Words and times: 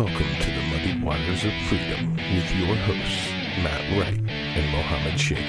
Welcome 0.00 0.34
to 0.40 0.50
the 0.50 0.62
Muddy 0.70 1.02
Waters 1.02 1.44
of 1.44 1.52
Freedom 1.68 2.14
with 2.14 2.50
your 2.56 2.74
hosts, 2.74 3.28
Matt 3.62 3.98
Wright 3.98 4.18
and 4.30 4.72
Mohammed 4.72 5.20
Shaker. 5.20 5.42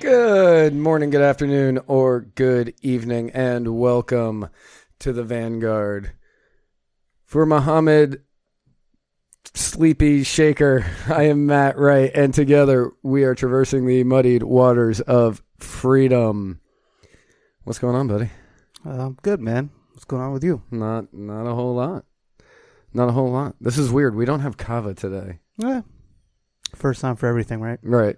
Good 0.00 0.74
morning, 0.74 1.10
good 1.10 1.22
afternoon, 1.22 1.78
or 1.86 2.22
good 2.22 2.74
evening, 2.82 3.30
and 3.30 3.78
welcome 3.78 4.48
to 4.98 5.12
the 5.12 5.22
Vanguard. 5.22 6.14
For 7.24 7.46
Muhammad 7.46 8.23
Sleepy 9.52 10.22
Shaker, 10.22 10.86
I 11.08 11.24
am 11.24 11.46
Matt 11.46 11.76
Wright, 11.76 12.10
and 12.14 12.32
together 12.32 12.92
we 13.02 13.24
are 13.24 13.34
traversing 13.34 13.86
the 13.86 14.04
muddied 14.04 14.42
waters 14.42 15.00
of 15.00 15.42
freedom. 15.58 16.60
What's 17.64 17.78
going 17.78 17.96
on, 17.96 18.08
buddy? 18.08 18.30
Um, 18.84 19.18
good 19.22 19.40
man. 19.40 19.70
What's 19.92 20.04
going 20.04 20.22
on 20.22 20.32
with 20.32 20.44
you? 20.44 20.62
Not 20.70 21.12
not 21.14 21.46
a 21.46 21.54
whole 21.54 21.74
lot. 21.74 22.04
Not 22.92 23.08
a 23.08 23.12
whole 23.12 23.30
lot. 23.30 23.56
This 23.60 23.78
is 23.78 23.90
weird. 23.90 24.14
We 24.14 24.24
don't 24.24 24.40
have 24.40 24.56
kava 24.56 24.94
today. 24.94 25.40
Yeah. 25.56 25.82
First 26.74 27.00
time 27.00 27.16
for 27.16 27.26
everything, 27.26 27.60
right? 27.60 27.78
Right. 27.82 28.16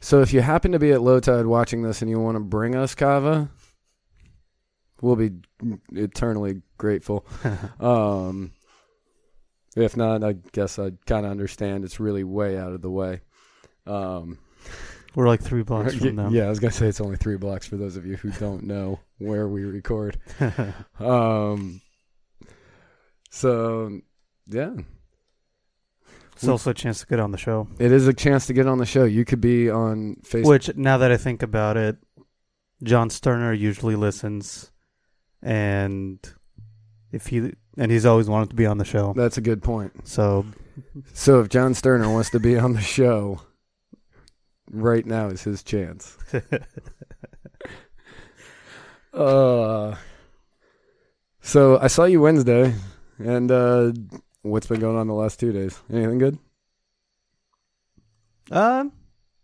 So 0.00 0.20
if 0.20 0.32
you 0.32 0.40
happen 0.40 0.72
to 0.72 0.78
be 0.78 0.92
at 0.92 1.02
low 1.02 1.20
tide 1.20 1.46
watching 1.46 1.82
this 1.82 2.02
and 2.02 2.10
you 2.10 2.20
want 2.20 2.36
to 2.36 2.40
bring 2.40 2.74
us 2.76 2.94
kava, 2.94 3.50
we'll 5.00 5.16
be 5.16 5.30
eternally 5.92 6.62
grateful. 6.76 7.26
um, 7.80 8.52
if 9.76 9.96
not, 9.96 10.24
I 10.24 10.34
guess 10.52 10.78
I 10.78 10.92
kind 11.06 11.24
of 11.26 11.30
understand. 11.32 11.84
It's 11.84 12.00
really 12.00 12.24
way 12.24 12.56
out 12.58 12.72
of 12.72 12.82
the 12.82 12.90
way. 12.90 13.20
Um, 13.86 14.38
We're 15.14 15.28
like 15.28 15.42
three 15.42 15.62
blocks 15.62 15.94
from 15.98 16.16
them. 16.16 16.34
yeah, 16.34 16.44
I 16.44 16.48
was 16.48 16.58
gonna 16.60 16.72
say 16.72 16.86
it's 16.86 17.00
only 17.00 17.16
three 17.16 17.36
blocks 17.36 17.66
for 17.66 17.76
those 17.76 17.96
of 17.96 18.04
you 18.06 18.16
who 18.16 18.30
don't 18.32 18.64
know 18.64 19.00
where 19.18 19.48
we 19.48 19.64
record. 19.64 20.18
Um, 21.00 21.80
so 23.30 24.00
yeah, 24.46 24.74
it's 26.34 26.48
also 26.48 26.70
a 26.70 26.74
chance 26.74 27.00
to 27.00 27.06
get 27.06 27.20
on 27.20 27.30
the 27.32 27.38
show. 27.38 27.68
it 27.78 27.92
is 27.92 28.06
a 28.08 28.14
chance 28.14 28.46
to 28.46 28.52
get 28.52 28.66
on 28.66 28.78
the 28.78 28.86
show. 28.86 29.04
You 29.04 29.24
could 29.24 29.40
be 29.40 29.70
on 29.70 30.16
Facebook. 30.24 30.46
Which, 30.46 30.76
now 30.76 30.98
that 30.98 31.10
I 31.12 31.16
think 31.16 31.42
about 31.42 31.76
it, 31.76 31.96
John 32.82 33.10
Sterner 33.10 33.52
usually 33.52 33.96
listens, 33.96 34.70
and 35.42 36.18
if 37.12 37.28
he 37.28 37.52
and 37.76 37.90
he's 37.90 38.06
always 38.06 38.28
wanted 38.28 38.50
to 38.50 38.56
be 38.56 38.66
on 38.66 38.78
the 38.78 38.84
show. 38.84 39.12
That's 39.16 39.38
a 39.38 39.40
good 39.40 39.62
point. 39.62 40.06
So 40.06 40.44
So 41.12 41.40
if 41.40 41.48
John 41.48 41.74
Sterner 41.74 42.10
wants 42.10 42.30
to 42.30 42.40
be 42.40 42.58
on 42.58 42.72
the 42.72 42.80
show, 42.80 43.40
right 44.70 45.04
now 45.04 45.28
is 45.28 45.42
his 45.42 45.62
chance. 45.62 46.16
uh, 49.12 49.94
so 51.40 51.78
I 51.78 51.86
saw 51.86 52.04
you 52.04 52.20
Wednesday, 52.20 52.74
and 53.18 53.50
uh, 53.50 53.92
what's 54.42 54.66
been 54.66 54.80
going 54.80 54.96
on 54.96 55.06
the 55.06 55.14
last 55.14 55.40
two 55.40 55.52
days? 55.52 55.80
Anything 55.92 56.18
good? 56.18 56.38
um, 58.50 58.92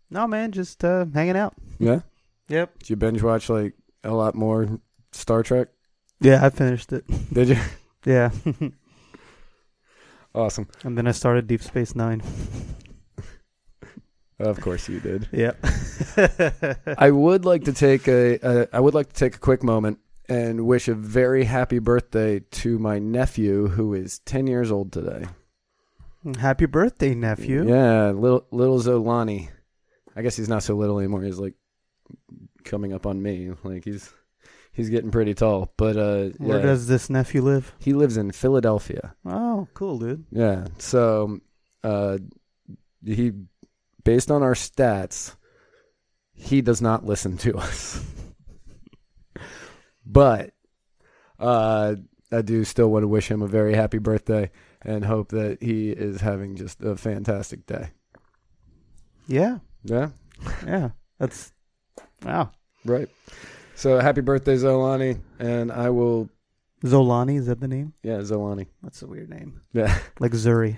no 0.09 0.27
man, 0.27 0.51
just 0.51 0.83
uh, 0.83 1.05
hanging 1.13 1.37
out. 1.37 1.53
Yeah. 1.79 2.01
Yep. 2.49 2.79
Did 2.79 2.89
you 2.89 2.95
binge 2.95 3.23
watch 3.23 3.49
like 3.49 3.73
a 4.03 4.11
lot 4.11 4.35
more 4.35 4.79
Star 5.11 5.43
Trek? 5.43 5.69
Yeah, 6.25 6.43
I 6.43 6.49
finished 6.49 6.91
it. 6.91 7.05
Did 7.33 7.49
you? 7.49 7.57
Yeah, 8.03 8.31
awesome. 10.35 10.67
and 10.83 10.97
then 10.97 11.05
I 11.07 11.11
started 11.11 11.45
Deep 11.47 11.61
Space 11.61 11.95
Nine. 11.95 12.21
Of 14.37 14.59
course 14.59 14.89
you 14.89 14.99
did. 14.99 15.29
Yep. 15.31 15.65
I 16.97 17.09
would 17.09 17.45
like 17.45 17.63
to 17.63 17.71
take 17.71 18.05
a, 18.09 18.37
a 18.43 18.67
I 18.73 18.81
would 18.81 18.93
like 18.93 19.07
to 19.07 19.15
take 19.15 19.35
a 19.37 19.39
quick 19.39 19.63
moment 19.63 19.99
and 20.27 20.67
wish 20.67 20.89
a 20.89 20.93
very 20.93 21.45
happy 21.45 21.79
birthday 21.79 22.41
to 22.41 22.77
my 22.77 22.99
nephew 22.99 23.69
who 23.69 23.93
is 23.93 24.19
10 24.19 24.45
years 24.47 24.73
old 24.73 24.91
today. 24.91 25.23
Happy 26.37 26.65
birthday, 26.65 27.15
nephew. 27.15 27.65
Yeah, 27.65 28.11
little 28.11 28.45
little 28.51 28.77
Zolani. 28.81 29.51
I 30.17 30.21
guess 30.21 30.35
he's 30.35 30.49
not 30.49 30.63
so 30.63 30.75
little 30.75 30.99
anymore. 30.99 31.21
He's 31.21 31.39
like 31.39 31.53
coming 32.65 32.91
up 32.91 33.05
on 33.05 33.21
me. 33.21 33.51
Like 33.63 33.85
he's 33.85 34.11
he's 34.75 34.89
getting 34.91 35.09
pretty 35.09 35.33
tall. 35.33 35.73
But 35.77 35.97
uh 35.97 36.29
Where 36.37 36.59
yeah, 36.59 36.65
does 36.65 36.87
this 36.87 37.09
nephew 37.09 37.41
live? 37.41 37.73
he 37.79 37.93
lives 37.93 38.17
in 38.17 38.31
Philadelphia. 38.31 39.15
Oh, 39.25 39.67
cool, 39.73 39.97
dude. 39.97 40.25
Yeah. 40.31 40.67
So 40.77 41.39
uh 41.83 42.19
he 43.03 43.31
based 44.03 44.29
on 44.29 44.43
our 44.43 44.53
stats, 44.53 45.35
he 46.33 46.61
does 46.61 46.81
not 46.81 47.05
listen 47.05 47.37
to 47.37 47.57
us. 47.57 48.03
but 50.05 50.51
uh 51.39 51.95
I 52.31 52.41
do 52.41 52.63
still 52.63 52.89
want 52.89 53.03
to 53.03 53.07
wish 53.07 53.29
him 53.29 53.41
a 53.41 53.47
very 53.47 53.73
happy 53.75 53.97
birthday 53.99 54.51
and 54.81 55.05
hope 55.05 55.29
that 55.29 55.61
he 55.61 55.89
is 55.91 56.21
having 56.21 56.55
just 56.55 56.81
a 56.81 56.95
fantastic 56.95 57.65
day. 57.65 57.89
Yeah, 59.27 59.59
Yeah. 59.83 60.09
yeah. 60.65 60.89
That's 61.19 61.51
wow. 62.23 62.51
Right. 62.83 63.07
So 63.75 63.99
happy 63.99 64.21
birthday, 64.21 64.55
Zolani, 64.55 65.19
and 65.37 65.71
I 65.71 65.89
will. 65.89 66.29
Zolani 66.83 67.37
is 67.37 67.47
that 67.47 67.59
the 67.59 67.67
name? 67.67 67.93
Yeah, 68.03 68.17
Zolani. 68.19 68.67
That's 68.81 69.01
a 69.01 69.07
weird 69.07 69.29
name. 69.29 69.61
Yeah. 69.73 69.97
Like 70.19 70.31
Zuri. 70.31 70.77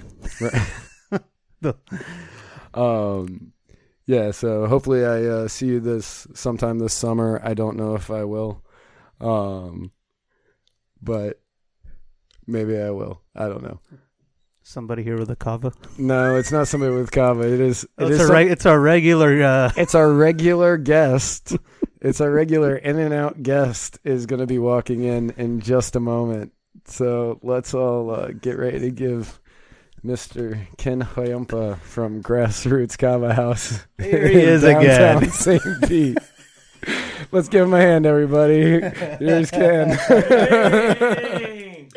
Um. 2.73 3.53
Yeah. 4.05 4.31
So 4.31 4.67
hopefully 4.67 5.03
I 5.05 5.23
uh, 5.25 5.47
see 5.47 5.67
you 5.67 5.79
this 5.79 6.27
sometime 6.35 6.77
this 6.77 6.93
summer. 6.93 7.41
I 7.43 7.53
don't 7.55 7.77
know 7.77 7.95
if 7.95 8.11
I 8.11 8.23
will. 8.23 8.63
Um. 9.19 9.91
But 11.01 11.39
maybe 12.45 12.77
I 12.77 12.91
will. 12.91 13.21
I 13.35 13.47
don't 13.47 13.63
know. 13.63 13.79
Somebody 14.61 15.01
here 15.01 15.17
with 15.17 15.29
a 15.31 15.35
kava. 15.35 15.71
No, 15.97 16.35
it's 16.35 16.51
not 16.51 16.67
somebody 16.67 16.93
with 16.93 17.09
kava. 17.11 17.41
It 17.41 17.59
is. 17.61 17.83
It 17.83 17.89
it's, 17.99 18.11
is 18.11 18.19
a 18.21 18.27
some- 18.27 18.37
it's 18.37 18.65
our 18.65 18.79
regular. 18.79 19.41
Uh, 19.41 19.71
it's 19.77 19.95
our 19.95 20.11
regular 20.11 20.77
guest. 20.77 21.55
it's 22.01 22.21
our 22.21 22.31
regular 22.31 22.75
in 22.75 22.97
and 22.99 23.13
out 23.13 23.41
guest 23.43 23.99
is 24.03 24.25
going 24.25 24.39
to 24.39 24.47
be 24.47 24.59
walking 24.59 25.03
in 25.03 25.31
in 25.31 25.59
just 25.61 25.95
a 25.95 25.99
moment. 25.99 26.53
So 26.85 27.39
let's 27.43 27.73
all 27.73 28.11
uh, 28.11 28.27
get 28.31 28.57
ready 28.57 28.79
to 28.79 28.91
give 28.91 29.39
Mr. 30.05 30.59
Ken 30.77 31.01
Hoyumpa 31.01 31.79
from 31.79 32.21
Grassroots 32.23 32.97
Kava 32.97 33.33
House. 33.33 33.85
Here 33.97 34.27
he 34.27 34.33
in 34.43 34.49
is 34.49 34.61
downtown 34.61 35.17
again. 35.23 35.31
St. 35.31 35.61
Pete. 35.87 36.17
Let's 37.31 37.49
give 37.49 37.65
him 37.65 37.73
a 37.73 37.81
hand, 37.81 38.05
everybody. 38.05 38.79
Here's 39.19 39.49
Ken. 39.51 39.89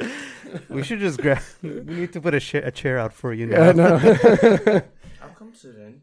we 0.70 0.82
should 0.82 0.98
just 0.98 1.20
grab. 1.20 1.42
We 1.62 1.70
need 1.84 2.12
to 2.14 2.20
put 2.20 2.34
a, 2.34 2.40
cha- 2.40 2.58
a 2.64 2.70
chair 2.70 2.98
out 2.98 3.12
for 3.12 3.32
you 3.32 3.48
Yeah, 3.48 3.72
now. 3.72 3.98
no. 3.98 4.82
I'll 5.22 5.28
come 5.38 5.52
sit 5.54 5.76
in. 5.76 6.00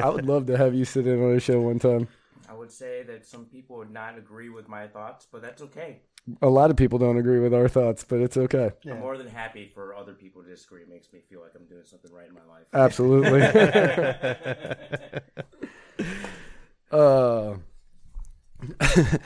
I 0.00 0.08
would 0.08 0.26
love 0.26 0.46
to 0.46 0.56
have 0.56 0.74
you 0.74 0.84
sit 0.84 1.06
in 1.06 1.20
on 1.22 1.34
a 1.34 1.40
show 1.40 1.60
one 1.60 1.78
time. 1.78 2.06
I 2.70 2.72
would 2.72 2.76
say 2.76 3.02
that 3.02 3.26
some 3.26 3.46
people 3.46 3.78
would 3.78 3.90
not 3.90 4.16
agree 4.16 4.48
with 4.48 4.68
my 4.68 4.86
thoughts, 4.86 5.26
but 5.32 5.42
that's 5.42 5.60
okay. 5.60 6.02
A 6.40 6.48
lot 6.48 6.70
of 6.70 6.76
people 6.76 7.00
don't 7.00 7.18
agree 7.18 7.40
with 7.40 7.52
our 7.52 7.66
thoughts, 7.66 8.04
but 8.04 8.20
it's 8.20 8.36
okay. 8.36 8.70
Yeah. 8.84 8.92
I'm 8.92 9.00
more 9.00 9.18
than 9.18 9.26
happy 9.26 9.68
for 9.74 9.92
other 9.96 10.12
people 10.12 10.40
to 10.44 10.48
disagree. 10.48 10.82
It 10.82 10.88
makes 10.88 11.12
me 11.12 11.18
feel 11.28 11.40
like 11.40 11.50
I'm 11.56 11.64
doing 11.64 11.82
something 11.84 12.12
right 12.12 12.28
in 12.28 12.34
my 12.34 12.44
life. 12.48 12.66
Absolutely. 12.72 13.42
uh, 16.92 17.56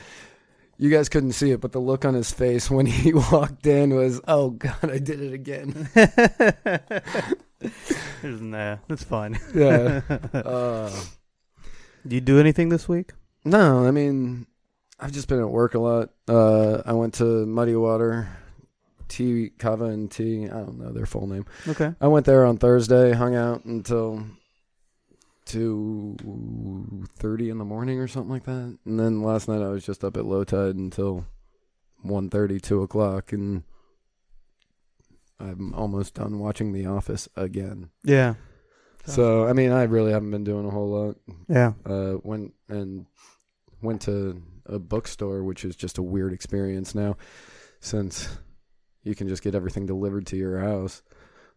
You 0.77 0.89
guys 0.89 1.07
couldn't 1.07 1.33
see 1.33 1.51
it, 1.51 1.61
but 1.61 1.71
the 1.71 1.79
look 1.79 2.03
on 2.03 2.15
his 2.15 2.31
face 2.31 2.69
when 2.71 2.85
he 2.87 3.13
walked 3.13 3.65
in 3.65 3.93
was, 3.95 4.19
"Oh 4.27 4.49
God, 4.49 4.91
I 4.91 4.97
did 4.97 5.21
it 5.21 5.31
again." 5.31 5.87
There's- 5.93 7.31
nah, 8.41 8.77
that's 8.89 9.03
fine. 9.05 9.39
Yeah. 9.53 10.01
Uh, 10.33 10.91
Do 12.05 12.13
you 12.15 12.19
do 12.21 12.39
anything 12.41 12.67
this 12.69 12.89
week? 12.89 13.13
No, 13.45 13.85
I 13.85 13.91
mean, 13.91 14.47
I've 14.99 15.11
just 15.11 15.27
been 15.27 15.39
at 15.39 15.49
work 15.49 15.75
a 15.75 15.79
lot. 15.79 16.09
Uh, 16.27 16.81
I 16.85 16.93
went 16.93 17.13
to 17.15 17.45
Muddy 17.45 17.75
Water, 17.75 18.27
Tea 19.07 19.51
Kava 19.57 19.85
and 19.85 20.11
Tea. 20.11 20.45
I 20.45 20.57
don't 20.59 20.79
know 20.79 20.91
their 20.91 21.05
full 21.05 21.27
name. 21.27 21.45
Okay. 21.67 21.93
I 22.01 22.07
went 22.07 22.25
there 22.25 22.45
on 22.45 22.57
Thursday, 22.57 23.13
hung 23.13 23.35
out 23.35 23.65
until 23.65 24.25
two 25.45 26.17
thirty 27.17 27.49
in 27.49 27.59
the 27.59 27.65
morning 27.65 27.99
or 27.99 28.07
something 28.07 28.31
like 28.31 28.45
that, 28.45 28.77
and 28.83 28.99
then 28.99 29.21
last 29.21 29.47
night 29.47 29.61
I 29.61 29.69
was 29.69 29.85
just 29.85 30.03
up 30.03 30.17
at 30.17 30.25
low 30.25 30.43
tide 30.43 30.75
until 30.75 31.25
one 32.01 32.29
thirty, 32.29 32.59
two 32.59 32.81
o'clock, 32.81 33.31
and 33.31 33.63
I'm 35.39 35.73
almost 35.73 36.15
done 36.15 36.39
watching 36.39 36.71
The 36.71 36.85
Office 36.87 37.29
again. 37.35 37.89
Yeah. 38.03 38.35
So 39.05 39.47
I 39.47 39.53
mean, 39.53 39.71
I 39.71 39.83
really 39.83 40.11
haven't 40.11 40.31
been 40.31 40.43
doing 40.43 40.65
a 40.65 40.71
whole 40.71 40.89
lot. 40.89 41.17
Yeah. 41.47 41.73
Uh, 41.85 42.15
went 42.23 42.53
and 42.69 43.05
went 43.85 44.01
to 44.03 44.41
a 44.65 44.79
bookstore, 44.79 45.43
which 45.43 45.63
is 45.63 45.75
just 45.75 45.97
a 45.97 46.03
weird 46.03 46.33
experience 46.33 46.95
now, 46.95 47.17
since 47.79 48.27
you 49.03 49.15
can 49.15 49.27
just 49.27 49.43
get 49.43 49.55
everything 49.55 49.85
delivered 49.85 50.25
to 50.27 50.37
your 50.37 50.59
house. 50.59 51.01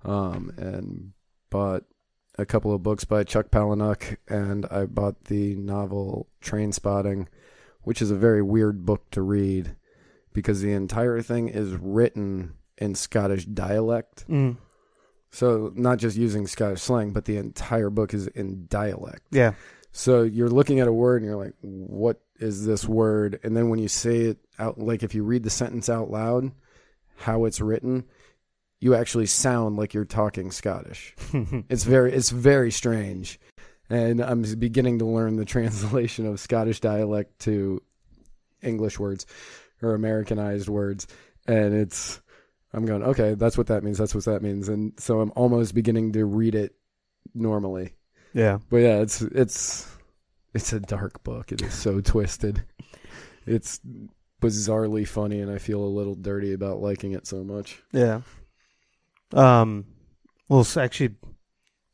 Um, 0.05 0.53
and 0.57 1.13
bought 1.51 1.83
a 2.39 2.47
couple 2.47 2.73
of 2.73 2.83
books 2.83 3.05
by 3.05 3.25
Chuck 3.25 3.51
Palahniuk, 3.51 4.17
and 4.29 4.65
I 4.71 4.87
bought 4.87 5.25
the 5.25 5.57
novel 5.57 6.29
Trainspotting, 6.41 7.27
which 7.83 8.01
is 8.01 8.11
a 8.11 8.17
very 8.17 8.43
weird 8.43 8.87
book 8.87 9.11
to 9.11 9.23
read 9.23 9.75
because 10.33 10.61
the 10.61 10.73
entire 10.73 11.21
thing 11.21 11.49
is 11.49 11.73
written 11.73 12.55
in 12.77 12.95
Scottish 12.95 13.45
dialect. 13.47 14.25
Mm. 14.29 14.57
So 15.31 15.73
not 15.75 15.99
just 15.99 16.17
using 16.17 16.47
Scottish 16.47 16.81
slang, 16.81 17.13
but 17.13 17.25
the 17.25 17.37
entire 17.37 17.91
book 17.91 18.15
is 18.15 18.29
in 18.29 18.67
dialect. 18.69 19.23
Yeah. 19.33 19.55
So 19.93 20.23
you're 20.23 20.49
looking 20.49 20.81
at 20.81 20.89
a 20.89 20.93
word 20.93 21.23
and 21.23 21.31
you're 21.31 21.43
like, 21.43 21.55
what 21.61 22.21
is 22.39 22.65
this 22.65 22.87
word? 22.87 23.41
And 23.43 23.57
then 23.57 23.69
when 23.69 23.79
you 23.79 23.89
say 23.89 24.19
it 24.21 24.39
out, 24.59 24.79
like 24.79 25.03
if 25.03 25.15
you 25.15 25.25
read 25.25 25.43
the 25.43 25.51
sentence 25.51 25.89
out 25.89 26.11
loud, 26.11 26.53
how 27.17 27.45
it's 27.47 27.61
written, 27.61 28.05
you 28.81 28.95
actually 28.95 29.27
sound 29.27 29.77
like 29.77 29.95
you're 29.95 30.05
talking 30.05 30.51
Scottish. 30.51 31.15
It's 31.69 31.85
very, 31.85 32.13
it's 32.13 32.31
very 32.31 32.71
strange. 32.71 33.41
And 33.91 34.21
I'm 34.21 34.43
beginning 34.43 34.99
to 35.01 35.05
learn 35.05 35.37
the 35.37 35.45
translation 35.57 36.27
of 36.27 36.41
Scottish 36.41 36.81
dialect 36.81 37.39
to 37.41 37.83
English 38.63 38.99
words 38.99 39.27
or 39.83 39.95
Americanized 39.95 40.69
words. 40.69 41.07
And 41.47 41.75
it's, 41.75 42.21
I'm 42.73 42.85
going, 42.85 43.03
okay, 43.03 43.35
that's 43.35 43.57
what 43.57 43.69
that 43.69 43.83
means. 43.83 43.99
That's 43.99 44.15
what 44.15 44.27
that 44.27 44.43
means. 44.43 44.69
And 44.69 44.93
so 44.99 45.21
I'm 45.21 45.33
almost 45.35 45.75
beginning 45.75 46.13
to 46.13 46.25
read 46.25 46.55
it 46.55 46.75
normally. 47.35 47.95
Yeah. 48.39 48.59
But 48.71 48.77
yeah, 48.79 49.01
it's 49.01 49.21
it's 49.21 49.89
it's 50.55 50.73
a 50.73 50.81
dark 50.81 51.23
book. 51.25 51.51
It 51.53 51.61
is 51.63 51.75
so 51.75 52.01
twisted. 52.01 52.63
It's 53.47 53.81
bizarrely 54.41 55.07
funny, 55.07 55.41
and 55.41 55.51
I 55.51 55.59
feel 55.59 55.81
a 55.83 55.87
little 55.99 56.15
dirty 56.15 56.53
about 56.53 56.81
liking 56.81 57.13
it 57.13 57.27
so 57.27 57.43
much. 57.43 57.83
Yeah. 57.93 58.21
Um. 59.33 59.87
Well, 60.49 60.67
actually, 60.77 61.17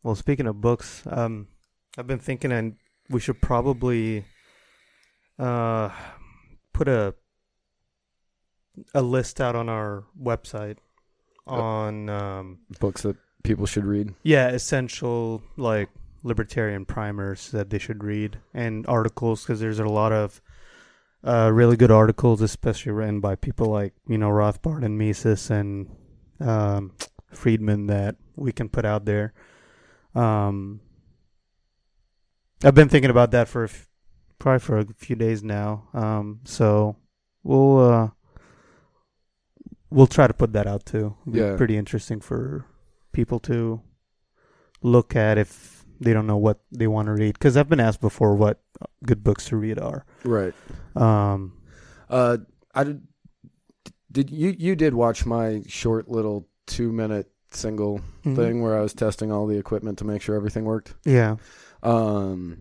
well, 0.03 0.15
speaking 0.15 0.47
of 0.47 0.61
books, 0.61 1.03
um, 1.07 1.49
I've 1.99 2.07
been 2.07 2.19
thinking, 2.21 2.53
and 2.53 2.77
we 3.09 3.21
should 3.21 3.41
probably, 3.41 4.25
uh, 5.39 5.89
put 6.73 6.89
a 6.89 7.15
a 8.93 9.03
list 9.03 9.41
out 9.41 9.55
on 9.57 9.69
our 9.69 10.05
website 10.21 10.77
on 11.47 12.09
um 12.09 12.59
Books 12.81 13.03
that 13.03 13.17
people 13.45 13.67
should 13.67 13.85
read. 13.85 14.15
yeah 14.25 14.49
essential 14.49 15.43
like 15.57 15.89
libertarian 16.25 16.85
primers 16.85 17.51
that 17.53 17.69
they 17.71 17.79
should 17.79 18.03
read 18.03 18.39
and 18.53 18.85
articles 18.89 19.43
because 19.43 19.61
there's 19.61 19.79
a 19.79 19.85
lot 19.85 20.11
of 20.11 20.41
uh, 21.23 21.51
really 21.53 21.77
good 21.77 21.91
articles, 21.93 22.41
especially 22.43 22.91
written 22.93 23.21
by 23.21 23.37
people 23.37 23.67
like 23.69 23.93
you 24.09 24.19
know 24.19 24.29
Rothbard 24.31 24.85
and 24.85 24.99
Mises 24.99 25.51
and 25.51 25.89
um, 26.41 26.93
Friedman 27.33 27.87
that 27.87 28.17
we 28.37 28.51
can 28.53 28.69
put 28.69 28.85
out 28.85 29.05
there. 29.05 29.33
Um, 30.15 30.81
I've 32.65 32.75
been 32.75 32.89
thinking 32.89 33.11
about 33.11 33.31
that 33.33 33.49
for 33.49 33.63
a 33.65 33.69
f- 33.69 33.89
probably 34.39 34.61
for 34.61 34.79
a 34.79 34.87
few 34.97 35.17
days 35.17 35.43
now. 35.43 35.89
Um, 35.93 36.41
so 36.45 36.97
we'll 37.43 37.79
uh, 37.79 38.09
we'll 39.91 40.07
try 40.07 40.27
to 40.27 40.35
put 40.35 40.53
that 40.55 40.67
out 40.67 40.85
too. 40.87 41.17
It'll 41.23 41.33
be 41.33 41.39
Yeah. 41.41 41.57
pretty 41.57 41.77
interesting 41.77 42.21
for 42.21 42.65
people 43.13 43.39
to 43.41 43.81
look 44.83 45.17
at 45.17 45.39
if 45.39 45.74
they 46.01 46.13
don't 46.13 46.27
know 46.27 46.37
what 46.37 46.61
they 46.71 46.87
want 46.87 47.07
to 47.07 47.13
read. 47.13 47.35
Because 47.35 47.57
I've 47.57 47.69
been 47.69 47.81
asked 47.81 48.01
before 48.01 48.35
what 48.35 48.63
good 49.05 49.23
books 49.23 49.47
to 49.47 49.57
read 49.57 49.79
are. 49.79 50.05
Right. 50.25 50.55
Um, 50.97 51.55
Uh, 52.09 52.39
I 52.75 52.85
did. 52.85 53.07
Did 54.13 54.31
you 54.31 54.55
you 54.57 54.77
did 54.77 54.95
watch 54.95 55.27
my 55.27 55.63
short 55.67 56.09
little 56.09 56.47
two 56.67 56.93
minute 56.93 57.31
single 57.51 58.01
mhm. 58.25 58.37
thing 58.37 58.63
where 58.63 58.77
I 58.77 58.81
was 58.81 58.95
testing 58.95 59.33
all 59.33 59.47
the 59.47 59.59
equipment 59.59 59.99
to 59.99 60.05
make 60.05 60.23
sure 60.23 60.37
everything 60.37 60.65
worked? 60.65 60.95
Yeah. 61.05 61.37
Um, 61.83 62.59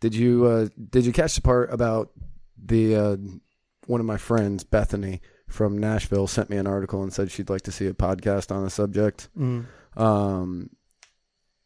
did 0.00 0.14
you 0.14 0.46
uh, 0.46 0.68
did 0.90 1.06
you 1.06 1.12
catch 1.12 1.34
the 1.34 1.42
part 1.42 1.72
about 1.72 2.10
the 2.62 2.96
uh, 2.96 3.16
one 3.86 4.00
of 4.00 4.06
my 4.06 4.16
friends, 4.16 4.64
Bethany 4.64 5.20
from 5.48 5.78
Nashville, 5.78 6.26
sent 6.26 6.50
me 6.50 6.56
an 6.56 6.66
article 6.66 7.02
and 7.02 7.12
said 7.12 7.30
she'd 7.30 7.50
like 7.50 7.62
to 7.62 7.72
see 7.72 7.86
a 7.86 7.92
podcast 7.92 8.54
on 8.54 8.64
the 8.64 8.70
subject. 8.70 9.28
Mm. 9.38 9.66
Um, 9.96 10.70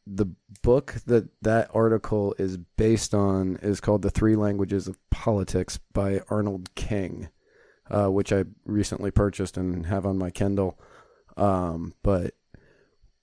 the 0.07 0.27
book 0.63 0.97
that 1.07 1.29
that 1.43 1.71
article 1.75 2.35
is 2.39 2.57
based 2.77 3.15
on 3.15 3.57
is 3.63 3.81
called 3.81 4.03
"The 4.03 4.11
Three 4.11 4.37
Languages 4.37 4.87
of 4.89 4.99
Politics" 5.11 5.79
by 5.93 6.21
Arnold 6.29 6.75
Kling, 6.77 7.29
uh, 7.91 8.09
which 8.09 8.33
I 8.33 8.45
recently 8.65 9.11
purchased 9.11 9.57
and 9.57 9.87
have 9.87 10.05
on 10.07 10.19
my 10.19 10.31
Kindle. 10.31 10.79
Um, 11.37 11.95
but 12.03 12.35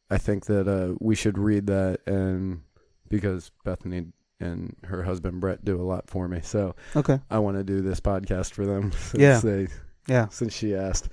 I 0.10 0.18
think 0.18 0.45
that 0.48 0.68
uh, 0.68 0.95
we 1.00 1.16
should 1.16 1.38
read 1.38 1.68
that, 1.68 2.00
and 2.07 2.62
because 3.10 3.51
Bethany 3.63 4.07
and 4.39 4.75
her 4.86 5.04
husband 5.04 5.39
Brett 5.39 5.63
do 5.63 5.80
a 5.80 5.83
lot 5.83 6.10
for 6.10 6.28
me, 6.28 6.39
so 6.42 6.75
Okay. 6.95 7.19
I 7.30 7.38
want 7.39 7.57
to 7.57 7.63
do 7.63 7.81
this 7.81 8.00
podcast 8.00 8.51
for 8.54 8.66
them. 8.66 8.92
Since 8.98 9.22
Yeah. 9.22 9.39
they 9.39 9.68
Yeah. 10.07 10.28
since 10.30 10.54
she 10.54 10.74
asked. 10.75 11.10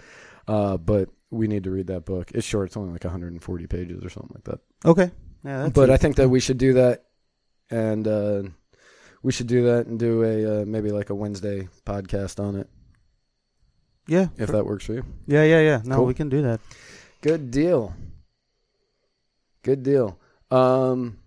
Uh, 0.48 0.78
but 0.78 1.10
we 1.30 1.46
need 1.46 1.64
to 1.64 1.70
read 1.70 1.88
that 1.88 2.06
book. 2.06 2.30
It's 2.34 2.46
short; 2.46 2.68
it's 2.68 2.76
only 2.78 2.90
like 2.90 3.04
140 3.04 3.66
pages 3.66 4.02
or 4.02 4.08
something 4.08 4.32
like 4.34 4.44
that. 4.44 4.60
Okay. 4.88 5.10
Yeah. 5.44 5.68
But. 5.72 5.90
I 5.90 5.96
think 5.96 6.16
that 6.16 6.28
we 6.28 6.40
should 6.40 6.58
do 6.58 6.74
that, 6.74 7.04
and 7.70 8.06
uh, 8.06 8.42
we 9.22 9.32
should 9.32 9.46
do 9.46 9.64
that 9.66 9.86
and 9.86 9.98
do 9.98 10.22
a 10.24 10.62
uh, 10.62 10.64
maybe 10.66 10.90
like 10.90 11.10
a 11.10 11.14
Wednesday 11.14 11.68
podcast 11.86 12.42
on 12.42 12.56
it 12.56 12.68
yeah. 14.06 14.28
if 14.36 14.46
for- 14.46 14.52
that 14.52 14.66
works 14.66 14.84
for 14.86 14.94
you. 14.94 15.04
yeah. 15.26 15.44
Yeah. 15.44 15.60
Yeah. 15.60 15.80
No, 15.84 15.96
Cool. 15.96 16.06
we 16.06 16.14
can 16.14 16.28
do 16.28 16.42
that. 16.42 16.60
Good 17.20 17.50
deal. 17.50 17.94
Good 19.62 19.82
deal. 19.82 20.18
Um, 20.50 21.18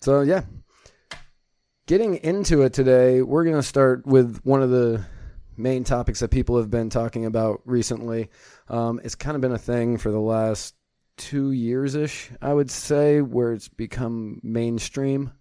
so 0.00 0.20
yeah, 0.20 0.44
getting 1.86 2.16
into 2.16 2.62
it 2.62 2.72
today, 2.72 3.22
we're 3.22 3.44
gonna 3.44 3.62
start 3.62 4.06
with 4.06 4.40
one 4.44 4.62
of 4.62 4.70
the 4.70 5.04
main 5.56 5.84
topics 5.84 6.20
that 6.20 6.30
people 6.30 6.56
have 6.58 6.70
been 6.70 6.88
talking 6.90 7.24
about 7.26 7.60
recently. 7.64 8.30
Um, 8.68 9.00
it's 9.02 9.14
kind 9.14 9.34
of 9.34 9.40
been 9.40 9.52
a 9.52 9.58
thing 9.58 9.98
for 9.98 10.10
the 10.10 10.20
last 10.20 10.74
two 11.16 11.52
years 11.52 11.94
ish, 11.94 12.30
I 12.40 12.52
would 12.52 12.70
say, 12.70 13.20
where 13.20 13.52
it's 13.52 13.68
become 13.68 14.40
mainstream. 14.42 15.32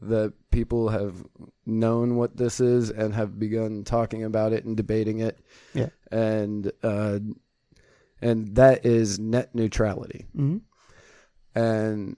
That 0.00 0.34
people 0.50 0.90
have 0.90 1.24
known 1.64 2.16
what 2.16 2.36
this 2.36 2.60
is 2.60 2.90
and 2.90 3.14
have 3.14 3.38
begun 3.38 3.84
talking 3.84 4.22
about 4.24 4.52
it 4.52 4.64
and 4.64 4.76
debating 4.76 5.20
it. 5.20 5.38
Yeah. 5.72 5.88
And 6.10 6.70
uh, 6.82 7.20
and 8.20 8.54
that 8.56 8.84
is 8.84 9.18
net 9.18 9.54
neutrality. 9.54 10.26
Mm-hmm. 10.36 10.58
And 11.58 12.16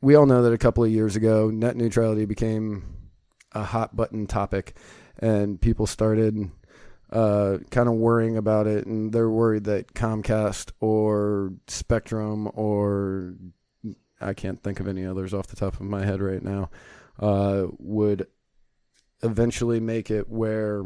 we 0.00 0.16
all 0.16 0.26
know 0.26 0.42
that 0.42 0.52
a 0.52 0.58
couple 0.58 0.82
of 0.82 0.90
years 0.90 1.14
ago, 1.14 1.50
net 1.50 1.76
neutrality 1.76 2.24
became 2.24 3.10
a 3.52 3.62
hot 3.62 3.94
button 3.94 4.26
topic, 4.26 4.76
and 5.18 5.60
people 5.60 5.86
started 5.86 6.50
uh, 7.12 7.58
kind 7.70 7.88
of 7.88 7.94
worrying 7.94 8.36
about 8.36 8.66
it, 8.66 8.86
and 8.86 9.12
they're 9.12 9.30
worried 9.30 9.64
that 9.64 9.94
Comcast 9.94 10.72
or 10.80 11.52
Spectrum 11.68 12.50
or 12.54 13.34
I 14.20 14.32
can't 14.34 14.62
think 14.62 14.80
of 14.80 14.88
any 14.88 15.04
others 15.04 15.34
off 15.34 15.46
the 15.48 15.56
top 15.56 15.74
of 15.74 15.82
my 15.82 16.04
head 16.04 16.20
right 16.22 16.42
now 16.42 16.70
uh, 17.20 17.66
would 17.78 18.26
eventually 19.22 19.78
make 19.80 20.10
it 20.10 20.28
where 20.28 20.84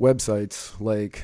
websites 0.00 0.78
like 0.80 1.22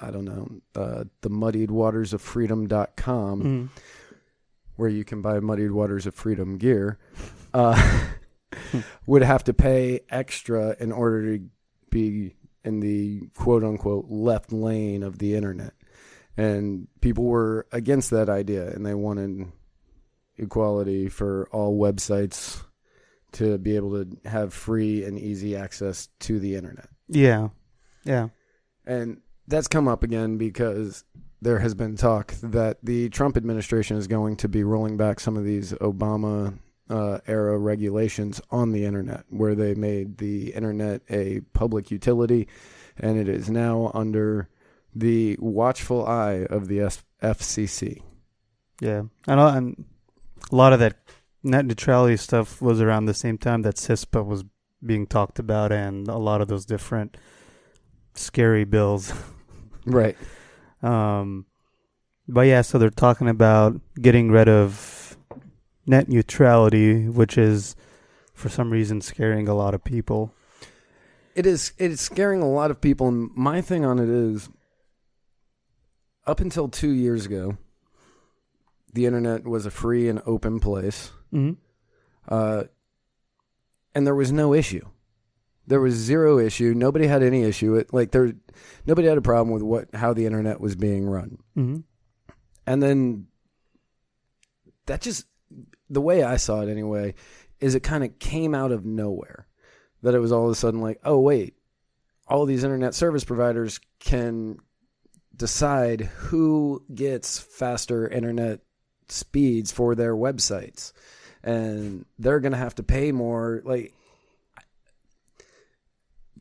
I 0.00 0.10
don't 0.10 0.24
know 0.24 0.48
uh, 0.74 1.04
the 1.22 1.28
muddied 1.30 1.70
waters 1.70 2.12
of 2.12 2.20
freedom.com 2.22 3.42
Mm. 3.42 3.68
where 4.76 4.88
you 4.88 5.04
can 5.04 5.22
buy 5.22 5.40
Muddied 5.40 5.72
Waters 5.72 6.06
of 6.06 6.14
Freedom 6.14 6.56
gear, 6.56 6.98
uh, 7.52 8.08
would 9.06 9.22
have 9.22 9.42
to 9.44 9.52
pay 9.54 10.00
extra 10.08 10.76
in 10.78 10.92
order 10.92 11.36
to 11.38 11.44
be 11.90 12.34
in 12.64 12.80
the 12.80 13.28
quote 13.36 13.64
unquote 13.64 14.06
left 14.08 14.52
lane 14.52 15.02
of 15.02 15.18
the 15.18 15.34
internet. 15.34 15.74
And 16.36 16.86
people 17.00 17.24
were 17.24 17.66
against 17.72 18.10
that 18.10 18.28
idea 18.28 18.70
and 18.70 18.86
they 18.86 18.94
wanted 18.94 19.50
equality 20.36 21.08
for 21.08 21.48
all 21.50 21.78
websites 21.78 22.62
to 23.32 23.58
be 23.58 23.76
able 23.76 24.04
to 24.04 24.16
have 24.28 24.54
free 24.54 25.04
and 25.04 25.18
easy 25.18 25.56
access 25.56 26.08
to 26.20 26.38
the 26.38 26.54
internet. 26.54 26.88
Yeah. 27.08 27.48
Yeah. 28.04 28.28
And 28.86 29.20
that's 29.46 29.68
come 29.68 29.88
up 29.88 30.02
again 30.02 30.38
because 30.38 31.04
there 31.40 31.58
has 31.58 31.74
been 31.74 31.96
talk 31.96 32.34
that 32.42 32.78
the 32.82 33.08
Trump 33.10 33.36
administration 33.36 33.96
is 33.96 34.06
going 34.06 34.36
to 34.38 34.48
be 34.48 34.64
rolling 34.64 34.96
back 34.96 35.20
some 35.20 35.36
of 35.36 35.44
these 35.44 35.72
Obama 35.74 36.58
uh, 36.88 37.18
era 37.26 37.58
regulations 37.58 38.40
on 38.50 38.72
the 38.72 38.84
internet, 38.84 39.24
where 39.28 39.54
they 39.54 39.74
made 39.74 40.18
the 40.18 40.50
internet 40.54 41.02
a 41.10 41.40
public 41.52 41.90
utility, 41.90 42.48
and 42.96 43.18
it 43.18 43.28
is 43.28 43.50
now 43.50 43.90
under 43.94 44.48
the 44.94 45.36
watchful 45.38 46.06
eye 46.06 46.44
of 46.48 46.68
the 46.68 46.80
S- 46.80 47.04
FCC. 47.22 48.02
Yeah. 48.80 49.02
And, 49.26 49.40
uh, 49.40 49.52
and 49.54 49.84
a 50.50 50.56
lot 50.56 50.72
of 50.72 50.80
that 50.80 50.96
net 51.42 51.66
neutrality 51.66 52.16
stuff 52.16 52.60
was 52.62 52.80
around 52.80 53.06
the 53.06 53.14
same 53.14 53.38
time 53.38 53.62
that 53.62 53.76
CISPA 53.76 54.24
was 54.24 54.44
being 54.84 55.06
talked 55.06 55.38
about 55.38 55.72
and 55.72 56.08
a 56.08 56.16
lot 56.16 56.40
of 56.40 56.48
those 56.48 56.64
different 56.64 57.16
scary 58.14 58.64
bills. 58.64 59.12
Right. 59.84 60.16
Um, 60.80 61.46
but 62.28 62.42
yeah, 62.42 62.62
so 62.62 62.78
they're 62.78 62.88
talking 62.88 63.28
about 63.28 63.80
getting 64.00 64.30
rid 64.30 64.48
of 64.48 64.97
net 65.88 66.08
neutrality, 66.08 67.08
which 67.08 67.38
is 67.38 67.74
for 68.34 68.48
some 68.48 68.70
reason 68.70 69.00
scaring 69.00 69.48
a 69.48 69.54
lot 69.54 69.74
of 69.74 69.82
people. 69.82 70.32
It 71.34 71.46
is 71.46 71.72
it 71.78 71.90
is 71.90 72.00
scaring 72.00 72.42
a 72.42 72.48
lot 72.48 72.70
of 72.70 72.80
people 72.80 73.08
and 73.08 73.30
my 73.34 73.60
thing 73.60 73.84
on 73.84 73.98
it 73.98 74.08
is 74.08 74.48
up 76.26 76.40
until 76.40 76.68
2 76.68 76.90
years 76.90 77.26
ago 77.26 77.56
the 78.92 79.06
internet 79.06 79.44
was 79.44 79.66
a 79.66 79.70
free 79.70 80.08
and 80.08 80.20
open 80.26 80.60
place. 80.60 81.10
Mm-hmm. 81.32 81.52
Uh, 82.28 82.64
and 83.94 84.06
there 84.06 84.14
was 84.14 84.32
no 84.32 84.54
issue. 84.54 84.86
There 85.66 85.80
was 85.80 85.94
zero 85.94 86.38
issue. 86.38 86.72
Nobody 86.74 87.06
had 87.06 87.22
any 87.22 87.42
issue. 87.42 87.74
It 87.74 87.92
like 87.92 88.10
there, 88.10 88.32
nobody 88.86 89.06
had 89.06 89.18
a 89.18 89.22
problem 89.22 89.52
with 89.52 89.62
what 89.62 89.94
how 89.94 90.14
the 90.14 90.24
internet 90.24 90.60
was 90.60 90.76
being 90.76 91.06
run. 91.06 91.38
Mm-hmm. 91.56 91.80
And 92.66 92.82
then 92.82 93.26
that 94.86 95.02
just 95.02 95.26
the 95.90 96.00
way 96.00 96.22
I 96.22 96.36
saw 96.36 96.60
it 96.60 96.68
anyway 96.68 97.14
is 97.60 97.74
it 97.74 97.80
kind 97.80 98.04
of 98.04 98.18
came 98.18 98.54
out 98.54 98.72
of 98.72 98.84
nowhere. 98.84 99.46
That 100.02 100.14
it 100.14 100.20
was 100.20 100.30
all 100.30 100.44
of 100.44 100.52
a 100.52 100.54
sudden 100.54 100.80
like, 100.80 101.00
oh 101.04 101.18
wait, 101.18 101.54
all 102.28 102.46
these 102.46 102.62
internet 102.62 102.94
service 102.94 103.24
providers 103.24 103.80
can 103.98 104.58
decide 105.34 106.02
who 106.02 106.84
gets 106.94 107.38
faster 107.38 108.08
internet 108.08 108.60
speeds 109.08 109.72
for 109.72 109.94
their 109.94 110.14
websites 110.14 110.92
and 111.42 112.04
they're 112.18 112.40
going 112.40 112.52
to 112.52 112.58
have 112.58 112.74
to 112.74 112.82
pay 112.82 113.12
more 113.12 113.62
like 113.64 113.94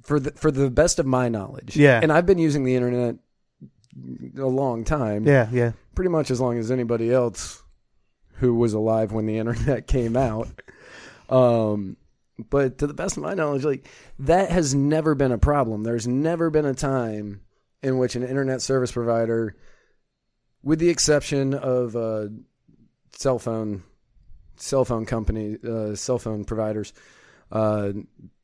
for 0.04 0.20
the 0.20 0.32
for 0.32 0.52
the 0.52 0.70
best 0.70 1.00
of 1.00 1.06
my 1.06 1.30
knowledge. 1.30 1.76
Yeah. 1.76 2.00
And 2.02 2.12
I've 2.12 2.26
been 2.26 2.40
using 2.40 2.64
the 2.64 2.76
internet 2.76 3.16
a 4.38 4.46
long 4.46 4.84
time. 4.84 5.26
Yeah, 5.26 5.50
yeah. 5.52 5.72
Pretty 5.96 6.10
much 6.10 6.32
as 6.32 6.40
long 6.40 6.58
as 6.58 6.72
anybody 6.72 7.12
else 7.12 7.64
who 8.38 8.56
was 8.56 8.74
alive 8.74 9.12
when 9.12 9.26
the 9.26 9.38
internet 9.38 9.88
came 9.96 10.16
out. 10.18 10.48
Um 11.30 11.98
but 12.50 12.78
to 12.78 12.88
the 12.88 12.94
best 12.94 13.18
of 13.18 13.24
my 13.24 13.34
knowledge 13.34 13.64
like 13.66 13.88
that 14.20 14.52
has 14.52 14.76
never 14.76 15.16
been 15.16 15.32
a 15.32 15.38
problem. 15.40 15.84
There's 15.84 16.08
never 16.08 16.50
been 16.50 16.66
a 16.66 16.74
time 16.76 17.42
in 17.82 17.98
which 17.98 18.16
an 18.16 18.24
internet 18.24 18.62
service 18.62 18.92
provider 18.92 19.56
with 20.64 20.80
the 20.80 20.90
exception 20.90 21.54
of 21.54 21.96
uh, 21.96 22.28
cell 23.12 23.40
phone 23.40 23.84
cell 24.58 24.86
phone 24.86 25.06
company 25.06 25.58
uh, 25.68 25.96
cell 25.96 26.18
phone 26.20 26.44
providers 26.44 26.94
uh, 27.52 27.92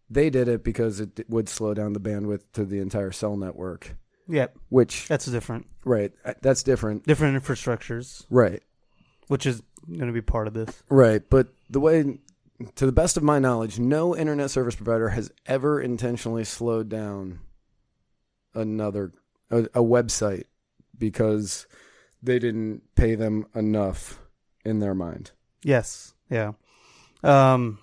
they 0.10 0.30
did 0.30 0.48
it 0.48 0.64
because 0.64 1.00
it 1.00 1.26
would 1.30 1.50
slow 1.50 1.74
down 1.74 1.94
the 1.94 2.00
bandwidth 2.00 2.42
to 2.54 2.64
the 2.66 2.80
entire 2.80 3.12
cell 3.12 3.36
network 3.36 3.96
Yep. 4.30 4.58
which 4.70 5.08
That's 5.08 5.26
different. 5.26 5.68
right 5.86 6.12
that's 6.42 6.64
different 6.64 7.06
Different 7.06 7.44
infrastructures, 7.44 8.26
right 8.30 8.62
which 9.28 9.46
is 9.46 9.62
going 9.88 10.08
to 10.08 10.13
be 10.13 10.22
part 10.22 10.48
of 10.48 10.54
this. 10.54 10.84
right 10.90 11.24
but 11.30 11.48
the 11.70 11.80
way 11.80 12.20
to 12.75 12.86
the 12.86 12.92
best 12.92 13.18
of 13.18 13.24
my 13.24 13.40
knowledge 13.40 13.80
no 13.80 14.16
internet 14.16 14.50
service 14.50 14.75
provider 14.75 15.10
has 15.10 15.32
ever 15.46 15.82
intentionally 15.82 16.44
slowed 16.44 16.90
down 16.90 17.40
another 18.54 19.12
a, 19.50 19.63
a 19.63 19.82
website 19.82 20.44
because 20.98 21.68
they 22.22 22.40
didn't 22.40 22.82
pay 22.96 23.16
them 23.16 23.46
enough 23.56 24.20
in 24.63 24.80
their 24.80 24.96
mind 24.96 25.32
Yes. 25.63 26.13
Yeah. 26.30 26.54
Um, 27.24 27.80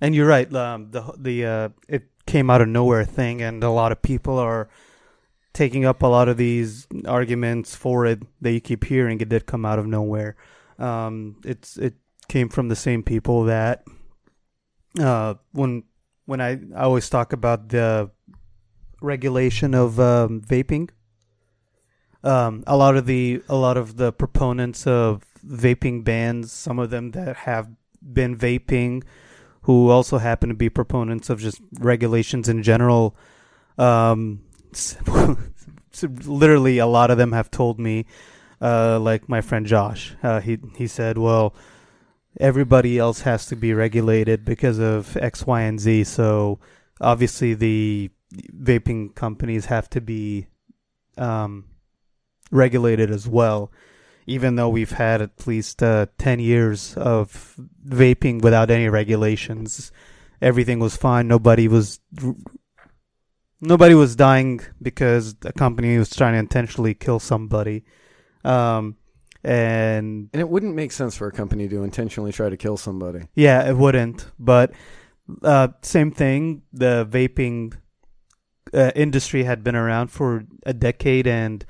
and 0.00 0.14
you're 0.14 0.26
right. 0.26 0.52
Um, 0.54 0.90
the 0.90 1.12
the 1.16 1.46
uh, 1.46 1.68
it 1.88 2.04
came 2.26 2.50
out 2.50 2.60
of 2.60 2.68
nowhere 2.68 3.04
thing, 3.04 3.42
and 3.42 3.62
a 3.62 3.70
lot 3.70 3.92
of 3.92 4.02
people 4.02 4.38
are 4.38 4.68
taking 5.52 5.84
up 5.84 6.02
a 6.02 6.06
lot 6.06 6.28
of 6.28 6.36
these 6.36 6.86
arguments 7.06 7.74
for 7.76 8.06
it 8.06 8.22
that 8.40 8.52
you 8.52 8.60
keep 8.60 8.84
hearing. 8.84 9.20
It 9.20 9.28
did 9.28 9.46
come 9.46 9.64
out 9.64 9.78
of 9.78 9.86
nowhere. 9.86 10.36
Um, 10.78 11.36
it's 11.44 11.76
it 11.76 11.94
came 12.28 12.48
from 12.48 12.68
the 12.68 12.76
same 12.76 13.02
people 13.02 13.44
that 13.44 13.84
uh, 15.00 15.34
when 15.52 15.84
when 16.26 16.40
I, 16.40 16.58
I 16.74 16.82
always 16.82 17.08
talk 17.08 17.32
about 17.32 17.68
the 17.68 18.10
regulation 19.00 19.74
of 19.74 20.00
um, 20.00 20.40
vaping. 20.40 20.90
Um, 22.22 22.64
a 22.66 22.76
lot 22.76 22.96
of 22.96 23.06
the 23.06 23.42
a 23.48 23.56
lot 23.56 23.76
of 23.76 23.96
the 23.96 24.12
proponents 24.12 24.86
of 24.86 25.24
vaping 25.46 26.04
bans, 26.04 26.52
some 26.52 26.78
of 26.78 26.90
them 26.90 27.10
that 27.10 27.36
have 27.36 27.68
been 28.02 28.36
vaping, 28.36 29.02
who 29.62 29.90
also 29.90 30.18
happen 30.18 30.48
to 30.48 30.54
be 30.54 30.70
proponents 30.70 31.28
of 31.28 31.40
just 31.40 31.60
regulations 31.78 32.48
in 32.48 32.62
general. 32.62 33.14
Um, 33.76 34.42
literally, 36.24 36.78
a 36.78 36.86
lot 36.86 37.10
of 37.10 37.18
them 37.18 37.32
have 37.32 37.50
told 37.50 37.78
me, 37.78 38.06
uh, 38.64 38.98
like 38.98 39.28
my 39.28 39.42
friend 39.42 39.66
Josh, 39.66 40.16
uh, 40.22 40.40
he 40.40 40.58
he 40.76 40.86
said, 40.88 41.18
well. 41.18 41.52
Everybody 42.40 42.98
else 42.98 43.20
has 43.22 43.46
to 43.46 43.54
be 43.54 43.72
regulated 43.74 44.44
because 44.44 44.80
of 44.80 45.16
X, 45.16 45.46
Y, 45.46 45.60
and 45.60 45.78
Z. 45.78 46.02
So 46.02 46.58
obviously, 47.00 47.54
the 47.54 48.10
vaping 48.50 49.14
companies 49.14 49.66
have 49.66 49.88
to 49.90 50.00
be 50.00 50.48
um, 51.16 51.52
regulated 52.50 53.12
as 53.12 53.28
well. 53.28 53.70
Even 54.26 54.56
though 54.56 54.68
we've 54.68 54.96
had 54.98 55.22
at 55.22 55.46
least 55.46 55.80
uh, 55.80 56.06
ten 56.18 56.40
years 56.40 56.96
of 56.96 57.54
vaping 57.86 58.42
without 58.42 58.68
any 58.68 58.88
regulations, 58.88 59.92
everything 60.42 60.80
was 60.80 60.96
fine. 60.96 61.28
Nobody 61.28 61.68
was 61.68 62.00
nobody 63.60 63.94
was 63.94 64.16
dying 64.16 64.60
because 64.82 65.36
a 65.44 65.52
company 65.52 65.98
was 65.98 66.10
trying 66.10 66.34
to 66.34 66.40
intentionally 66.40 66.94
kill 66.94 67.20
somebody. 67.20 67.84
Um, 68.44 68.96
and 69.42 70.30
and 70.32 70.40
it 70.40 70.48
wouldn't 70.48 70.74
make 70.74 70.90
sense 70.90 71.14
for 71.16 71.26
a 71.26 71.32
company 71.32 71.68
to 71.68 71.82
intentionally 71.82 72.32
try 72.32 72.48
to 72.48 72.56
kill 72.56 72.78
somebody 72.78 73.28
yeah, 73.34 73.68
it 73.68 73.76
wouldn't. 73.76 74.26
But 74.38 74.72
uh, 75.42 75.68
same 75.82 76.10
thing. 76.10 76.62
The 76.72 77.06
vaping 77.10 77.74
uh, 78.72 78.92
industry 78.94 79.44
had 79.44 79.64
been 79.64 79.76
around 79.76 80.08
for 80.08 80.44
a 80.64 80.72
decade, 80.72 81.26
and 81.26 81.64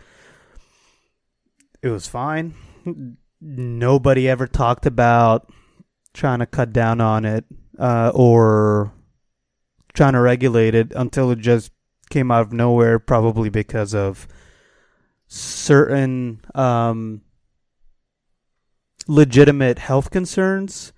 it 1.82 1.88
was 1.88 2.06
fine. 2.06 2.54
Nobody 3.40 4.28
ever 4.28 4.46
talked 4.46 4.86
about 4.86 5.50
trying 6.12 6.38
to 6.38 6.46
cut 6.46 6.72
down 6.72 7.00
on 7.00 7.24
it 7.24 7.44
uh, 7.78 8.10
or 8.14 8.92
trying 9.92 10.14
to 10.14 10.20
regulate 10.20 10.74
it 10.74 10.92
until 10.94 11.30
it 11.30 11.38
just 11.38 11.70
came 12.10 12.30
out 12.30 12.42
of 12.42 12.52
nowhere, 12.52 12.98
probably 12.98 13.50
because 13.50 13.94
of 13.94 14.26
certain 15.34 16.40
um, 16.54 17.20
legitimate 19.08 19.80
health 19.80 20.10
concerns 20.10 20.92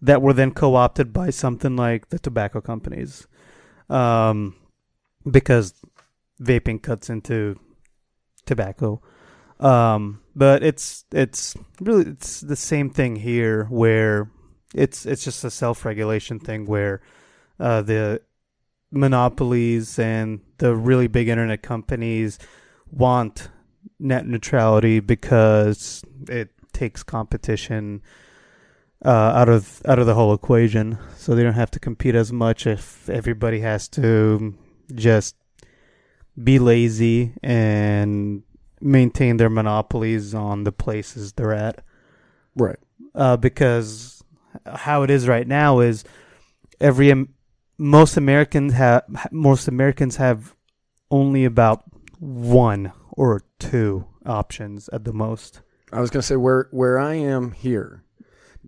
that 0.00 0.22
were 0.22 0.32
then 0.32 0.50
co-opted 0.50 1.12
by 1.12 1.30
something 1.30 1.76
like 1.76 2.08
the 2.08 2.18
tobacco 2.18 2.60
companies, 2.60 3.26
um, 3.90 4.56
because 5.30 5.74
vaping 6.40 6.82
cuts 6.82 7.10
into 7.10 7.58
tobacco. 8.46 9.00
Um, 9.60 10.22
but 10.34 10.64
it's 10.64 11.04
it's 11.12 11.54
really 11.80 12.06
it's 12.06 12.40
the 12.40 12.56
same 12.56 12.90
thing 12.90 13.16
here, 13.16 13.66
where 13.66 14.30
it's 14.74 15.06
it's 15.06 15.22
just 15.22 15.44
a 15.44 15.50
self-regulation 15.50 16.40
thing 16.40 16.64
where 16.64 17.02
uh, 17.60 17.82
the 17.82 18.22
monopolies 18.90 19.98
and 19.98 20.40
the 20.58 20.74
really 20.74 21.06
big 21.06 21.28
internet 21.28 21.62
companies 21.62 22.38
want 22.90 23.48
net 23.98 24.26
neutrality 24.26 25.00
because 25.00 26.02
it 26.28 26.50
takes 26.72 27.02
competition 27.02 28.02
uh, 29.04 29.08
out 29.08 29.48
of 29.48 29.82
out 29.86 29.98
of 29.98 30.06
the 30.06 30.14
whole 30.14 30.32
equation, 30.32 30.98
so 31.16 31.34
they 31.34 31.42
don't 31.42 31.54
have 31.54 31.70
to 31.72 31.80
compete 31.80 32.14
as 32.14 32.32
much 32.32 32.66
if 32.66 33.08
everybody 33.08 33.60
has 33.60 33.88
to 33.88 34.54
just 34.94 35.34
be 36.42 36.58
lazy 36.58 37.32
and 37.42 38.42
maintain 38.80 39.36
their 39.36 39.50
monopolies 39.50 40.34
on 40.34 40.64
the 40.64 40.72
places 40.72 41.32
they're 41.32 41.52
at. 41.52 41.84
Right. 42.54 42.78
Uh, 43.14 43.36
because 43.36 44.22
how 44.66 45.02
it 45.02 45.10
is 45.10 45.28
right 45.28 45.46
now 45.46 45.80
is 45.80 46.04
every 46.80 47.26
most 47.78 48.16
Americans 48.16 48.72
have 48.74 49.02
most 49.30 49.68
Americans 49.68 50.16
have 50.16 50.54
only 51.10 51.44
about 51.44 51.84
one 52.18 52.92
or 53.12 53.42
two 53.58 54.06
options 54.26 54.88
at 54.92 55.04
the 55.04 55.12
most. 55.12 55.60
I 55.92 56.00
was 56.00 56.10
gonna 56.10 56.22
say 56.22 56.36
where 56.36 56.68
where 56.70 56.98
I 56.98 57.14
am 57.14 57.52
here, 57.52 58.02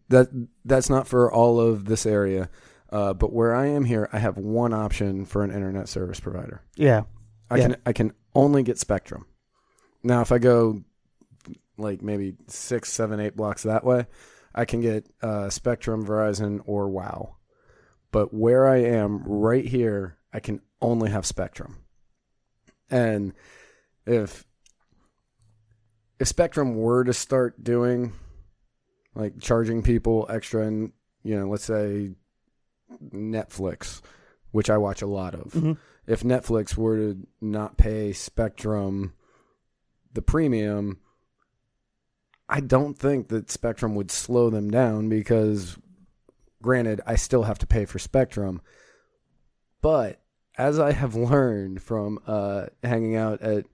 that 0.09 0.29
that's 0.65 0.91
not 0.91 1.09
for 1.09 1.33
all 1.33 1.59
of 1.61 1.87
this 1.87 2.05
area, 2.07 2.51
uh, 2.91 3.15
but 3.15 3.33
where 3.33 3.55
I 3.55 3.67
am 3.67 3.85
here, 3.85 4.09
I 4.13 4.19
have 4.19 4.37
one 4.37 4.73
option 4.75 5.25
for 5.25 5.43
an 5.43 5.51
internet 5.51 5.89
service 5.89 6.21
provider. 6.21 6.63
Yeah, 6.77 7.05
I 7.51 7.57
Yeah. 7.57 7.63
can 7.69 7.77
I 7.87 7.93
can 7.93 8.13
only 8.35 8.63
get 8.63 8.79
Spectrum. 8.79 9.27
Now, 10.03 10.21
if 10.21 10.31
I 10.33 10.39
go 10.39 10.83
like 11.79 12.03
maybe 12.03 12.35
six, 12.47 12.93
seven, 12.93 13.19
eight 13.21 13.37
blocks 13.37 13.63
that 13.63 13.85
way, 13.85 14.07
I 14.55 14.65
can 14.65 14.81
get 14.81 15.09
uh, 15.23 15.49
Spectrum, 15.51 16.05
Verizon, 16.07 16.61
or 16.67 16.89
Wow. 16.89 17.37
But 18.13 18.33
where 18.33 18.67
I 18.69 18.77
am 18.77 19.25
right 19.25 19.65
here, 19.65 20.19
I 20.33 20.39
can 20.41 20.61
only 20.81 21.11
have 21.11 21.27
Spectrum. 21.27 21.79
And 22.91 23.33
if 24.07 24.45
if 26.19 26.29
Spectrum 26.29 26.77
were 26.77 27.05
to 27.05 27.13
start 27.13 27.63
doing 27.63 28.13
like 29.15 29.41
charging 29.41 29.83
people 29.83 30.27
extra 30.29 30.67
and 30.67 30.93
you 31.23 31.39
know, 31.39 31.49
let's 31.49 31.65
say 31.65 32.11
Netflix, 33.13 34.01
which 34.53 34.71
I 34.71 34.77
watch 34.77 35.03
a 35.03 35.07
lot 35.07 35.35
of 35.35 35.53
Mm-hmm. 35.53 35.73
if 36.07 36.23
Netflix 36.23 36.77
were 36.77 36.97
to 36.97 37.27
not 37.41 37.77
pay 37.79 38.13
Spectrum 38.13 39.15
the 40.13 40.23
premium, 40.23 41.01
I 42.49 42.61
don't 42.61 42.97
think 42.97 43.29
that 43.29 43.51
Spectrum 43.51 43.95
would 43.95 44.11
slow 44.11 44.51
them 44.51 44.71
down 44.71 45.09
because, 45.09 45.77
granted, 46.63 47.01
I 47.07 47.17
still 47.17 47.45
have 47.45 47.59
to 47.61 47.67
pay 47.67 47.85
for 47.85 47.99
Spectrum. 47.99 48.61
But 49.81 50.21
as 50.57 50.79
I 50.79 50.93
have 50.93 51.15
learned 51.17 51.83
from 51.83 52.21
uh, 52.27 52.67
hanging 52.83 53.17
out 53.17 53.41
at 53.41 53.67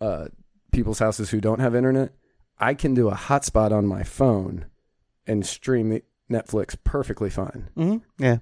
uh, 0.00 0.28
people's 0.72 0.98
houses 0.98 1.30
who 1.30 1.40
don't 1.40 1.60
have 1.60 1.74
internet, 1.74 2.12
I 2.58 2.74
can 2.74 2.94
do 2.94 3.08
a 3.08 3.14
hotspot 3.14 3.72
on 3.72 3.86
my 3.86 4.02
phone 4.02 4.66
and 5.26 5.44
stream 5.46 5.88
the 5.90 6.02
Netflix 6.30 6.76
perfectly 6.84 7.30
fine. 7.30 7.68
mm-hmm. 7.76 7.98
yeah, 8.22 8.38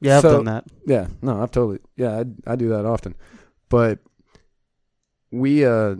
yeah. 0.00 0.16
I've 0.16 0.22
So- 0.22 0.36
done 0.36 0.44
that. 0.46 0.64
Yeah, 0.86 1.06
no, 1.22 1.42
I've 1.42 1.50
totally 1.50 1.78
yeah, 1.96 2.22
I 2.46 2.52
I 2.52 2.56
do 2.56 2.68
that 2.70 2.84
often. 2.86 3.14
But 3.68 3.98
we 5.30 5.64
uh 5.64 5.96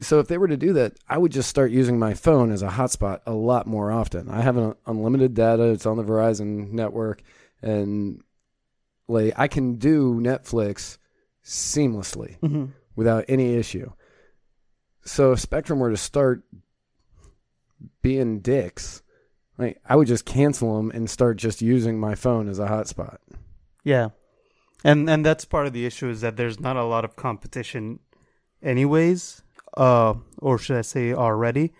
so 0.00 0.18
if 0.20 0.28
they 0.28 0.36
were 0.38 0.48
to 0.48 0.56
do 0.56 0.74
that, 0.74 0.98
I 1.08 1.16
would 1.16 1.32
just 1.32 1.48
start 1.48 1.70
using 1.70 1.98
my 1.98 2.12
phone 2.14 2.50
as 2.52 2.62
a 2.62 2.68
hotspot 2.68 3.20
a 3.26 3.32
lot 3.32 3.66
more 3.66 3.90
often. 3.90 4.28
I 4.28 4.42
have 4.42 4.56
an 4.58 4.74
unlimited 4.86 5.32
data, 5.34 5.70
it's 5.70 5.86
on 5.86 5.96
the 5.96 6.04
Verizon 6.04 6.72
network 6.72 7.22
and 7.62 8.20
like 9.08 9.32
I 9.36 9.48
can 9.48 9.76
do 9.76 10.14
Netflix 10.20 10.98
seamlessly 11.44 12.38
Mm-hmm. 12.40 12.66
Without 12.96 13.24
any 13.28 13.54
issue. 13.54 13.90
So 15.04 15.32
if 15.32 15.40
Spectrum 15.40 15.78
were 15.78 15.90
to 15.90 15.96
start 15.96 16.44
being 18.02 18.40
dicks, 18.40 19.02
like 19.58 19.80
I 19.86 19.96
would 19.96 20.08
just 20.08 20.24
cancel 20.24 20.76
them 20.76 20.90
and 20.90 21.08
start 21.08 21.36
just 21.36 21.62
using 21.62 21.98
my 21.98 22.14
phone 22.14 22.48
as 22.48 22.58
a 22.58 22.66
hotspot. 22.66 23.18
Yeah, 23.84 24.08
and 24.82 25.08
and 25.08 25.24
that's 25.24 25.44
part 25.44 25.66
of 25.66 25.72
the 25.72 25.86
issue 25.86 26.08
is 26.08 26.22
that 26.22 26.36
there's 26.36 26.58
not 26.58 26.76
a 26.76 26.84
lot 26.84 27.04
of 27.04 27.16
competition, 27.16 28.00
anyways. 28.62 29.42
Uh, 29.76 30.14
or 30.38 30.56
should 30.56 30.76
I 30.76 30.82
say 30.82 31.12
already, 31.12 31.72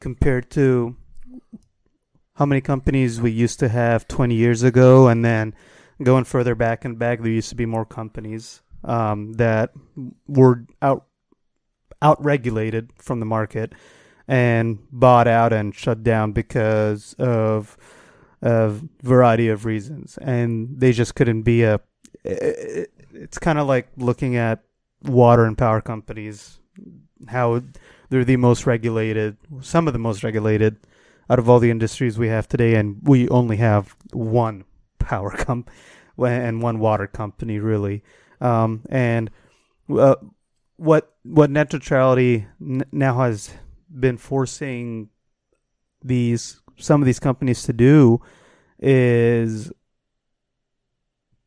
compared 0.00 0.50
to 0.52 0.96
how 2.34 2.46
many 2.46 2.60
companies 2.60 3.20
we 3.20 3.30
used 3.30 3.60
to 3.60 3.68
have 3.68 4.08
20 4.08 4.34
years 4.34 4.62
ago, 4.62 5.08
and 5.08 5.24
then 5.24 5.54
going 6.02 6.24
further 6.24 6.54
back 6.54 6.84
and 6.84 6.98
back, 6.98 7.20
there 7.20 7.30
used 7.30 7.50
to 7.50 7.54
be 7.54 7.66
more 7.66 7.84
companies 7.84 8.62
um, 8.84 9.34
that 9.34 9.72
were 10.26 10.64
out 10.82 11.06
out 12.02 12.22
regulated 12.22 12.90
from 12.98 13.20
the 13.20 13.26
market 13.26 13.72
and 14.28 14.78
bought 14.90 15.26
out 15.26 15.52
and 15.52 15.74
shut 15.74 16.02
down 16.02 16.32
because 16.32 17.14
of 17.18 17.76
a 18.42 18.74
variety 19.02 19.48
of 19.48 19.64
reasons, 19.64 20.18
and 20.20 20.68
they 20.80 20.92
just 20.92 21.14
couldn't 21.14 21.42
be 21.42 21.62
a. 21.62 21.80
it- 22.24 22.90
It's 23.14 23.38
kind 23.38 23.58
of 23.60 23.68
like 23.68 23.86
looking 23.96 24.34
at 24.36 24.64
water 25.04 25.44
and 25.44 25.56
power 25.56 25.80
companies, 25.80 26.58
how 27.28 27.62
they're 28.10 28.24
the 28.24 28.36
most 28.36 28.66
regulated, 28.66 29.36
some 29.60 29.86
of 29.86 29.92
the 29.92 30.00
most 30.00 30.24
regulated 30.24 30.76
out 31.30 31.38
of 31.38 31.48
all 31.48 31.60
the 31.60 31.70
industries 31.70 32.18
we 32.18 32.28
have 32.28 32.48
today, 32.48 32.74
and 32.74 32.98
we 33.02 33.28
only 33.28 33.56
have 33.58 33.94
one 34.12 34.64
power 34.98 35.30
comp 35.44 35.70
and 36.18 36.60
one 36.62 36.78
water 36.80 37.06
company 37.06 37.58
really. 37.60 38.02
Um, 38.40 38.82
and 38.88 39.30
uh, 39.90 40.16
what 40.76 41.14
what 41.22 41.50
net 41.50 41.72
neutrality 41.72 42.46
n- 42.60 42.84
now 42.92 43.18
has 43.20 43.52
been 43.88 44.16
forcing 44.16 45.08
these 46.02 46.60
some 46.76 47.00
of 47.00 47.06
these 47.06 47.20
companies 47.20 47.62
to 47.64 47.72
do 47.72 48.20
is 48.78 49.72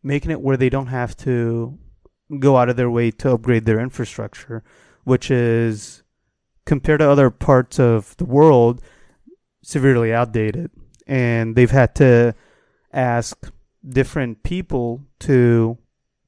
making 0.04 0.32
it 0.32 0.41
where 0.41 0.58
they 0.58 0.69
don't 0.69 0.88
have 0.88 1.15
to 1.17 1.78
go 2.39 2.58
out 2.58 2.69
of 2.69 2.76
their 2.76 2.89
way 2.89 3.12
to 3.12 3.32
upgrade 3.32 3.65
their 3.65 3.80
infrastructure, 3.80 4.63
which 5.04 5.30
is 5.32 6.04
compared 6.65 7.00
to 7.00 7.10
other 7.10 7.30
parts 7.30 7.80
of 7.80 8.15
the 8.17 8.26
world 8.26 8.82
severely 9.63 10.13
outdated. 10.13 10.71
And 11.06 11.56
they've 11.56 11.71
had 11.71 11.95
to 11.95 12.36
ask 12.91 13.52
different 13.88 14.43
people 14.43 15.06
to 15.19 15.78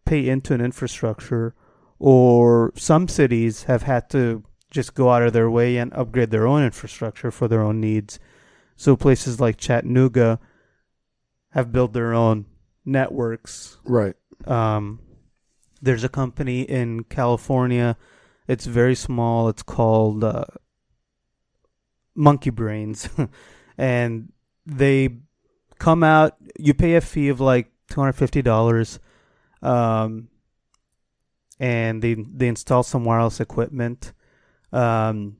pay 0.09 0.27
into 0.27 0.55
an 0.55 0.61
infrastructure, 0.61 1.53
or 1.99 2.73
some 2.75 3.07
cities 3.07 3.63
have 3.63 3.83
had 3.83 4.09
to 4.09 4.43
just 4.71 4.95
go 4.95 5.11
out 5.11 5.21
of 5.21 5.33
their 5.33 5.49
way 5.49 5.77
and 5.77 5.93
upgrade 5.93 6.31
their 6.31 6.47
own 6.47 6.63
infrastructure 6.63 7.29
for 7.29 7.47
their 7.47 7.61
own 7.61 7.79
needs. 7.79 8.19
So 8.75 8.95
places 8.95 9.39
like 9.39 9.57
Chattanooga 9.57 10.39
have 11.51 11.71
built 11.71 11.93
their 11.93 12.13
own 12.13 12.45
networks. 12.85 13.77
Right. 13.83 14.15
Um, 14.45 14.99
there's 15.79 16.03
a 16.03 16.09
company 16.09 16.61
in 16.61 17.03
California. 17.03 17.95
It's 18.47 18.65
very 18.65 18.95
small. 18.95 19.47
It's 19.49 19.63
called 19.63 20.23
uh, 20.23 20.45
Monkeybrains, 22.17 23.29
and 23.77 24.31
they 24.65 25.17
come 25.77 26.03
out. 26.03 26.35
You 26.57 26.73
pay 26.73 26.95
a 26.95 27.01
fee 27.01 27.29
of 27.29 27.39
like 27.39 27.71
two 27.89 28.01
hundred 28.01 28.13
fifty 28.13 28.41
dollars, 28.41 28.99
um, 29.61 30.29
and 31.59 32.01
they 32.01 32.13
they 32.15 32.47
install 32.47 32.83
some 32.83 33.03
wireless 33.03 33.39
equipment. 33.39 34.13
Um, 34.71 35.37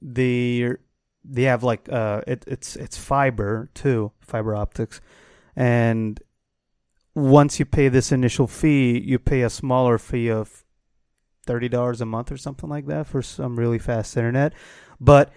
they 0.00 0.72
they 1.24 1.42
have 1.42 1.62
like 1.62 1.88
uh, 1.90 2.22
it, 2.26 2.44
it's 2.46 2.76
it's 2.76 2.96
fiber 2.96 3.70
too, 3.74 4.12
fiber 4.20 4.54
optics, 4.54 5.00
and 5.54 6.18
once 7.14 7.58
you 7.58 7.64
pay 7.64 7.88
this 7.88 8.12
initial 8.12 8.46
fee, 8.46 8.98
you 8.98 9.18
pay 9.18 9.42
a 9.42 9.50
smaller 9.50 9.98
fee 9.98 10.30
of 10.30 10.64
thirty 11.44 11.68
dollars 11.68 12.00
a 12.00 12.06
month 12.06 12.32
or 12.32 12.36
something 12.36 12.70
like 12.70 12.86
that 12.86 13.06
for 13.06 13.20
some 13.22 13.58
really 13.58 13.78
fast 13.78 14.16
internet. 14.16 14.54
But 15.00 15.32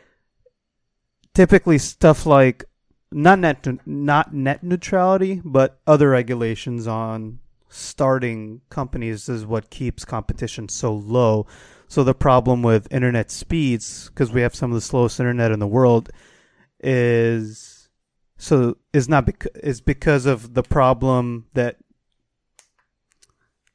typically, 1.33 1.77
stuff 1.77 2.25
like 2.25 2.63
not 3.11 3.39
net 3.39 3.67
not 3.85 4.33
net 4.33 4.63
neutrality, 4.63 5.41
but 5.43 5.81
other 5.85 6.09
regulations 6.09 6.87
on 6.87 7.39
starting 7.71 8.61
companies 8.69 9.29
is 9.29 9.45
what 9.45 9.69
keeps 9.69 10.05
competition 10.05 10.67
so 10.69 10.93
low. 10.93 11.47
So 11.87 12.03
the 12.03 12.13
problem 12.13 12.61
with 12.61 12.91
internet 12.91 13.31
speeds, 13.31 14.09
because 14.09 14.31
we 14.31 14.41
have 14.41 14.53
some 14.53 14.71
of 14.71 14.75
the 14.75 14.81
slowest 14.81 15.19
internet 15.19 15.51
in 15.51 15.59
the 15.59 15.67
world, 15.67 16.09
is 16.81 17.89
so 18.37 18.77
is 18.91 19.07
not 19.07 19.25
bec- 19.25 19.47
is 19.55 19.81
because 19.81 20.25
of 20.25 20.53
the 20.53 20.63
problem 20.63 21.47
that 21.53 21.77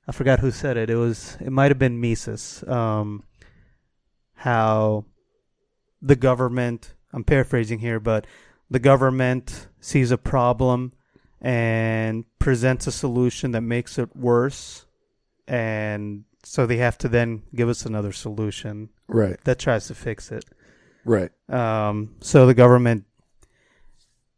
I 0.06 0.12
forgot 0.12 0.40
who 0.40 0.50
said 0.50 0.76
it. 0.76 0.90
It 0.90 0.96
was 0.96 1.36
it 1.40 1.50
might 1.50 1.70
have 1.70 1.78
been 1.78 2.00
Mises. 2.00 2.64
Um, 2.68 3.24
how 4.34 5.04
the 6.02 6.16
government 6.16 6.94
I'm 7.12 7.24
paraphrasing 7.24 7.78
here, 7.78 7.98
but 7.98 8.26
the 8.68 8.78
government 8.78 9.68
sees 9.80 10.10
a 10.10 10.18
problem 10.18 10.92
and 11.40 12.24
presents 12.38 12.86
a 12.86 12.92
solution 12.92 13.52
that 13.52 13.60
makes 13.62 13.98
it 13.98 14.14
worse, 14.16 14.86
and 15.46 16.24
so 16.42 16.66
they 16.66 16.76
have 16.78 16.96
to 16.98 17.08
then 17.08 17.42
give 17.54 17.68
us 17.68 17.84
another 17.86 18.12
solution 18.12 18.88
Right. 19.08 19.38
that 19.44 19.58
tries 19.58 19.86
to 19.88 19.94
fix 19.94 20.30
it. 20.32 20.44
Right. 21.04 21.30
Um, 21.48 22.16
so 22.20 22.46
the 22.46 22.54
government 22.54 23.04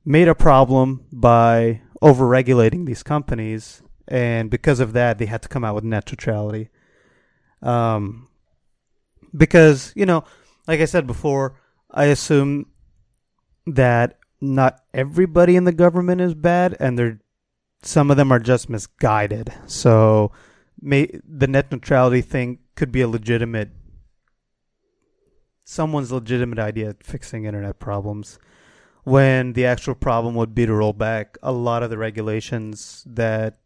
made 0.04 0.28
a 0.28 0.34
problem 0.34 1.04
by 1.12 1.82
overregulating 2.02 2.86
these 2.86 3.02
companies, 3.02 3.82
and 4.06 4.50
because 4.50 4.80
of 4.80 4.92
that, 4.94 5.18
they 5.18 5.26
had 5.26 5.42
to 5.42 5.48
come 5.48 5.64
out 5.64 5.74
with 5.74 5.84
net 5.84 6.10
neutrality. 6.10 6.70
Um, 7.62 8.28
because 9.36 9.92
you 9.96 10.06
know, 10.06 10.24
like 10.66 10.80
I 10.80 10.84
said 10.86 11.06
before, 11.06 11.60
I 11.90 12.04
assume 12.06 12.66
that 13.66 14.18
not 14.40 14.82
everybody 14.94 15.56
in 15.56 15.64
the 15.64 15.72
government 15.72 16.20
is 16.20 16.34
bad, 16.34 16.76
and 16.78 16.98
they're 16.98 17.20
some 17.82 18.10
of 18.10 18.16
them 18.16 18.32
are 18.32 18.40
just 18.40 18.68
misguided. 18.68 19.52
So, 19.66 20.32
may, 20.80 21.08
the 21.24 21.46
net 21.46 21.70
neutrality 21.70 22.22
thing 22.22 22.58
could 22.74 22.90
be 22.90 23.00
a 23.00 23.08
legitimate 23.08 23.70
someone's 25.64 26.10
legitimate 26.10 26.58
idea 26.58 26.96
fixing 27.02 27.44
internet 27.44 27.78
problems 27.78 28.38
when 29.04 29.52
the 29.52 29.66
actual 29.66 29.94
problem 29.94 30.34
would 30.34 30.54
be 30.54 30.64
to 30.64 30.72
roll 30.72 30.94
back 30.94 31.36
a 31.42 31.52
lot 31.52 31.82
of 31.82 31.90
the 31.90 31.98
regulations 31.98 33.04
that 33.06 33.58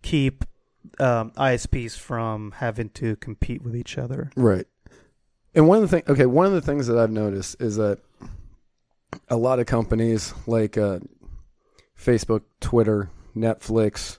keep 0.00 0.44
um, 0.98 1.30
ISPs 1.32 1.98
from 1.98 2.52
having 2.52 2.88
to 2.88 3.16
compete 3.16 3.62
with 3.62 3.76
each 3.76 3.98
other. 3.98 4.30
Right. 4.36 4.66
And 5.54 5.68
one 5.68 5.82
of 5.82 5.82
the 5.82 5.88
things, 5.88 6.08
okay, 6.08 6.26
one 6.26 6.46
of 6.46 6.52
the 6.52 6.62
things 6.62 6.86
that 6.86 6.98
I've 6.98 7.10
noticed 7.10 7.56
is 7.60 7.76
that 7.76 7.98
a 9.28 9.36
lot 9.36 9.58
of 9.58 9.66
companies 9.66 10.32
like 10.46 10.76
uh, 10.78 11.00
Facebook, 11.98 12.42
Twitter, 12.60 13.10
Netflix, 13.36 14.18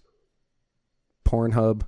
Pornhub, 1.25 1.83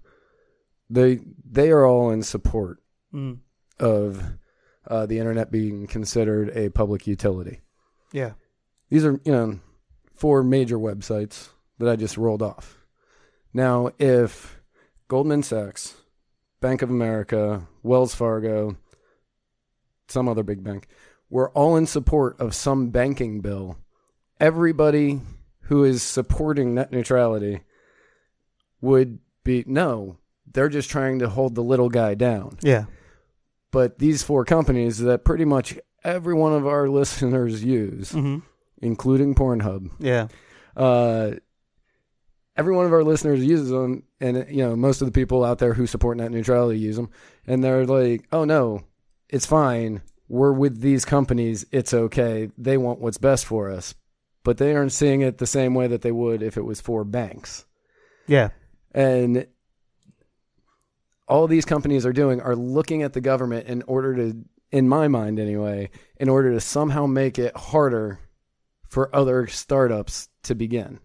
they 0.89 1.19
they 1.49 1.71
are 1.71 1.85
all 1.85 2.11
in 2.11 2.23
support 2.23 2.77
Mm. 3.13 3.39
of 3.79 4.23
uh, 4.87 5.05
the 5.07 5.17
internet 5.17 5.49
being 5.51 5.87
considered 5.87 6.55
a 6.55 6.69
public 6.69 7.07
utility. 7.07 7.61
Yeah. 8.13 8.33
These 8.91 9.03
are, 9.03 9.19
you 9.25 9.31
know, 9.31 9.59
four 10.13 10.43
major 10.43 10.77
websites 10.77 11.49
that 11.79 11.89
I 11.89 11.95
just 11.95 12.17
rolled 12.17 12.43
off. 12.43 12.77
Now, 13.51 13.89
if 13.97 14.61
Goldman 15.07 15.41
Sachs, 15.41 15.95
Bank 16.61 16.83
of 16.83 16.91
America, 16.91 17.67
Wells 17.81 18.13
Fargo, 18.13 18.77
some 20.07 20.27
other 20.29 20.43
big 20.43 20.63
bank, 20.63 20.87
were 21.29 21.49
all 21.51 21.75
in 21.75 21.85
support 21.85 22.39
of 22.39 22.55
some 22.55 22.89
banking 22.89 23.41
bill, 23.41 23.77
everybody 24.39 25.21
who 25.63 25.83
is 25.83 26.01
supporting 26.01 26.73
net 26.73 26.91
neutrality 26.91 27.61
would 28.81 29.19
be 29.43 29.63
no, 29.67 30.17
they're 30.51 30.69
just 30.69 30.89
trying 30.89 31.19
to 31.19 31.29
hold 31.29 31.55
the 31.55 31.63
little 31.63 31.89
guy 31.89 32.15
down. 32.15 32.57
Yeah. 32.61 32.85
But 33.71 33.99
these 33.99 34.23
four 34.23 34.45
companies 34.45 34.97
that 34.99 35.23
pretty 35.25 35.45
much 35.45 35.77
every 36.03 36.33
one 36.33 36.53
of 36.53 36.65
our 36.65 36.87
listeners 36.89 37.63
use, 37.63 38.11
Mm-hmm. 38.11 38.39
including 38.81 39.35
Pornhub, 39.35 39.91
Yeah. 39.99 40.27
uh, 40.75 41.33
every 42.55 42.75
one 42.75 42.85
of 42.85 42.93
our 42.93 43.03
listeners 43.03 43.43
uses 43.45 43.69
them, 43.69 44.03
and 44.19 44.47
you 44.49 44.63
know 44.63 44.75
most 44.75 45.01
of 45.01 45.05
the 45.07 45.11
people 45.11 45.43
out 45.45 45.59
there 45.59 45.73
who 45.73 45.85
support 45.85 46.17
net 46.17 46.31
neutrality 46.31 46.79
use 46.79 46.95
them, 46.95 47.09
and 47.45 47.63
they're 47.63 47.85
like, 47.85 48.25
"Oh 48.31 48.43
no, 48.45 48.81
it's 49.29 49.45
fine. 49.45 50.01
We're 50.29 50.53
with 50.53 50.79
these 50.79 51.03
companies. 51.03 51.65
It's 51.71 51.93
okay. 51.93 52.51
They 52.57 52.77
want 52.77 53.01
what's 53.01 53.17
best 53.17 53.45
for 53.45 53.69
us." 53.69 53.95
But 54.45 54.57
they 54.57 54.73
aren't 54.73 54.93
seeing 54.93 55.21
it 55.21 55.37
the 55.37 55.45
same 55.45 55.73
way 55.73 55.87
that 55.87 56.01
they 56.01 56.13
would 56.13 56.41
if 56.41 56.55
it 56.55 56.63
was 56.63 56.79
for 56.79 57.03
banks. 57.03 57.65
Yeah. 58.25 58.49
And 58.93 59.47
all 61.27 61.47
these 61.47 61.65
companies 61.65 62.05
are 62.05 62.13
doing 62.13 62.41
are 62.41 62.55
looking 62.55 63.03
at 63.03 63.13
the 63.13 63.21
government 63.21 63.67
in 63.67 63.83
order 63.83 64.15
to, 64.15 64.45
in 64.71 64.87
my 64.87 65.07
mind 65.07 65.39
anyway, 65.39 65.89
in 66.17 66.29
order 66.29 66.53
to 66.53 66.59
somehow 66.59 67.05
make 67.05 67.37
it 67.37 67.55
harder 67.55 68.19
for 68.87 69.13
other 69.15 69.45
startups 69.47 70.29
to 70.43 70.55
begin, 70.55 70.99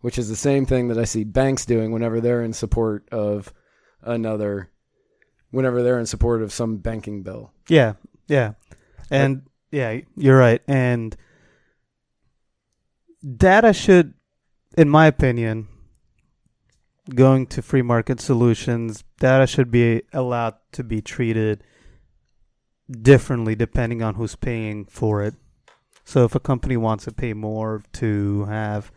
which 0.00 0.18
is 0.18 0.28
the 0.28 0.36
same 0.36 0.66
thing 0.66 0.88
that 0.88 0.98
I 0.98 1.04
see 1.04 1.24
banks 1.24 1.66
doing 1.66 1.92
whenever 1.92 2.20
they're 2.20 2.42
in 2.42 2.52
support 2.52 3.08
of 3.12 3.52
another, 4.02 4.70
whenever 5.50 5.82
they're 5.82 6.00
in 6.00 6.06
support 6.06 6.42
of 6.42 6.52
some 6.52 6.78
banking 6.78 7.22
bill. 7.22 7.52
Yeah, 7.68 7.94
yeah, 8.28 8.52
and 9.10 9.42
yeah, 9.70 10.00
you're 10.16 10.38
right. 10.38 10.62
And 10.68 11.16
data 13.36 13.72
should, 13.72 14.14
in 14.76 14.88
my 14.88 15.06
opinion, 15.06 15.68
going 17.14 17.46
to 17.46 17.62
free 17.62 17.82
market 17.82 18.20
solutions, 18.20 19.04
data 19.18 19.46
should 19.46 19.70
be 19.70 20.02
allowed 20.12 20.54
to 20.72 20.84
be 20.84 21.00
treated 21.00 21.64
differently 22.90 23.54
depending 23.54 24.02
on 24.02 24.14
who's 24.14 24.36
paying 24.36 24.84
for 24.86 25.22
it. 25.22 25.34
So 26.04 26.24
if 26.24 26.34
a 26.34 26.40
company 26.40 26.76
wants 26.76 27.04
to 27.04 27.12
pay 27.12 27.34
more 27.34 27.82
to 27.94 28.44
have 28.46 28.90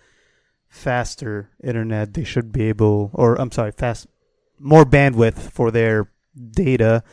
faster 0.69 1.49
internet, 1.61 2.13
they 2.13 2.23
should 2.23 2.53
be 2.53 2.63
able, 2.63 3.11
or 3.13 3.35
I'm 3.35 3.51
sorry, 3.51 3.73
fast, 3.73 4.07
more 4.57 4.85
bandwidth 4.85 5.51
for 5.51 5.71
their 5.71 6.09
data. 6.51 7.03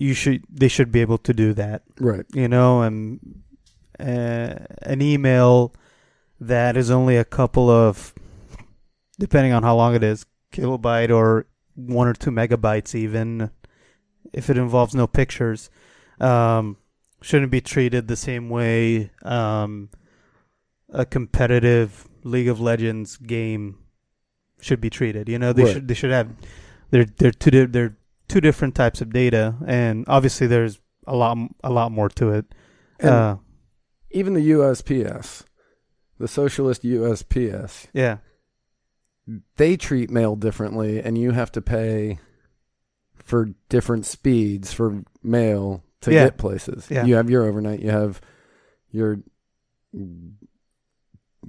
You 0.00 0.14
should, 0.14 0.44
they 0.48 0.68
should 0.68 0.92
be 0.92 1.00
able 1.00 1.18
to 1.18 1.32
do 1.34 1.52
that 1.54 1.82
Right. 1.98 2.24
you 2.32 2.46
know, 2.46 2.82
and 2.82 3.18
uh, 3.98 4.54
an 4.82 5.02
email 5.02 5.74
that 6.40 6.76
is 6.76 6.88
only 6.90 7.16
a 7.16 7.24
couple 7.24 7.68
of, 7.68 8.14
depending 9.18 9.52
on 9.52 9.64
how 9.64 9.74
long 9.74 9.96
it 9.96 10.04
is, 10.04 10.24
kilobyte 10.52 11.10
or 11.10 11.46
one 11.74 12.06
or 12.06 12.14
two 12.14 12.30
megabytes, 12.30 12.94
even 12.94 13.50
if 14.32 14.48
it 14.48 14.56
involves 14.56 14.94
no 14.94 15.06
pictures, 15.08 15.68
um, 16.20 16.76
shouldn't 17.20 17.50
be 17.50 17.60
treated 17.60 18.06
the 18.06 18.14
same 18.16 18.48
way 18.48 19.10
um, 19.22 19.88
a 20.90 21.04
competitive 21.04 22.06
League 22.22 22.48
of 22.48 22.60
Legends 22.60 23.16
game 23.16 23.78
should 24.60 24.80
be 24.80 24.90
treated. 24.90 25.28
You 25.28 25.38
know, 25.40 25.52
they 25.52 25.64
Right. 25.64 25.72
should 25.74 25.88
they 25.88 25.94
should 25.94 26.10
have 26.12 26.28
they're 26.90 27.04
they're 27.04 27.32
two 27.32 27.66
they're 27.66 27.96
two 28.28 28.40
different 28.40 28.74
types 28.74 29.00
of 29.00 29.10
data, 29.12 29.56
and 29.66 30.04
obviously 30.06 30.46
there's 30.46 30.80
a 31.06 31.16
lot 31.16 31.38
a 31.64 31.70
lot 31.70 31.90
more 31.92 32.08
to 32.10 32.30
it. 32.30 32.46
Uh, 33.02 33.36
even 34.10 34.34
the 34.34 34.50
USPS, 34.50 35.44
the 36.18 36.28
socialist 36.28 36.82
USPS, 36.82 37.86
yeah, 37.92 38.18
they 39.56 39.76
treat 39.76 40.10
mail 40.10 40.36
differently 40.36 41.00
and 41.00 41.16
you 41.18 41.30
have 41.32 41.52
to 41.52 41.60
pay 41.60 42.18
for 43.14 43.50
different 43.68 44.06
speeds 44.06 44.72
for 44.72 45.02
mail 45.22 45.82
to 46.00 46.12
Yeah. 46.12 46.24
get 46.24 46.38
places. 46.38 46.88
Yeah. 46.90 47.04
You 47.04 47.16
have 47.16 47.28
your 47.28 47.44
overnight, 47.44 47.80
you 47.80 47.90
have 47.90 48.20
your 48.90 49.18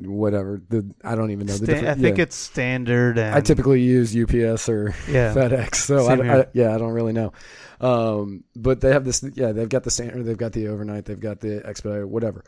whatever. 0.05 0.61
The 0.69 0.89
I 1.03 1.15
don't 1.15 1.31
even 1.31 1.47
know 1.47 1.57
the 1.57 1.77
Sta- 1.77 1.91
I 1.91 1.95
think 1.95 2.17
yeah. 2.17 2.23
it's 2.23 2.35
standard. 2.35 3.17
And, 3.17 3.35
I 3.35 3.41
typically 3.41 3.81
use 3.81 4.15
UPS 4.15 4.69
or 4.69 4.95
yeah, 5.09 5.33
FedEx, 5.33 5.75
so 5.75 6.05
I, 6.07 6.39
I, 6.41 6.45
yeah, 6.53 6.73
I 6.73 6.77
don't 6.77 6.93
really 6.93 7.13
know. 7.13 7.33
Um, 7.81 8.43
but 8.55 8.81
they 8.81 8.91
have 8.91 9.05
this, 9.05 9.23
yeah, 9.33 9.51
they've 9.51 9.69
got 9.69 9.83
the 9.83 9.91
standard, 9.91 10.25
they've 10.25 10.37
got 10.37 10.51
the 10.51 10.67
overnight, 10.67 11.05
they've 11.05 11.19
got 11.19 11.39
the 11.39 11.57
expediter, 11.67 12.05
whatever, 12.05 12.43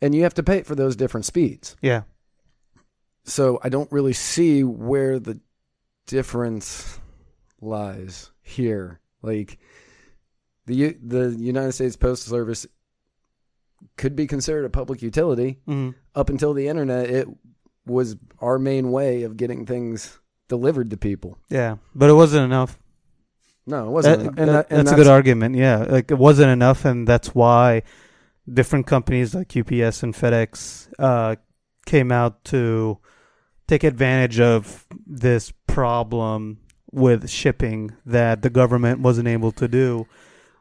and 0.00 0.14
you 0.14 0.22
have 0.22 0.34
to 0.34 0.42
pay 0.42 0.62
for 0.62 0.74
those 0.74 0.96
different 0.96 1.24
speeds. 1.24 1.76
yeah, 1.80 2.02
So 3.24 3.60
I 3.62 3.68
don't 3.68 3.90
really 3.92 4.12
see 4.12 4.64
where 4.64 5.18
the 5.18 5.40
difference 6.06 6.98
lies 7.60 8.30
here. 8.42 9.00
Like 9.22 9.58
the 10.66 10.96
the 11.00 11.30
United 11.38 11.72
States 11.72 11.96
Postal 11.96 12.30
Service 12.32 12.66
could 13.96 14.16
be 14.16 14.26
considered 14.26 14.64
a 14.64 14.70
public 14.70 15.02
utility. 15.02 15.60
Mhm. 15.68 15.94
Up 16.14 16.30
until 16.30 16.54
the 16.54 16.68
internet, 16.68 17.10
it 17.10 17.28
was 17.86 18.16
our 18.40 18.58
main 18.58 18.90
way 18.92 19.22
of 19.22 19.36
getting 19.36 19.66
things 19.66 20.18
delivered 20.48 20.90
to 20.90 20.96
people. 20.96 21.38
yeah, 21.48 21.76
but 21.94 22.10
it 22.10 22.14
wasn't 22.14 22.44
enough. 22.44 22.78
No, 23.66 23.86
it 23.88 23.90
wasn't. 23.90 24.18
That- 24.18 24.26
and 24.28 24.36
that- 24.36 24.46
that- 24.46 24.66
and 24.70 24.86
that's, 24.86 24.92
a 24.92 24.96
good 24.96 25.06
argument. 25.06 25.54
Yeah, 25.56 25.78
like 25.88 26.10
it 26.10 26.18
wasn't 26.18 26.50
enough, 26.50 26.84
and 26.84 27.06
that's 27.06 27.34
why 27.34 27.82
different 28.52 28.86
companies 28.86 29.34
like 29.34 29.54
UPS 29.56 30.02
and 30.02 30.14
FedEx 30.14 30.88
uh, 30.98 31.36
came 31.86 32.10
out 32.12 32.44
to 32.46 32.98
take 33.68 33.84
advantage 33.84 34.40
of 34.40 34.86
this 35.06 35.52
problem 35.66 36.58
with 36.90 37.30
shipping 37.30 37.92
that 38.04 38.42
the 38.42 38.50
government 38.50 39.00
wasn't 39.00 39.28
able 39.28 39.52
to 39.52 39.68
do, 39.68 40.06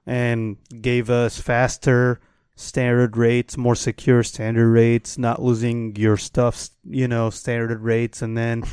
and 0.06 0.58
gave 0.82 1.10
us 1.10 1.40
faster 1.42 2.20
standard 2.56 3.18
rates, 3.18 3.58
more 3.58 3.76
secure 3.76 4.24
standard 4.24 4.70
rates, 4.70 5.18
not 5.18 5.42
losing 5.42 5.96
your 5.96 6.18
stuff, 6.18 6.70
you 6.84 7.08
know, 7.08 7.30
standard 7.30 7.82
rates, 7.82 8.22
and 8.22 8.38
then 8.38 8.64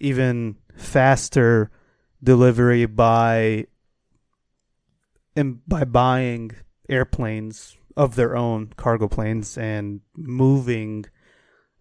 even 0.00 0.56
faster 0.74 1.70
delivery 2.22 2.86
by 2.86 3.66
and 5.34 5.66
by 5.68 5.84
buying 5.84 6.50
airplanes 6.88 7.76
of 7.96 8.14
their 8.14 8.36
own 8.36 8.72
cargo 8.76 9.08
planes 9.08 9.56
and 9.58 10.00
moving 10.16 11.04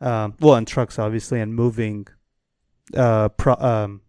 um, 0.01 0.33
well 0.39 0.55
and 0.55 0.67
trucks 0.67 0.99
obviously 0.99 1.39
and 1.39 1.55
moving 1.55 2.05
uh, 2.95 3.29
pro- 3.29 3.55
um, 3.55 4.01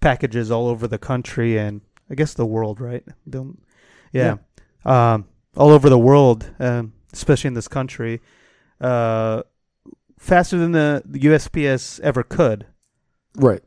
packages 0.00 0.50
all 0.50 0.68
over 0.68 0.86
the 0.86 0.98
country 0.98 1.58
and 1.58 1.80
I 2.10 2.14
guess 2.14 2.34
the 2.34 2.46
world 2.46 2.80
right? 2.80 3.04
Don't, 3.28 3.62
yeah, 4.12 4.36
Um, 4.84 5.26
all 5.56 5.70
over 5.70 5.88
the 5.88 5.98
world 5.98 6.50
um, 6.58 6.92
especially 7.12 7.48
in 7.48 7.54
this 7.54 7.68
country 7.68 8.20
uh, 8.80 9.42
faster 10.18 10.56
than 10.58 10.72
the, 10.72 11.02
the 11.04 11.20
USPS 11.20 12.00
ever 12.00 12.22
could. 12.22 12.66
Right. 13.36 13.62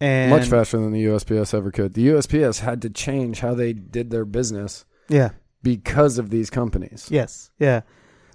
And 0.00 0.30
Much 0.30 0.48
faster 0.48 0.78
than 0.78 0.92
the 0.92 1.04
USPS 1.04 1.54
ever 1.54 1.70
could. 1.70 1.94
The 1.94 2.08
USPS 2.08 2.60
had 2.60 2.82
to 2.82 2.90
change 2.90 3.40
how 3.40 3.54
they 3.54 3.72
did 3.72 4.10
their 4.10 4.24
business 4.24 4.84
Yeah. 5.08 5.30
because 5.62 6.18
of 6.18 6.30
these 6.30 6.50
companies. 6.50 7.08
Yes. 7.10 7.50
Yeah. 7.58 7.82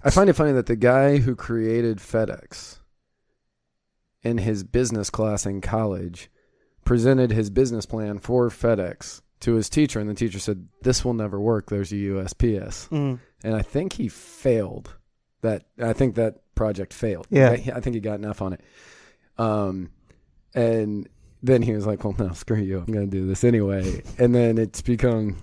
I 0.02 0.10
find 0.10 0.30
it 0.30 0.34
funny 0.34 0.52
that 0.52 0.66
the 0.66 0.76
guy 0.76 1.18
who 1.18 1.34
created 1.36 1.98
FedEx 1.98 2.78
in 4.22 4.38
his 4.38 4.64
business 4.64 5.10
class 5.10 5.44
in 5.46 5.60
college 5.60 6.30
presented 6.84 7.30
his 7.32 7.50
business 7.50 7.86
plan 7.86 8.18
for 8.18 8.48
FedEx 8.48 9.20
to 9.40 9.54
his 9.54 9.68
teacher, 9.68 10.00
and 10.00 10.08
the 10.08 10.14
teacher 10.14 10.38
said, 10.38 10.68
This 10.82 11.04
will 11.04 11.14
never 11.14 11.40
work. 11.40 11.68
There's 11.70 11.92
a 11.92 11.96
USPS. 11.96 12.88
Mm. 12.90 13.18
And 13.42 13.54
I 13.54 13.62
think 13.62 13.94
he 13.94 14.08
failed. 14.08 14.94
That 15.42 15.64
I 15.82 15.94
think 15.94 16.16
that 16.16 16.42
project 16.54 16.92
failed. 16.92 17.26
Yeah. 17.30 17.50
I, 17.50 17.72
I 17.76 17.80
think 17.80 17.94
he 17.94 18.00
got 18.00 18.18
enough 18.18 18.42
on 18.42 18.52
it. 18.52 18.60
Um, 19.38 19.90
and 20.54 21.08
then 21.42 21.62
he 21.62 21.72
was 21.72 21.86
like, 21.86 22.04
"Well, 22.04 22.14
no, 22.18 22.32
screw 22.32 22.58
you. 22.58 22.78
I'm 22.78 22.92
going 22.92 23.10
to 23.10 23.16
do 23.16 23.26
this 23.26 23.42
anyway." 23.44 24.02
and 24.18 24.34
then 24.34 24.58
it's 24.58 24.82
become 24.82 25.38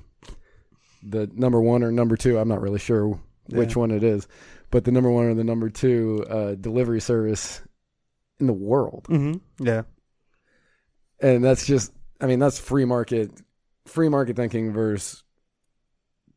the 1.01 1.27
number 1.33 1.59
one 1.59 1.83
or 1.83 1.91
number 1.91 2.15
two. 2.15 2.37
I'm 2.37 2.47
not 2.47 2.61
really 2.61 2.77
sure 2.79 3.19
which 3.49 3.71
Yeah. 3.75 3.79
one 3.79 3.91
it 3.91 4.03
is, 4.03 4.27
but 4.69 4.83
the 4.83 4.91
number 4.91 5.09
one 5.09 5.25
or 5.25 5.33
the 5.33 5.43
number 5.43 5.69
two 5.69 6.23
uh, 6.29 6.53
delivery 6.55 6.99
service 7.01 7.61
in 8.39 8.45
the 8.45 8.53
world. 8.53 9.07
Mm-hmm. 9.09 9.65
Yeah. 9.65 9.83
And 11.19 11.43
that's 11.43 11.65
just, 11.65 11.91
I 12.21 12.27
mean, 12.27 12.37
that's 12.39 12.59
free 12.59 12.85
market, 12.85 13.31
free 13.87 14.09
market 14.09 14.35
thinking 14.35 14.71
versus 14.71 15.23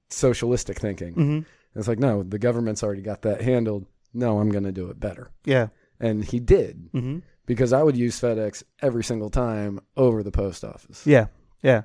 socialistic 0.08 0.78
thinking. 0.78 1.14
Mm-hmm. 1.14 1.78
It's 1.78 1.88
like, 1.88 1.98
no, 1.98 2.22
the 2.22 2.38
government's 2.38 2.82
already 2.82 3.02
got 3.02 3.22
that 3.22 3.40
handled. 3.40 3.86
No, 4.12 4.38
I'm 4.40 4.50
going 4.50 4.64
to 4.64 4.72
do 4.72 4.88
it 4.90 4.98
better. 4.98 5.30
Yeah. 5.44 5.68
And 6.00 6.24
he 6.24 6.40
did 6.40 6.90
Mm-hmm. 6.92 7.18
because 7.46 7.72
I 7.72 7.82
would 7.82 7.96
use 7.96 8.20
FedEx 8.20 8.62
every 8.82 9.04
single 9.04 9.30
time 9.30 9.80
over 9.96 10.22
the 10.22 10.32
post 10.32 10.64
office. 10.64 11.06
Yeah. 11.06 11.26
Yeah. 11.62 11.82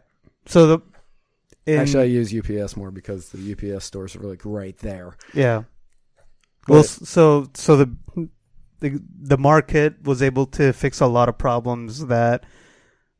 So 0.47 0.67
the 0.67 0.79
in, 1.67 1.79
Actually, 1.79 2.03
I 2.03 2.07
use 2.07 2.33
UPS 2.33 2.75
more 2.77 2.91
because 2.91 3.29
the 3.29 3.51
UPS 3.75 3.85
stores 3.85 4.15
are 4.15 4.19
like 4.21 4.41
right 4.45 4.77
there. 4.79 5.17
yeah. 5.33 5.63
But- 6.67 6.73
Well, 6.73 6.83
so 6.83 7.47
so 7.53 7.75
the 7.77 7.95
the 8.79 8.99
the 9.19 9.37
market 9.37 10.01
was 10.03 10.21
able 10.23 10.45
to 10.47 10.73
fix 10.73 10.99
a 10.99 11.07
lot 11.07 11.29
of 11.29 11.37
problems 11.37 12.05
that 12.07 12.43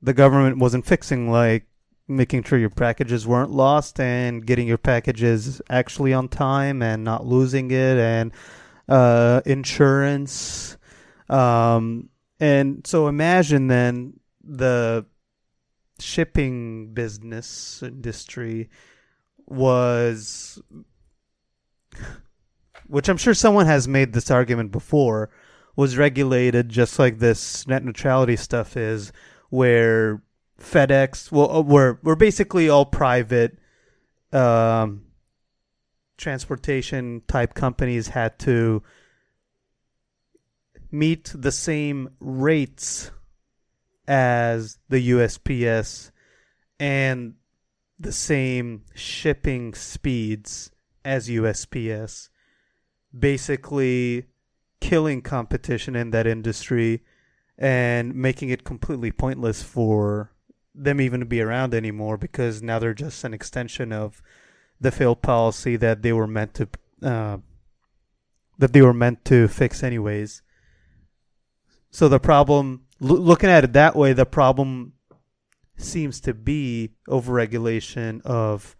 the 0.02 0.14
government 0.14 0.58
wasn't 0.58 0.86
fixing, 0.86 1.30
like 1.32 1.68
making 2.08 2.44
sure 2.44 2.60
your 2.60 2.70
packages 2.70 3.26
weren't 3.26 3.52
lost 3.52 4.00
and 4.00 4.46
getting 4.46 4.68
your 4.68 4.78
packages 4.78 5.62
actually 5.70 6.14
on 6.14 6.28
time 6.28 6.82
and 6.82 7.04
not 7.04 7.26
losing 7.26 7.72
it, 7.72 7.98
and 7.98 8.32
uh, 8.88 9.42
insurance. 9.46 10.78
Um, 11.30 12.10
and 12.40 12.86
so 12.86 13.08
imagine 13.08 13.68
then 13.68 14.20
the 14.44 15.06
shipping 16.00 16.94
business 16.94 17.82
industry 17.82 18.70
was 19.48 20.62
which 22.88 23.10
I'm 23.10 23.18
sure 23.18 23.34
someone 23.34 23.66
has 23.66 23.88
made 23.88 24.14
this 24.14 24.30
argument 24.30 24.72
before, 24.72 25.30
was 25.76 25.98
regulated 25.98 26.70
just 26.70 27.00
like 27.00 27.20
this 27.20 27.68
net 27.68 27.84
neutrality 27.84 28.36
stuff 28.36 28.78
is, 28.78 29.12
where 29.50 30.22
FedEx, 30.60 31.32
well, 31.32 31.52
uh, 31.52 31.62
we're 31.62 31.98
we're 32.02 32.16
basically 32.16 32.70
all 32.70 32.86
private 32.86 33.58
um, 34.32 35.04
transportation 36.18 37.22
type 37.28 37.54
companies 37.54 38.10
had 38.10 38.40
to 38.40 38.82
meet 40.92 41.32
the 41.36 41.52
same 41.52 42.10
rates 42.20 43.12
as 44.08 44.78
the 44.88 45.10
USPS 45.10 46.12
and 46.80 47.36
the 48.00 48.12
same 48.12 48.84
shipping 48.94 49.74
speeds 49.74 50.72
as 51.04 51.28
USPS, 51.28 52.30
basically 53.18 54.26
killing 54.80 55.22
competition 55.22 55.96
in 55.96 56.12
that 56.12 56.28
industry 56.28 57.04
and 57.58 58.14
making 58.14 58.50
it 58.50 58.64
completely 58.64 59.12
pointless 59.12 59.64
for 59.64 60.35
them 60.76 61.00
even 61.00 61.22
to 61.22 61.26
be 61.26 61.42
around 61.42 61.74
anymore 61.74 62.18
because 62.18 62.62
now 62.62 62.80
they're 62.80 62.94
just 62.94 63.24
an 63.24 63.34
extension 63.34 63.92
of 63.92 64.22
the 64.80 64.92
failed 64.92 65.22
policy 65.22 65.76
that 65.78 66.02
they 66.02 66.12
were 66.12 66.28
meant 66.28 66.54
to 66.54 66.68
uh, 67.02 67.38
that 68.58 68.74
they 68.74 68.82
were 68.82 68.94
meant 68.94 69.24
to 69.26 69.48
fix 69.48 69.84
anyways. 69.84 70.42
So 71.92 72.08
the 72.08 72.20
problem, 72.20 72.86
loo- 73.00 73.18
looking 73.18 73.50
at 73.50 73.64
it 73.64 73.74
that 73.74 73.96
way, 73.96 74.14
the 74.14 74.26
problem 74.26 74.94
seems 75.78 76.20
to 76.22 76.34
be 76.34 76.92
overregulation 77.08 78.22
of 78.26 78.76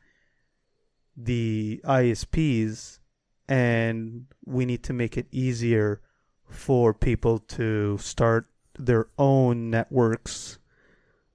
the 1.18 1.82
ISPs, 1.84 3.00
and 3.48 4.26
we 4.46 4.66
need 4.66 4.84
to 4.84 4.94
make 4.94 5.18
it 5.18 5.28
easier 5.32 6.02
for 6.50 6.94
people 6.94 7.40
to 7.40 7.98
start 7.98 8.48
their 8.78 9.08
own 9.18 9.70
networks 9.70 10.60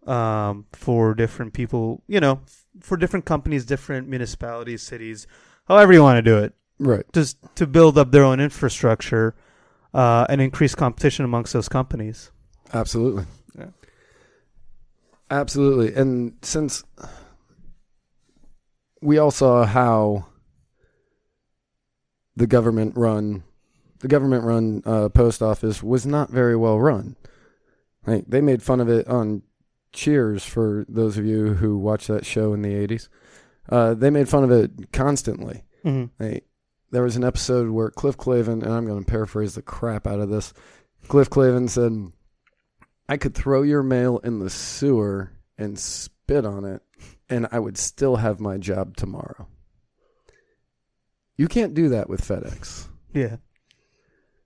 um, 0.06 0.66
for 0.72 1.14
different 1.14 1.52
people, 1.52 2.02
you 2.08 2.20
know, 2.20 2.40
for 2.80 2.96
different 2.96 3.24
companies, 3.26 3.64
different 3.64 4.08
municipalities, 4.08 4.82
cities, 4.82 5.26
however 5.66 5.92
you 5.92 6.02
want 6.02 6.16
to 6.18 6.22
do 6.22 6.38
it 6.38 6.54
Right. 6.78 7.04
just 7.12 7.36
to 7.56 7.66
build 7.66 7.98
up 7.98 8.10
their 8.10 8.24
own 8.24 8.40
infrastructure 8.40 9.34
uh, 9.92 10.26
and 10.28 10.40
increase 10.40 10.74
competition 10.74 11.24
amongst 11.24 11.52
those 11.52 11.68
companies. 11.68 12.30
Absolutely. 12.72 13.24
Yeah. 13.58 13.66
Absolutely. 15.30 15.94
And 15.94 16.34
since 16.42 16.82
we 19.02 19.18
all 19.18 19.30
saw 19.30 19.64
how 19.64 20.26
the 22.36 22.46
government 22.46 22.96
run 22.96 23.42
the 24.00 24.08
government 24.08 24.44
run 24.44 24.82
uh, 24.86 25.08
post 25.10 25.42
office 25.42 25.82
was 25.82 26.06
not 26.06 26.30
very 26.30 26.56
well 26.56 26.78
run. 26.80 27.16
Like 28.06 28.24
they 28.26 28.40
made 28.40 28.62
fun 28.62 28.80
of 28.80 28.88
it 28.88 29.06
on 29.06 29.42
Cheers 29.92 30.44
for 30.44 30.85
those 30.88 31.18
of 31.18 31.24
you 31.24 31.55
who 31.55 31.79
watched 31.79 32.09
that 32.09 32.26
show 32.26 32.53
in 32.53 32.62
the 32.62 32.74
80s. 32.74 33.09
Uh, 33.68 33.94
they 33.94 34.11
made 34.11 34.29
fun 34.29 34.44
of 34.44 34.50
it 34.50 34.92
constantly. 34.92 35.64
Mm-hmm. 35.85 36.22
Hey, 36.22 36.42
there 36.90 37.03
was 37.03 37.16
an 37.16 37.24
episode 37.24 37.70
where 37.70 37.90
Cliff 37.90 38.16
Clavin, 38.16 38.62
and 38.62 38.72
I'm 38.72 38.87
going 38.87 39.05
to 39.05 39.11
paraphrase 39.11 39.55
the 39.55 39.62
crap 39.62 40.07
out 40.07 40.20
of 40.20 40.29
this. 40.29 40.53
Cliff 41.09 41.31
Clavin 41.31 41.68
said, 41.68 42.12
I 43.09 43.16
could 43.16 43.35
throw 43.35 43.62
your 43.62 43.83
mail 43.83 44.18
in 44.18 44.38
the 44.38 44.50
sewer 44.50 45.33
and 45.59 45.79
spit 45.79 46.44
on 46.44 46.64
it, 46.64 46.83
and 47.29 47.48
I 47.50 47.59
would 47.59 47.79
still 47.79 48.16
have 48.16 48.40
my 48.40 48.59
job 48.59 48.96
tomorrow. 48.96 49.48
You 51.37 51.48
can't 51.48 51.74
do 51.74 51.88
that 51.90 52.09
with 52.09 52.26
FedEx. 52.26 52.88
Yeah. 53.14 53.37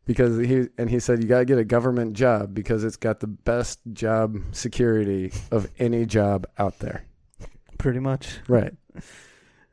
Because 0.06 0.38
he 0.38 0.68
and 0.76 0.90
he 0.90 1.00
said 1.00 1.22
you 1.22 1.28
got 1.28 1.38
to 1.38 1.44
get 1.46 1.58
a 1.58 1.64
government 1.64 2.12
job 2.14 2.52
because 2.54 2.84
it's 2.84 2.96
got 2.96 3.20
the 3.20 3.26
best 3.26 3.80
job 3.92 4.36
security 4.52 5.32
of 5.50 5.68
any 5.78 6.04
job 6.04 6.46
out 6.58 6.78
there. 6.80 7.04
Pretty 7.78 8.00
much. 8.00 8.38
Right. 8.48 8.74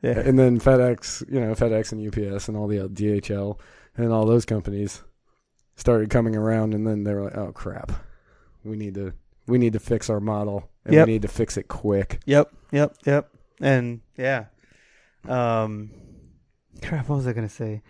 Yeah. 0.02 0.18
And 0.18 0.36
then 0.36 0.58
FedEx, 0.58 1.32
you 1.32 1.38
know, 1.40 1.54
FedEx 1.54 1.92
and 1.92 2.04
UPS 2.34 2.48
and 2.48 2.56
all 2.56 2.66
the 2.66 2.78
DHL 2.78 3.56
and 3.96 4.12
all 4.12 4.26
those 4.26 4.44
companies 4.44 5.00
started 5.76 6.10
coming 6.10 6.34
around, 6.34 6.74
and 6.74 6.84
then 6.84 7.04
they 7.04 7.14
were 7.14 7.22
like, 7.22 7.36
"Oh 7.36 7.52
crap, 7.52 7.92
we 8.64 8.76
need 8.76 8.94
to 8.96 9.12
we 9.46 9.58
need 9.58 9.74
to 9.74 9.78
fix 9.78 10.10
our 10.10 10.18
model, 10.18 10.68
and 10.84 10.94
Yep. 10.94 11.06
we 11.06 11.12
need 11.12 11.22
to 11.22 11.28
fix 11.28 11.56
it 11.56 11.68
quick." 11.68 12.18
Yep. 12.26 12.52
Yep. 12.72 12.96
Yep. 13.06 13.30
And 13.60 14.00
yeah. 14.16 14.46
Um. 15.28 15.92
Crap. 16.82 17.08
What 17.08 17.14
was 17.18 17.28
I 17.28 17.32
gonna 17.32 17.48
say? 17.48 17.82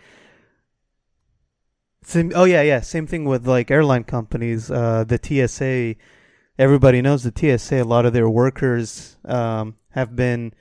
Same. 2.04 2.32
Oh 2.34 2.44
yeah, 2.44 2.62
yeah. 2.62 2.80
Same 2.80 3.06
thing 3.06 3.24
with 3.24 3.46
like 3.46 3.70
airline 3.70 4.04
companies. 4.04 4.70
Uh, 4.70 5.04
the 5.04 5.18
TSA. 5.22 5.96
Everybody 6.58 7.00
knows 7.00 7.22
the 7.22 7.32
TSA. 7.34 7.82
A 7.82 7.84
lot 7.84 8.06
of 8.06 8.12
their 8.12 8.28
workers 8.28 9.16
um, 9.24 9.76
have 9.90 10.14
been 10.14 10.52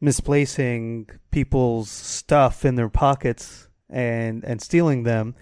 misplacing 0.00 1.08
people's 1.30 1.90
stuff 1.90 2.64
in 2.64 2.76
their 2.76 2.88
pockets 2.88 3.68
and 3.90 4.44
and 4.44 4.62
stealing 4.62 5.02
them. 5.02 5.34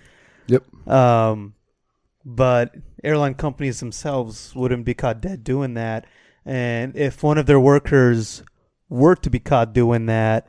Yep. 0.47 0.89
Um, 0.89 1.55
but 2.25 2.75
airline 3.05 3.35
companies 3.35 3.81
themselves 3.81 4.55
wouldn't 4.55 4.85
be 4.85 4.95
caught 4.95 5.21
dead 5.21 5.45
doing 5.45 5.75
that. 5.75 6.07
And 6.45 6.97
if 6.97 7.23
one 7.23 7.39
of 7.39 7.47
their 7.47 7.61
workers 7.61 8.43
were 8.89 9.17
to 9.17 9.31
be 9.31 9.41
caught 9.41 9.73
doing 9.73 10.07
that, 10.07 10.47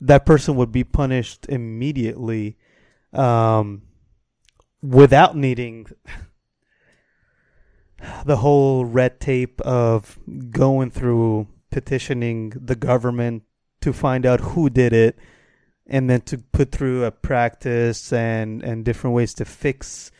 that 0.00 0.26
person 0.26 0.56
would 0.56 0.72
be 0.72 0.84
punished 0.84 1.46
immediately 1.48 2.56
um, 3.12 3.82
without 4.82 5.36
needing 5.36 5.86
the 8.24 8.36
whole 8.36 8.84
red 8.84 9.20
tape 9.20 9.60
of 9.62 10.18
going 10.50 10.90
through 10.90 11.46
petitioning 11.70 12.50
the 12.50 12.76
government 12.76 13.42
to 13.80 13.92
find 13.92 14.24
out 14.26 14.40
who 14.40 14.70
did 14.70 14.92
it 14.92 15.18
and 15.86 16.08
then 16.08 16.20
to 16.20 16.38
put 16.38 16.70
through 16.70 17.04
a 17.04 17.10
practice 17.10 18.12
and 18.12 18.62
and 18.62 18.84
different 18.84 19.14
ways 19.14 19.32
to 19.34 19.44
fix 19.44 20.10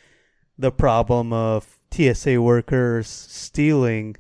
the 0.59 0.73
problem 0.73 1.33
of 1.33 1.79
TSA 1.93 2.41
workers 2.43 3.07
stealing, 3.07 4.17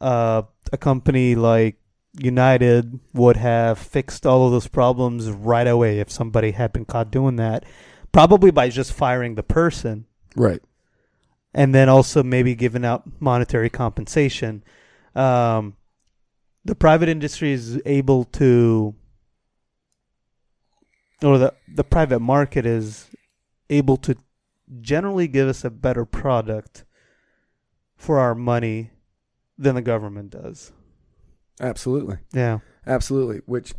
uh, 0.00 0.42
a 0.72 0.76
company 0.76 1.34
like 1.34 1.76
United 2.18 2.98
would 3.14 3.36
have 3.36 3.78
fixed 3.78 4.26
all 4.26 4.46
of 4.46 4.52
those 4.52 4.66
problems 4.66 5.30
right 5.30 5.66
away 5.66 6.00
if 6.00 6.10
somebody 6.10 6.50
had 6.50 6.72
been 6.72 6.84
caught 6.84 7.10
doing 7.10 7.36
that, 7.36 7.64
probably 8.12 8.50
by 8.50 8.68
just 8.68 8.92
firing 8.92 9.34
the 9.34 9.42
person 9.42 10.06
Right. 10.36 10.62
and 11.54 11.74
then 11.74 11.88
also 11.88 12.22
maybe 12.22 12.54
giving 12.54 12.84
out 12.84 13.02
monetary 13.20 13.70
compensation. 13.70 14.62
Um, 15.14 15.76
the 16.64 16.74
private 16.74 17.08
industry 17.08 17.52
is 17.52 17.80
able 17.86 18.24
to, 18.24 18.94
or 21.22 21.38
the 21.38 21.54
the 21.74 21.84
private 21.84 22.20
market 22.20 22.66
is 22.66 23.08
able 23.68 23.96
to 23.98 24.16
generally 24.80 25.26
give 25.28 25.48
us 25.48 25.64
a 25.64 25.70
better 25.70 26.04
product 26.04 26.84
for 27.96 28.18
our 28.18 28.34
money 28.34 28.90
than 29.58 29.74
the 29.74 29.82
government 29.82 30.30
does. 30.30 30.72
Absolutely. 31.60 32.18
Yeah. 32.32 32.60
Absolutely. 32.86 33.42
Which 33.46 33.74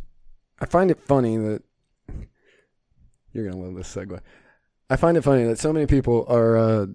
I 0.60 0.66
find 0.66 0.90
it 0.90 1.00
funny 1.00 1.36
that 1.36 1.62
you're 3.32 3.44
gonna 3.48 3.62
love 3.62 3.74
this 3.74 3.94
segue. 3.94 4.20
I 4.90 4.96
find 4.96 5.16
it 5.16 5.22
funny 5.22 5.44
that 5.44 5.58
so 5.58 5.72
many 5.72 5.86
people 5.86 6.24
are. 6.28 6.56
Uh, 6.56 6.86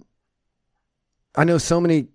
I 1.35 1.43
know 1.43 1.57
so 1.57 1.79
many 1.79 2.07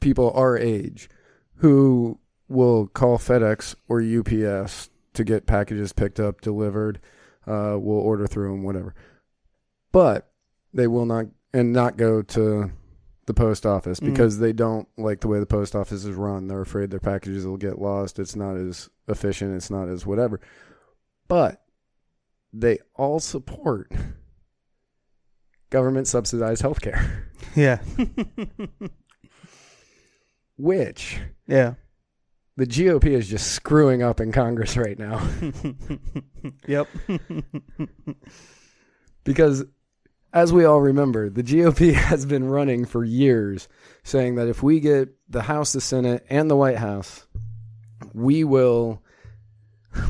people 0.00 0.30
our 0.34 0.56
age 0.58 1.08
who 1.56 2.18
will 2.48 2.86
call 2.88 3.18
FedEx 3.18 3.74
or 3.88 4.00
UPS 4.00 4.90
to 5.14 5.24
get 5.24 5.46
packages 5.46 5.92
picked 5.92 6.18
up, 6.20 6.40
delivered. 6.40 7.00
Uh, 7.46 7.76
we'll 7.78 7.98
order 7.98 8.26
through 8.26 8.50
them, 8.50 8.62
whatever. 8.62 8.94
But 9.92 10.30
they 10.72 10.86
will 10.86 11.06
not 11.06 11.26
and 11.52 11.72
not 11.72 11.96
go 11.96 12.20
to 12.22 12.70
the 13.26 13.34
post 13.34 13.64
office 13.64 14.00
Mm. 14.00 14.06
because 14.10 14.38
they 14.38 14.52
don't 14.52 14.88
like 14.98 15.20
the 15.20 15.28
way 15.28 15.38
the 15.38 15.46
post 15.46 15.74
office 15.74 16.04
is 16.04 16.10
run. 16.16 16.48
They're 16.48 16.60
afraid 16.60 16.90
their 16.90 17.00
packages 17.00 17.46
will 17.46 17.56
get 17.56 17.78
lost. 17.78 18.18
It's 18.18 18.36
not 18.36 18.56
as 18.56 18.90
efficient. 19.08 19.54
It's 19.54 19.70
not 19.70 19.88
as 19.88 20.04
whatever. 20.04 20.40
But 21.28 21.62
they 22.56 22.78
all 22.94 23.18
support 23.20 23.90
government 25.70 26.06
subsidized 26.06 26.62
healthcare, 26.62 27.24
Yeah. 27.56 27.80
which 30.56 31.18
yeah. 31.48 31.74
the 32.56 32.66
GOP 32.66 33.06
is 33.06 33.28
just 33.28 33.48
screwing 33.52 34.02
up 34.02 34.20
in 34.20 34.30
Congress 34.30 34.76
right 34.76 34.98
now. 34.98 35.26
yep. 36.66 36.86
Because, 39.24 39.64
as 40.34 40.52
we 40.52 40.66
all 40.66 40.82
remember, 40.82 41.30
the 41.30 41.42
GOP 41.42 41.94
has 41.94 42.26
been 42.26 42.44
running 42.44 42.84
for 42.84 43.02
years 43.02 43.68
saying 44.02 44.34
that 44.34 44.48
if 44.48 44.62
we 44.62 44.80
get 44.80 45.08
the 45.30 45.40
House, 45.40 45.72
the 45.72 45.80
Senate, 45.80 46.26
and 46.28 46.50
the 46.50 46.56
White 46.56 46.76
House, 46.76 47.26
we 48.12 48.44
will 48.44 49.02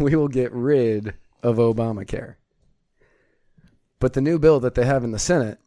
we 0.01 0.17
will 0.17 0.27
get 0.27 0.53
rid 0.53 1.15
of 1.45 1.57
Obamacare. 1.57 2.35
But 4.01 4.15
the 4.15 4.21
new 4.21 4.39
bill 4.39 4.59
that 4.61 4.75
they 4.75 4.85
have 4.85 5.05
in 5.05 5.13
the 5.13 5.19
Senate 5.19 5.59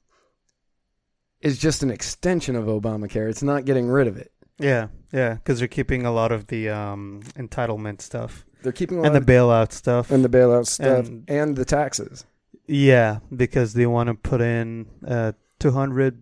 is 1.41 1.57
just 1.57 1.83
an 1.83 1.89
extension 1.91 2.55
of 2.55 2.65
Obamacare. 2.65 3.29
It's 3.29 3.43
not 3.43 3.65
getting 3.65 3.87
rid 3.87 4.07
of 4.07 4.17
it. 4.17 4.31
Yeah. 4.59 4.87
Yeah. 5.13 5.35
Because 5.35 5.59
they're 5.59 5.67
keeping 5.67 6.05
a 6.05 6.11
lot 6.11 6.31
of 6.31 6.47
the 6.47 6.69
um, 6.69 7.21
entitlement 7.35 8.01
stuff 8.01 8.45
They're 8.63 8.71
keeping 8.71 8.99
a 8.99 9.03
and 9.03 9.15
the 9.15 9.21
bailout 9.21 9.71
stuff. 9.71 10.11
and 10.11 10.25
the 10.25 10.29
bailout 10.29 10.67
stuff 10.67 11.07
And- 11.07 11.29
and 11.29 11.55
the 11.55 11.65
taxes. 11.65 12.25
Yeah, 12.69 13.19
because 13.33 13.73
they 13.73 13.85
want 13.85 14.07
to 14.07 14.13
put 14.13 14.41
in 14.41 14.87
a 15.05 15.33
two 15.57 15.71
hundred 15.71 16.21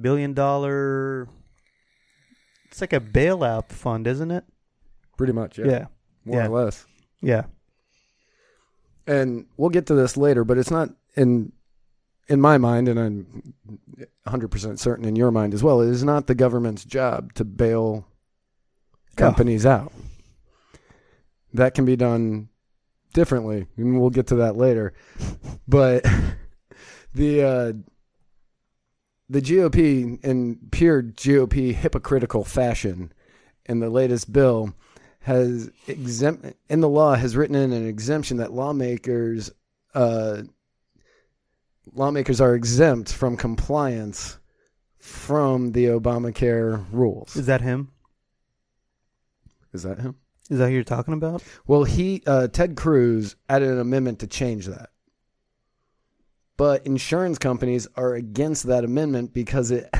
billion 0.00 0.32
dollar. 0.32 1.28
It's 2.70 2.80
like 2.80 2.94
a 2.94 3.00
bailout 3.00 3.68
fund, 3.70 4.06
isn't 4.06 4.30
it? 4.30 4.44
Pretty 5.18 5.34
much, 5.34 5.58
yeah. 5.58 5.66
Yeah, 5.66 5.86
More 6.24 6.40
yeah. 6.40 6.46
or 6.46 6.64
less. 6.64 6.86
yeah, 7.20 7.42
and 9.08 9.46
we'll 9.56 9.70
get 9.70 9.86
to 9.86 9.94
this 9.94 10.16
later, 10.16 10.44
but 10.44 10.58
it's 10.58 10.70
not 10.70 10.90
in 11.16 11.52
in 12.28 12.40
my 12.42 12.58
mind, 12.58 12.88
and 12.88 13.00
I'm 13.00 13.54
100 14.24 14.48
percent 14.48 14.78
certain 14.78 15.06
in 15.06 15.16
your 15.16 15.30
mind 15.30 15.54
as 15.54 15.64
well. 15.64 15.80
It 15.80 15.88
is 15.88 16.04
not 16.04 16.26
the 16.26 16.34
government's 16.34 16.84
job 16.84 17.32
to 17.34 17.44
bail 17.44 18.06
companies 19.16 19.64
out. 19.64 19.92
That 21.54 21.74
can 21.74 21.86
be 21.86 21.96
done 21.96 22.50
differently, 23.14 23.66
and 23.76 23.98
we'll 23.98 24.10
get 24.10 24.26
to 24.28 24.36
that 24.36 24.56
later. 24.56 24.92
But 25.66 26.04
the 27.14 27.42
uh, 27.42 27.72
the 29.30 29.40
GOP, 29.40 30.22
in 30.22 30.58
pure 30.70 31.02
GOP 31.02 31.74
hypocritical 31.74 32.44
fashion, 32.44 33.12
in 33.64 33.80
the 33.80 33.88
latest 33.90 34.32
bill, 34.32 34.74
has 35.28 35.70
exempt 35.86 36.56
in 36.70 36.80
the 36.80 36.88
law 36.88 37.14
has 37.14 37.36
written 37.36 37.54
in 37.54 37.70
an 37.70 37.86
exemption 37.86 38.38
that 38.38 38.50
lawmakers 38.50 39.50
uh, 39.94 40.40
lawmakers 41.92 42.40
are 42.40 42.54
exempt 42.54 43.12
from 43.12 43.36
compliance 43.36 44.38
from 44.98 45.72
the 45.72 45.84
Obamacare 45.84 46.82
rules. 46.90 47.36
is 47.36 47.44
that 47.44 47.60
him? 47.60 47.92
Is 49.74 49.82
that 49.82 49.98
him? 50.00 50.16
Is 50.48 50.58
that 50.60 50.68
who 50.68 50.74
you're 50.74 50.82
talking 50.82 51.12
about? 51.12 51.42
Well, 51.66 51.84
he 51.84 52.22
uh, 52.26 52.48
Ted 52.48 52.74
Cruz 52.74 53.36
added 53.50 53.68
an 53.68 53.80
amendment 53.80 54.20
to 54.20 54.26
change 54.26 54.64
that. 54.64 54.88
But 56.56 56.86
insurance 56.86 57.38
companies 57.38 57.86
are 57.96 58.14
against 58.14 58.66
that 58.68 58.82
amendment 58.82 59.34
because 59.34 59.70
it 59.72 59.92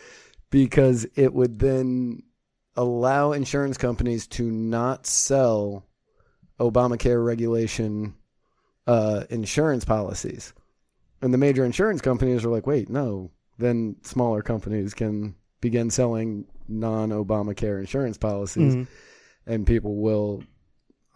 because 0.50 1.06
it 1.14 1.32
would 1.32 1.60
then 1.60 2.24
allow 2.76 3.32
insurance 3.32 3.76
companies 3.76 4.26
to 4.28 4.50
not 4.50 5.06
sell 5.06 5.84
Obamacare 6.60 7.24
regulation 7.24 8.14
uh, 8.86 9.24
insurance 9.30 9.84
policies. 9.84 10.52
And 11.20 11.32
the 11.32 11.38
major 11.38 11.64
insurance 11.64 12.00
companies 12.00 12.44
are 12.44 12.48
like, 12.50 12.66
wait, 12.66 12.88
no. 12.88 13.30
Then 13.58 13.96
smaller 14.02 14.42
companies 14.42 14.94
can 14.94 15.36
begin 15.60 15.90
selling 15.90 16.46
non 16.68 17.10
Obamacare 17.10 17.78
insurance 17.78 18.18
policies 18.18 18.74
Mhm. 18.74 18.86
and 19.46 19.66
people 19.66 19.96
will 19.96 20.42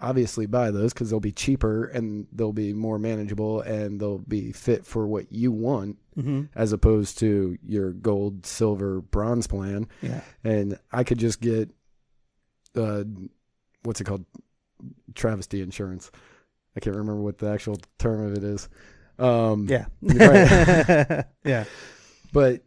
obviously 0.01 0.45
buy 0.47 0.71
those 0.71 0.93
because 0.93 1.09
they'll 1.11 1.21
be 1.21 1.33
cheaper 1.33 1.85
and 1.87 2.27
they'll 2.33 2.53
be 2.53 2.73
more 2.75 2.99
manageable 2.99 3.63
and 3.63 3.99
they'll 4.01 4.19
be 4.19 4.53
fit 4.53 4.85
for 4.85 5.07
what 5.07 5.33
you 5.33 5.51
want 5.51 5.97
Mhm. 6.19 6.49
as 6.55 6.73
opposed 6.73 7.19
to 7.21 7.57
your 7.67 7.93
gold, 7.93 8.45
silver, 8.45 9.01
bronze 9.01 9.47
plan. 9.47 9.89
Yeah. 10.03 10.21
And 10.45 10.79
I 10.93 11.03
could 11.05 11.19
just 11.19 11.41
get, 11.41 11.71
uh, 12.75 13.05
what's 13.85 14.01
it 14.01 14.05
called? 14.05 14.25
Travesty 15.15 15.63
insurance. 15.63 16.11
I 16.77 16.81
can't 16.81 16.95
remember 16.97 17.23
what 17.23 17.39
the 17.39 17.49
actual 17.49 17.79
term 17.99 18.21
of 18.21 18.35
it 18.37 18.45
is. 18.45 18.69
Um, 19.19 19.67
Yeah. 19.67 19.87
Right. 20.03 21.25
yeah. 21.45 21.65
but 22.35 22.63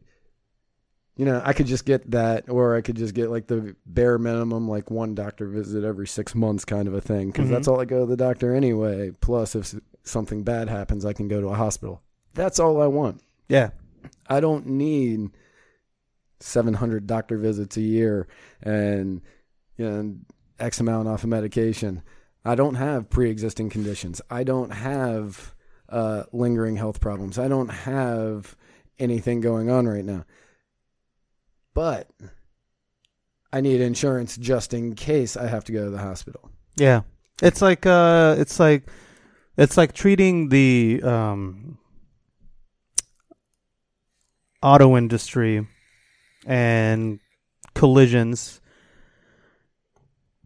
you 1.19 1.25
know, 1.25 1.41
I 1.43 1.51
could 1.51 1.65
just 1.67 1.83
get 1.83 2.09
that, 2.11 2.47
or 2.49 2.77
I 2.77 2.81
could 2.81 2.95
just 2.95 3.13
get 3.13 3.29
like 3.29 3.47
the 3.47 3.75
bare 3.85 4.17
minimum, 4.17 4.69
like 4.69 4.89
one 4.89 5.15
doctor 5.15 5.47
visit 5.47 5.83
every 5.83 6.07
six 6.07 6.33
months 6.33 6.63
kind 6.63 6.87
of 6.87 6.93
a 6.93 7.01
thing, 7.01 7.27
because 7.27 7.47
Mhm. 7.47 7.51
that's 7.51 7.67
all 7.67 7.81
I 7.81 7.83
go 7.83 7.99
to 7.99 8.05
the 8.05 8.15
doctor 8.15 8.55
anyway. 8.55 9.11
Plus, 9.19 9.53
if 9.53 9.75
something 10.03 10.43
bad 10.43 10.69
happens, 10.69 11.03
I 11.03 11.11
can 11.11 11.27
go 11.27 11.41
to 11.41 11.47
a 11.49 11.55
hospital. 11.55 12.01
That's 12.35 12.57
all 12.57 12.81
I 12.81 12.87
want. 12.87 13.19
Yeah. 13.49 13.71
I 14.29 14.39
don't 14.39 14.65
need 14.65 15.31
700 16.39 17.05
doctor 17.05 17.37
visits 17.37 17.75
a 17.75 17.81
year 17.81 18.27
and 18.61 19.21
you 19.75 19.89
know 19.89 20.15
X 20.57 20.79
amount 20.79 21.07
off 21.09 21.23
of 21.23 21.29
medication. 21.29 22.01
I 22.45 22.55
don't 22.55 22.75
have 22.75 23.09
pre-existing 23.09 23.69
conditions. 23.69 24.21
I 24.29 24.43
don't 24.45 24.71
have 24.71 25.53
uh, 25.89 26.23
lingering 26.31 26.77
health 26.77 27.01
problems. 27.01 27.37
I 27.37 27.47
don't 27.49 27.69
have 27.69 28.55
anything 28.99 29.41
going 29.41 29.69
on 29.69 29.87
right 29.87 30.05
now. 30.05 30.23
But 31.79 32.09
I 33.53 33.61
need 33.61 33.79
insurance 33.79 34.35
just 34.35 34.73
in 34.73 34.95
case 34.95 35.37
I 35.37 35.47
have 35.47 35.63
to 35.63 35.71
go 35.71 35.85
to 35.85 35.89
the 35.89 35.99
hospital. 35.99 36.51
Yeah. 36.75 37.03
It's 37.41 37.61
like 37.61 37.85
uh 37.85 38.35
it's 38.37 38.59
like 38.59 38.89
it's 39.55 39.77
like 39.77 39.93
treating 39.93 40.49
the 40.49 40.99
um 41.05 41.77
auto 44.61 44.97
industry 44.97 45.65
and 46.45 47.21
collisions 47.75 48.59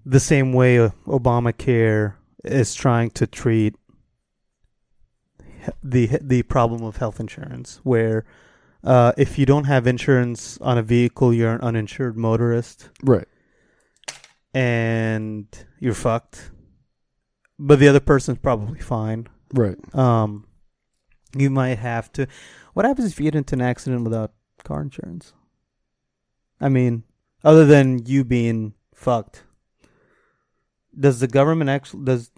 the 0.05 0.19
same 0.19 0.53
way 0.53 0.87
Obamacare 1.07 2.13
is 2.43 2.75
trying 2.75 3.09
to 3.09 3.25
treat 3.25 3.73
the 5.81 6.19
the 6.21 6.43
problem 6.43 6.83
of 6.83 6.97
health 6.97 7.19
insurance 7.19 7.79
where 7.81 8.23
uh, 8.83 9.11
if 9.17 9.37
you 9.39 9.45
don't 9.45 9.63
have 9.65 9.87
insurance 9.87 10.57
on 10.61 10.77
a 10.77 10.83
vehicle 10.83 11.33
you're 11.33 11.53
an 11.53 11.61
uninsured 11.61 12.17
motorist 12.17 12.89
Right. 13.03 13.27
and 14.53 15.47
you're 15.79 15.93
fucked. 15.93 16.51
But 17.59 17.79
the 17.79 17.87
other 17.87 17.99
person's 17.99 18.39
probably 18.39 18.79
fine. 18.79 19.27
Right. 19.53 19.77
Um, 19.95 20.47
you 21.37 21.49
might 21.49 21.77
have 21.79 22.11
to. 22.13 22.27
What 22.73 22.85
happens 22.85 23.11
if 23.11 23.19
you 23.19 23.23
get 23.25 23.35
into 23.35 23.55
an 23.55 23.61
accident 23.61 24.03
without 24.03 24.33
car 24.63 24.81
insurance? 24.81 25.33
I 26.59 26.69
mean, 26.69 27.03
other 27.43 27.65
than 27.65 28.05
you 28.05 28.23
being 28.23 28.73
fucked, 28.93 29.43
does 30.99 31.19
the 31.19 31.27
government 31.27 31.69
actually 31.69 32.05
does? 32.05 32.31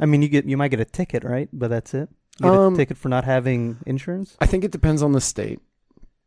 I 0.00 0.06
mean, 0.06 0.22
you 0.22 0.28
get 0.28 0.44
you 0.44 0.56
might 0.56 0.68
get 0.70 0.80
a 0.80 0.84
ticket, 0.84 1.24
right? 1.24 1.48
But 1.52 1.68
that's 1.68 1.94
it. 1.94 2.08
You 2.40 2.50
get 2.50 2.54
Um, 2.54 2.74
a 2.74 2.76
ticket 2.76 2.96
for 2.98 3.08
not 3.08 3.24
having 3.24 3.78
insurance. 3.86 4.36
I 4.40 4.46
think 4.46 4.64
it 4.64 4.70
depends 4.72 5.02
on 5.02 5.12
the 5.12 5.20
state. 5.20 5.60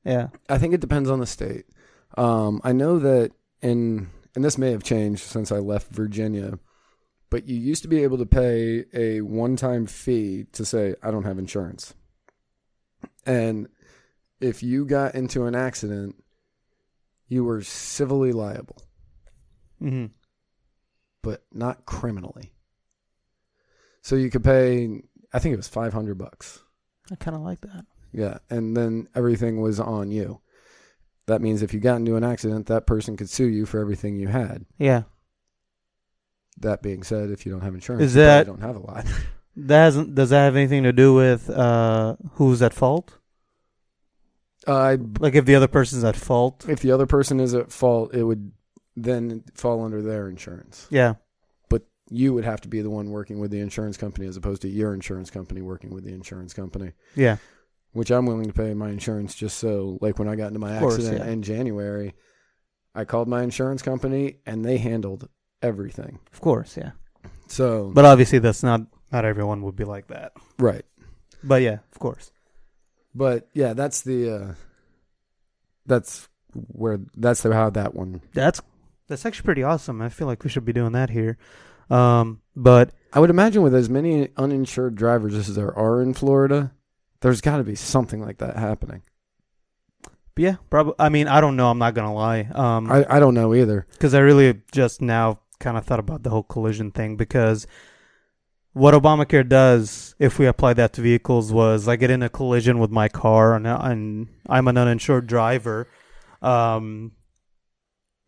Yeah. 0.05 0.27
I 0.47 0.57
think 0.57 0.73
it 0.73 0.81
depends 0.81 1.09
on 1.09 1.19
the 1.19 1.25
state. 1.25 1.65
Um, 2.17 2.61
I 2.63 2.71
know 2.71 2.99
that 2.99 3.31
in, 3.61 4.09
and 4.35 4.43
this 4.45 4.57
may 4.57 4.71
have 4.71 4.83
changed 4.83 5.23
since 5.23 5.51
I 5.51 5.57
left 5.57 5.91
Virginia, 5.93 6.59
but 7.29 7.47
you 7.47 7.57
used 7.57 7.81
to 7.81 7.87
be 7.89 8.03
able 8.03 8.19
to 8.19 8.25
pay 8.25 8.85
a 8.93 9.21
one 9.21 9.55
time 9.55 9.85
fee 9.87 10.45
to 10.53 10.63
say, 10.63 10.95
I 11.01 11.11
don't 11.11 11.23
have 11.25 11.39
insurance. 11.39 11.93
And 13.25 13.67
if 14.39 14.61
you 14.61 14.85
got 14.85 15.15
into 15.15 15.45
an 15.45 15.55
accident, 15.55 16.15
you 17.27 17.43
were 17.43 17.61
civilly 17.63 18.31
liable, 18.31 18.77
Mm-hmm. 19.81 20.05
but 21.23 21.43
not 21.51 21.85
criminally. 21.85 22.53
So 24.03 24.15
you 24.15 24.29
could 24.29 24.43
pay, 24.43 25.01
I 25.33 25.39
think 25.39 25.53
it 25.53 25.57
was 25.57 25.67
500 25.67 26.15
bucks. 26.17 26.61
I 27.11 27.15
kind 27.15 27.35
of 27.35 27.41
like 27.41 27.61
that. 27.61 27.85
Yeah, 28.17 28.37
and 28.49 28.75
then 28.77 29.09
everything 29.13 29.59
was 29.61 29.79
on 29.79 30.09
you. 30.09 30.39
That 31.27 31.41
means 31.41 31.61
if 31.61 31.73
you 31.73 31.79
got 31.79 31.97
into 31.97 32.15
an 32.15 32.23
accident, 32.23 32.67
that 32.67 32.85
person 32.87 33.17
could 33.17 33.29
sue 33.29 33.47
you 33.47 33.65
for 33.65 33.79
everything 33.79 34.17
you 34.19 34.27
had. 34.29 34.65
Yeah. 34.77 35.03
That 36.59 36.81
being 36.81 37.03
said, 37.03 37.29
if 37.31 37.45
you 37.45 37.51
don't 37.51 37.61
have 37.61 37.73
insurance, 37.73 38.03
Is 38.03 38.15
you 38.15 38.21
that- 38.21 38.45
don't 38.47 38.61
have 38.61 38.75
a 38.75 38.79
lot. 38.79 39.05
That 39.57 39.85
hasn't, 39.85 40.15
does 40.15 40.31
that 40.31 40.43
have 40.43 40.57
anything 40.57 40.83
to 40.83 40.91
do 40.91 41.13
with 41.13 41.49
uh, 41.49 42.17
who's 42.33 42.61
at 42.61 42.73
fault? 42.73 43.17
Uh, 44.67 44.97
Like 45.19 45.35
if 45.35 45.45
the 45.45 45.55
other 45.55 45.69
person's 45.69 46.03
at 46.03 46.17
fault? 46.17 46.65
if 46.67 46.81
the 46.81 46.91
other 46.91 47.05
person 47.05 47.39
is 47.39 47.53
at 47.53 47.71
fault, 47.71 48.13
it 48.13 48.23
would 48.23 48.51
then 48.97 49.43
fall 49.53 49.83
under 49.85 50.01
their 50.01 50.27
insurance. 50.27 50.87
Yeah. 50.89 51.15
But 51.69 51.83
you 52.09 52.33
would 52.33 52.43
have 52.43 52.59
to 52.61 52.67
be 52.67 52.81
the 52.81 52.89
one 52.89 53.11
working 53.11 53.39
with 53.39 53.49
the 53.51 53.61
insurance 53.61 53.95
company 53.95 54.27
as 54.27 54.35
opposed 54.35 54.61
to 54.63 54.67
your 54.69 54.93
insurance 54.93 55.29
company 55.29 55.61
working 55.61 55.93
with 55.93 56.03
the 56.03 56.13
insurance 56.13 56.53
company. 56.53 56.91
Yeah. 57.15 57.37
Which 57.95 58.11
I'm 58.11 58.25
willing 58.25 58.47
to 58.47 58.53
pay 58.53 58.73
my 58.73 58.89
insurance 58.89 59.33
just 59.33 59.57
so, 59.57 59.97
like 60.01 60.19
when 60.19 60.27
I 60.27 60.35
got 60.35 60.47
into 60.47 60.59
my 60.59 60.77
course, 60.79 60.95
accident 60.95 61.23
yeah. 61.25 61.31
in 61.31 61.41
January, 61.41 62.13
I 62.93 63.05
called 63.05 63.29
my 63.29 63.41
insurance 63.41 63.81
company 63.81 64.39
and 64.45 64.65
they 64.65 64.77
handled 64.77 65.29
everything. 65.61 66.19
Of 66.33 66.41
course. 66.41 66.75
Yeah. 66.75 66.91
So, 67.47 67.91
But 67.95 68.03
obviously, 68.03 68.39
that's 68.39 68.63
not 68.63 68.81
not 69.13 69.23
everyone 69.23 69.61
would 69.61 69.77
be 69.77 69.85
like 69.85 70.07
that. 70.07 70.33
right. 70.59 70.83
But 71.41 71.61
yeah, 71.61 71.77
of 71.93 71.99
course. 71.99 72.31
But 73.13 73.47
yeah, 73.53 73.71
that's 73.71 74.01
the 74.01 74.29
uh 74.29 74.53
that's 75.85 76.27
where 76.53 76.99
that's 77.15 77.43
how 77.43 77.69
that 77.69 77.95
one. 77.95 78.21
That's 78.33 78.61
that's 79.07 79.25
actually 79.25 79.45
pretty 79.45 79.63
awesome. 79.63 80.01
I 80.01 80.09
feel 80.09 80.27
like 80.27 80.43
we 80.43 80.49
should 80.49 80.65
be 80.65 80.73
doing 80.73 80.91
that 80.91 81.09
here. 81.09 81.37
Um, 81.89 82.41
but 82.57 82.91
I 83.13 83.19
would 83.19 83.29
imagine 83.29 83.61
with 83.61 83.73
as 83.73 83.89
many 83.89 84.29
uninsured 84.35 84.95
drivers 84.95 85.35
as 85.35 85.55
there 85.55 85.73
are 85.77 86.01
in 86.01 86.13
Florida, 86.13 86.73
there's 87.21 87.41
got 87.41 87.57
to 87.57 87.63
be 87.63 87.75
something 87.75 88.21
like 88.21 88.37
that 88.37 88.57
happening. 88.57 89.03
yeah, 90.37 90.55
probably. 90.69 90.95
I 90.99 91.09
mean, 91.09 91.27
I 91.27 91.41
don't 91.41 91.55
know. 91.55 91.69
I'm 91.69 91.79
not 91.79 91.93
gonna 91.93 92.13
lie. 92.13 92.41
Um, 92.53 92.91
I 92.91 93.05
I 93.09 93.19
don't 93.19 93.33
know 93.33 93.53
either. 93.53 93.87
because 93.91 94.13
I 94.13 94.19
really 94.19 94.61
just 94.71 95.01
now 95.01 95.39
kind 95.59 95.77
of 95.77 95.85
thought 95.85 95.99
about 95.99 96.23
the 96.23 96.29
whole 96.29 96.43
collision 96.43 96.91
thing 96.91 97.15
because 97.15 97.65
what 98.73 98.93
Obamacare 98.93 99.47
does, 99.47 100.15
if 100.19 100.37
we 100.37 100.45
apply 100.47 100.73
that 100.73 100.91
to 100.93 101.01
vehicles, 101.01 101.53
was 101.53 101.87
I 101.87 101.95
get 101.95 102.11
in 102.11 102.21
a 102.21 102.27
collision 102.29 102.77
with 102.77 102.91
my 102.91 103.07
car 103.07 103.55
and, 103.55 103.65
and 103.65 104.27
I'm 104.49 104.67
an 104.67 104.77
uninsured 104.77 105.27
driver. 105.27 105.87
Um, 106.41 107.13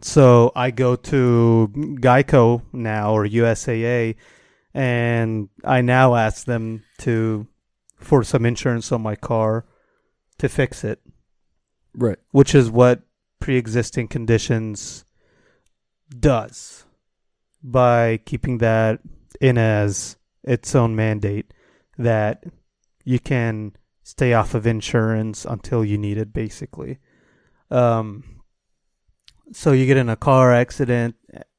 so 0.01 0.53
I 0.55 0.71
go 0.71 0.95
to 0.95 1.69
Geico 1.75 2.61
now 2.71 3.11
or 3.11 3.25
USAA 3.27 4.15
and 4.73 5.49
I 5.65 5.81
now 5.81 6.15
ask 6.15 6.45
them 6.45 6.83
to 6.99 7.45
for 7.97 8.23
some 8.23 8.45
insurance 8.45 8.91
on 8.91 9.01
my 9.01 9.15
car 9.15 9.65
to 10.37 10.47
fix 10.47 10.83
it 10.83 11.01
Right. 11.93 12.17
which 12.31 12.53
is 12.53 12.69
what 12.69 13.01
pre-existing 13.39 14.07
conditions 14.07 15.03
does 16.19 16.85
by 17.63 18.17
keeping 18.25 18.59
that 18.59 18.99
in 19.41 19.57
as 19.57 20.17
its 20.43 20.73
own 20.75 20.95
mandate 20.95 21.53
that 21.97 22.43
you 23.03 23.19
can 23.19 23.73
stay 24.03 24.33
off 24.33 24.53
of 24.53 24.65
insurance 24.67 25.43
until 25.43 25.83
you 25.83 25.97
need 25.97 26.17
it 26.17 26.31
basically 26.31 26.99
um 27.71 28.23
so 29.51 29.71
you 29.71 29.85
get 29.85 29.97
in 29.97 30.09
a 30.09 30.15
car 30.15 30.53
accident 30.53 31.15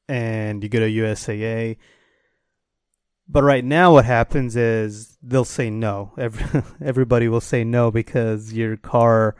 and 0.07 0.63
you 0.63 0.69
go 0.69 0.79
to 0.79 0.89
USAA 0.89 1.77
but 3.29 3.43
right 3.43 3.63
now 3.63 3.93
what 3.93 4.05
happens 4.05 4.55
is 4.55 5.17
they'll 5.21 5.45
say 5.45 5.69
no. 5.69 6.13
Every, 6.17 6.63
everybody 6.83 7.27
will 7.27 7.41
say 7.41 7.63
no 7.63 7.91
because 7.91 8.51
your 8.51 8.75
car 8.75 9.35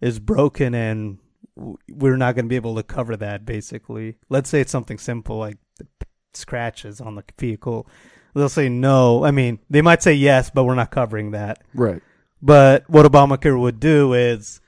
is 0.00 0.18
broken 0.18 0.74
and 0.74 1.18
we're 1.54 2.16
not 2.16 2.34
going 2.34 2.46
to 2.46 2.48
be 2.48 2.56
able 2.56 2.76
to 2.76 2.82
cover 2.82 3.16
that 3.18 3.44
basically. 3.44 4.16
Let's 4.30 4.48
say 4.48 4.60
it's 4.60 4.72
something 4.72 4.98
simple 4.98 5.36
like 5.36 5.58
the 5.78 5.86
scratches 6.32 7.00
on 7.00 7.14
the 7.14 7.24
vehicle. 7.38 7.86
They'll 8.34 8.48
say 8.48 8.70
no. 8.70 9.24
I 9.24 9.30
mean 9.30 9.58
they 9.68 9.82
might 9.82 10.02
say 10.02 10.14
yes 10.14 10.50
but 10.50 10.64
we're 10.64 10.74
not 10.74 10.90
covering 10.90 11.32
that. 11.32 11.62
Right. 11.74 12.02
but 12.40 12.88
what 12.88 13.04
obamacare 13.04 13.60
would 13.60 13.80
do 13.80 14.14
is 14.14 14.60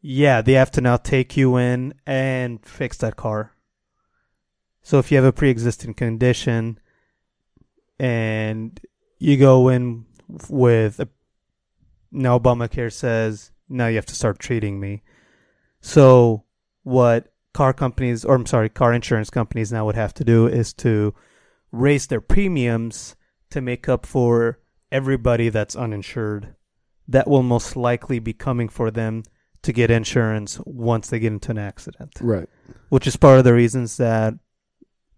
yeah 0.00 0.42
they 0.42 0.52
have 0.52 0.70
to 0.72 0.80
now 0.80 0.96
take 0.96 1.36
you 1.36 1.56
in 1.56 1.94
and 2.06 2.64
fix 2.64 2.98
that 2.98 3.16
car. 3.16 3.52
So 4.82 5.00
if 5.00 5.10
you 5.10 5.16
have 5.16 5.24
a 5.24 5.32
pre-existing 5.32 5.94
condition 5.94 6.78
and 7.98 8.78
you 9.18 9.36
go 9.36 9.68
in 9.68 10.04
with 10.48 11.00
a 11.00 11.08
now 12.12 12.38
Obamacare 12.38 12.92
says 12.92 13.50
now 13.68 13.86
you 13.86 13.96
have 13.96 14.06
to 14.06 14.14
start 14.14 14.38
treating 14.38 14.78
me. 14.80 15.02
So 15.80 16.44
what 16.82 17.32
car 17.52 17.72
companies 17.72 18.24
or 18.24 18.34
I'm 18.34 18.46
sorry, 18.46 18.68
car 18.68 18.92
insurance 18.92 19.30
companies 19.30 19.72
now 19.72 19.86
would 19.86 19.96
have 19.96 20.14
to 20.14 20.24
do 20.24 20.46
is 20.46 20.72
to 20.74 21.14
raise 21.72 22.06
their 22.06 22.20
premiums 22.20 23.16
to 23.50 23.60
make 23.60 23.88
up 23.88 24.06
for 24.06 24.60
everybody 24.92 25.48
that's 25.48 25.76
uninsured. 25.76 26.54
That 27.08 27.28
will 27.28 27.42
most 27.42 27.76
likely 27.76 28.18
be 28.18 28.32
coming 28.32 28.68
for 28.68 28.90
them 28.90 29.22
to 29.62 29.72
get 29.72 29.90
insurance 29.90 30.60
once 30.64 31.08
they 31.08 31.18
get 31.18 31.32
into 31.32 31.50
an 31.50 31.58
accident 31.58 32.12
Right. 32.20 32.48
which 32.88 33.06
is 33.06 33.16
part 33.16 33.38
of 33.38 33.44
the 33.44 33.52
reasons 33.54 33.96
that 33.96 34.34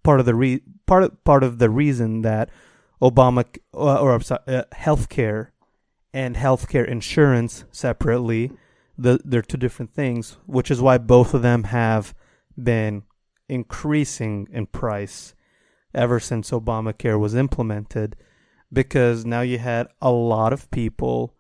part 0.02 0.20
of 0.20 0.26
the 0.26 0.34
re- 0.34 0.62
part 0.86 1.02
of, 1.02 1.22
part 1.24 1.42
of 1.42 1.58
the 1.58 1.68
reason 1.68 2.22
that 2.22 2.48
Obama 3.00 3.44
uh, 3.74 4.00
or 4.00 4.14
uh, 4.14 4.62
healthcare 4.74 5.48
and 6.12 6.36
healthcare 6.36 6.86
insurance 6.86 7.64
separately. 7.70 8.52
The 8.96 9.20
they're 9.24 9.42
two 9.42 9.56
different 9.56 9.94
things, 9.94 10.38
which 10.46 10.70
is 10.70 10.80
why 10.80 10.98
both 10.98 11.34
of 11.34 11.42
them 11.42 11.64
have 11.64 12.14
been 12.60 13.04
increasing 13.48 14.48
in 14.52 14.66
price 14.66 15.34
ever 15.94 16.20
since 16.20 16.50
Obamacare 16.50 17.18
was 17.18 17.34
implemented 17.34 18.16
because 18.72 19.24
now 19.24 19.40
you 19.40 19.58
had 19.58 19.88
a 20.02 20.10
lot 20.10 20.52
of 20.52 20.70
people 20.70 21.34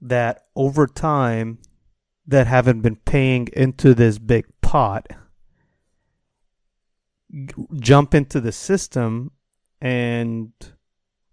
that 0.00 0.46
over 0.56 0.86
time 0.86 1.58
that 2.26 2.46
haven't 2.46 2.80
been 2.80 2.96
paying 2.96 3.48
into 3.52 3.94
this 3.94 4.18
big 4.18 4.46
pot 4.60 5.06
jump 7.76 8.14
into 8.14 8.40
the 8.40 8.52
system 8.52 9.30
and 9.80 10.52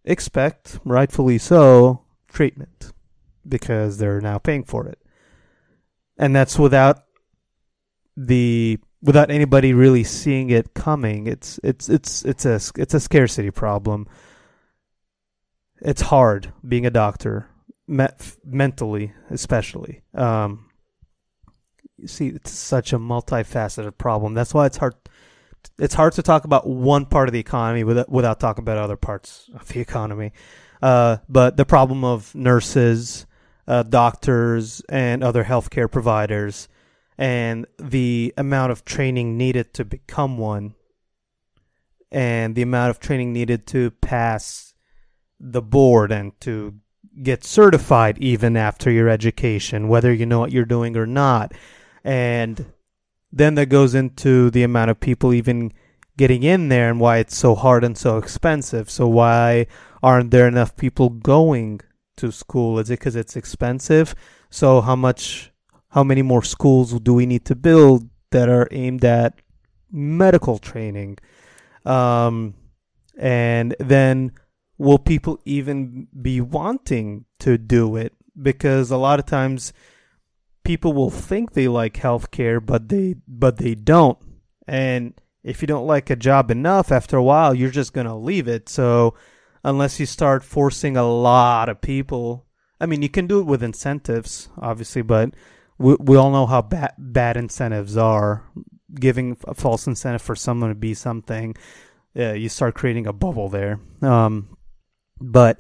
expect, 0.04 0.80
rightfully 0.86 1.38
so, 1.38 2.02
treatment 2.28 2.92
because 3.48 3.98
they're 3.98 4.22
now 4.22 4.38
paying 4.38 4.64
for 4.64 4.88
it. 4.88 5.00
And 6.18 6.36
that's 6.36 6.58
without 6.58 7.04
the 8.16 8.80
without 9.02 9.30
anybody 9.30 9.74
really 9.74 10.04
seeing 10.04 10.50
it 10.50 10.74
coming. 10.74 11.28
It's 11.28 11.60
it's 11.64 11.90
it's 11.90 12.26
it's 12.26 12.46
a 12.46 12.60
it's 12.78 12.94
a 12.94 13.00
scarcity 13.00 13.52
problem. 13.52 14.08
It's 15.80 16.02
hard 16.02 16.52
being 16.68 16.86
a 16.88 16.92
doctor, 16.92 17.50
me- 17.88 18.08
mentally 18.44 19.14
especially. 19.30 20.02
Um, 20.16 20.72
you 21.98 22.08
see, 22.08 22.28
it's 22.28 22.52
such 22.52 22.94
a 22.94 23.00
multifaceted 23.00 23.98
problem. 23.98 24.34
That's 24.34 24.54
why 24.54 24.66
it's 24.66 24.78
hard. 24.78 24.96
It's 25.80 25.94
hard 25.94 26.14
to 26.14 26.24
talk 26.24 26.46
about 26.46 26.68
one 26.68 27.06
part 27.06 27.30
of 27.30 27.34
the 27.34 27.40
economy 27.40 27.84
without 27.84 28.10
without 28.10 28.40
talking 28.40 28.64
about 28.64 28.78
other 28.78 28.98
parts 28.98 29.50
of 29.54 29.68
the 29.68 29.80
economy. 29.80 30.34
Uh, 30.82 31.18
but 31.28 31.58
the 31.58 31.66
problem 31.66 32.04
of 32.04 32.34
nurses, 32.36 33.26
uh, 33.68 33.84
doctors, 33.84 34.82
and 34.90 35.24
other 35.24 35.44
healthcare 35.44 35.92
providers, 35.92 36.68
and 37.18 37.66
the 37.80 38.34
amount 38.38 38.72
of 38.72 38.86
training 38.86 39.38
needed 39.38 39.74
to 39.74 39.86
become 39.86 40.38
one, 40.38 40.76
and 42.12 42.56
the 42.56 42.62
amount 42.62 42.92
of 42.92 43.00
training 43.00 43.34
needed 43.34 43.66
to 43.68 43.92
pass 43.92 44.74
the 45.40 45.62
board 45.62 46.12
and 46.12 46.40
to 46.42 46.76
get 47.22 47.44
certified 47.44 48.18
even 48.20 48.56
after 48.56 48.92
your 48.92 49.10
education, 49.10 49.88
whether 49.88 50.14
you 50.14 50.26
know 50.26 50.40
what 50.40 50.52
you're 50.52 50.66
doing 50.66 50.96
or 50.96 51.08
not. 51.08 51.54
And 52.04 52.66
then 53.32 53.56
that 53.56 53.68
goes 53.68 53.94
into 53.94 54.50
the 54.50 54.64
amount 54.64 54.90
of 54.90 55.00
people 55.00 55.34
even 55.34 55.72
getting 56.18 56.44
in 56.44 56.70
there 56.70 56.90
and 56.90 57.00
why 57.00 57.18
it's 57.18 57.36
so 57.38 57.56
hard 57.56 57.84
and 57.84 57.98
so 57.98 58.18
expensive. 58.18 58.90
So 58.90 59.08
why 59.08 59.68
aren't 60.02 60.32
there 60.32 60.48
enough 60.48 60.76
people 60.76 61.10
going 61.10 61.82
to 62.18 62.32
school? 62.32 62.80
Is 62.80 62.90
it 62.90 63.00
because 63.00 63.16
it's 63.16 63.36
expensive? 63.36 64.16
So 64.50 64.82
how 64.82 64.96
much, 64.96 65.52
how 65.90 66.04
many 66.04 66.22
more 66.24 66.44
schools 66.44 67.00
do 67.00 67.14
we 67.14 67.26
need 67.26 67.46
to 67.46 67.56
build 67.56 68.10
that 68.32 68.50
are 68.50 68.68
aimed 68.72 69.06
at 69.06 69.40
medical 69.92 70.58
training? 70.58 71.20
Um, 71.86 72.56
and 73.18 73.76
then 73.80 74.32
will 74.78 75.00
people 75.00 75.40
even 75.46 76.08
be 76.20 76.42
wanting 76.42 77.26
to 77.40 77.58
do 77.58 77.96
it? 77.96 78.14
Because 78.40 78.92
a 78.92 78.98
lot 78.98 79.20
of 79.20 79.26
times 79.26 79.74
people 80.68 80.92
will 80.92 81.10
think 81.10 81.54
they 81.54 81.70
like 81.70 81.94
healthcare, 81.94 82.64
but 82.64 82.90
they 82.90 83.16
but 83.26 83.58
they 83.58 83.74
don't. 83.74 84.20
And 84.68 85.14
if 85.42 85.62
you 85.62 85.68
don't 85.68 85.88
like 85.88 86.10
a 86.10 86.16
job 86.18 86.52
enough, 86.52 86.92
after 86.92 87.16
a 87.16 87.24
while, 87.24 87.54
you're 87.54 87.72
just 87.72 87.94
gonna 87.94 88.18
leave 88.18 88.50
it. 88.50 88.68
So 88.68 89.16
unless 89.64 89.98
you 89.98 90.06
start 90.06 90.44
forcing 90.44 90.98
a 90.98 91.08
lot 91.08 91.70
of 91.70 91.80
people, 91.80 92.46
I 92.82 92.86
mean, 92.86 93.02
you 93.02 93.08
can 93.08 93.28
do 93.28 93.40
it 93.40 93.46
with 93.46 93.64
incentives, 93.64 94.50
obviously, 94.58 95.02
but 95.02 95.34
we 95.80 95.96
we 96.00 96.18
all 96.18 96.32
know 96.32 96.46
how 96.46 96.62
bad 96.62 96.94
bad 96.98 97.38
incentives 97.38 97.96
are. 97.96 98.44
Giving 98.94 99.38
a 99.46 99.54
false 99.54 99.86
incentive 99.88 100.22
for 100.22 100.36
someone 100.36 100.70
to 100.70 100.76
be 100.76 100.94
something, 100.94 101.56
uh, 102.18 102.34
you 102.34 102.50
start 102.50 102.76
creating 102.76 103.06
a 103.08 103.14
bubble 103.14 103.50
there. 103.50 103.80
Um, 104.02 104.58
but 105.20 105.60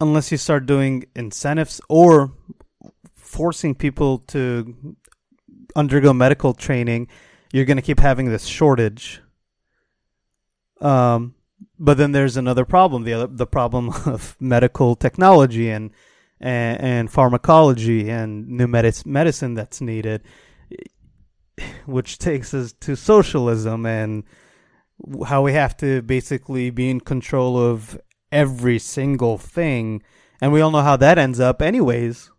unless 0.00 0.30
you 0.30 0.38
start 0.38 0.66
doing 0.66 1.06
incentives 1.14 1.80
or 1.88 2.32
forcing 3.28 3.74
people 3.74 4.18
to 4.18 4.96
undergo 5.76 6.12
medical 6.12 6.54
training, 6.54 7.08
you're 7.52 7.66
going 7.66 7.76
to 7.76 7.82
keep 7.82 8.00
having 8.00 8.30
this 8.30 8.46
shortage. 8.46 9.20
Um, 10.80 11.34
but 11.78 11.98
then 11.98 12.12
there's 12.12 12.36
another 12.36 12.64
problem 12.64 13.04
the 13.04 13.12
other, 13.12 13.26
the 13.26 13.46
problem 13.46 13.90
of 14.06 14.36
medical 14.40 14.96
technology 14.96 15.70
and 15.70 15.90
and, 16.40 16.80
and 16.80 17.12
pharmacology 17.12 18.08
and 18.08 18.48
new 18.48 18.68
medicine 18.68 19.54
that's 19.54 19.80
needed, 19.80 20.22
which 21.86 22.18
takes 22.18 22.54
us 22.54 22.72
to 22.80 22.96
socialism 22.96 23.84
and 23.84 24.24
how 25.26 25.42
we 25.42 25.52
have 25.52 25.76
to 25.76 26.00
basically 26.02 26.70
be 26.70 26.90
in 26.90 27.00
control 27.00 27.58
of 27.58 28.00
every 28.32 28.78
single 28.78 29.36
thing. 29.36 30.02
And 30.40 30.52
we 30.52 30.60
all 30.60 30.70
know 30.70 30.82
how 30.82 30.96
that 30.96 31.18
ends 31.18 31.40
up, 31.40 31.60
anyways. 31.60 32.30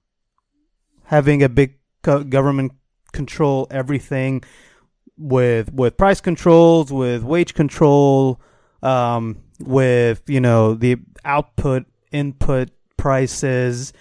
Having 1.10 1.44
a 1.44 1.50
big 1.50 1.76
co- 2.04 2.24
government 2.24 2.72
control 3.12 3.68
everything 3.72 4.44
with 5.18 5.74
with 5.74 5.98
price 5.98 6.22
controls, 6.22 6.92
with 6.92 7.24
wage 7.24 7.54
control, 7.54 8.40
um, 8.82 9.38
with 9.60 10.22
you 10.28 10.40
know 10.40 10.74
the 10.74 10.98
output 11.26 11.86
input 12.12 12.70
prices, 12.98 13.92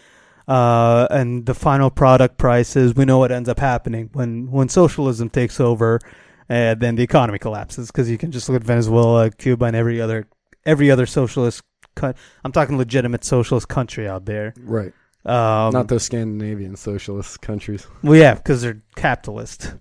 uh, 0.47 1.09
and 1.11 1.47
the 1.47 1.55
final 1.55 1.91
product 1.91 2.39
prices. 2.39 2.95
We 2.95 3.05
know 3.05 3.19
what 3.19 3.33
ends 3.33 3.49
up 3.49 3.59
happening 3.59 4.11
when 4.13 4.51
when 4.51 4.69
socialism 4.69 5.31
takes 5.31 5.61
over 5.61 6.01
and 6.49 6.81
then 6.81 6.97
the 6.97 7.03
economy 7.03 7.39
collapses 7.39 7.89
because 7.89 8.11
you 8.11 8.19
can 8.19 8.33
just 8.33 8.49
look 8.49 8.57
at 8.61 8.67
Venezuela, 8.67 9.31
Cuba, 9.31 9.67
and 9.67 9.77
every 9.77 10.01
other 10.01 10.27
every 10.65 10.91
other 10.91 11.07
socialist. 11.07 11.63
Co- 11.95 12.15
I'm 12.45 12.53
talking 12.53 12.79
legitimate 12.79 13.25
socialist 13.25 13.69
country 13.69 14.09
out 14.09 14.25
there. 14.25 14.55
Right. 14.61 14.93
Um, 15.25 15.73
Not 15.73 15.89
those 15.89 16.05
Scandinavian 16.05 16.77
socialist 16.77 17.41
countries. 17.43 17.87
well, 18.03 18.17
yeah, 18.19 18.35
because 18.35 18.63
they're 18.63 18.83
capitalist. 18.97 19.75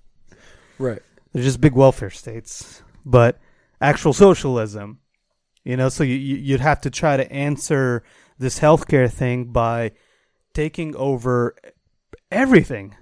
Right. 0.80 1.02
They're 1.32 1.44
just 1.44 1.62
big 1.62 1.74
welfare 1.74 2.10
states, 2.10 2.82
but 3.06 3.40
actual 3.80 4.14
socialism. 4.14 5.00
You 5.64 5.78
know, 5.78 5.90
so 5.90 6.04
you, 6.04 6.16
you 6.16 6.36
you'd 6.38 6.62
have 6.62 6.82
to 6.82 6.90
try 6.90 7.18
to 7.18 7.32
answer 7.32 8.04
this 8.40 8.60
healthcare 8.60 9.12
thing 9.12 9.46
by 9.52 9.92
taking 10.54 10.96
over 10.96 11.56
everything. 12.32 12.96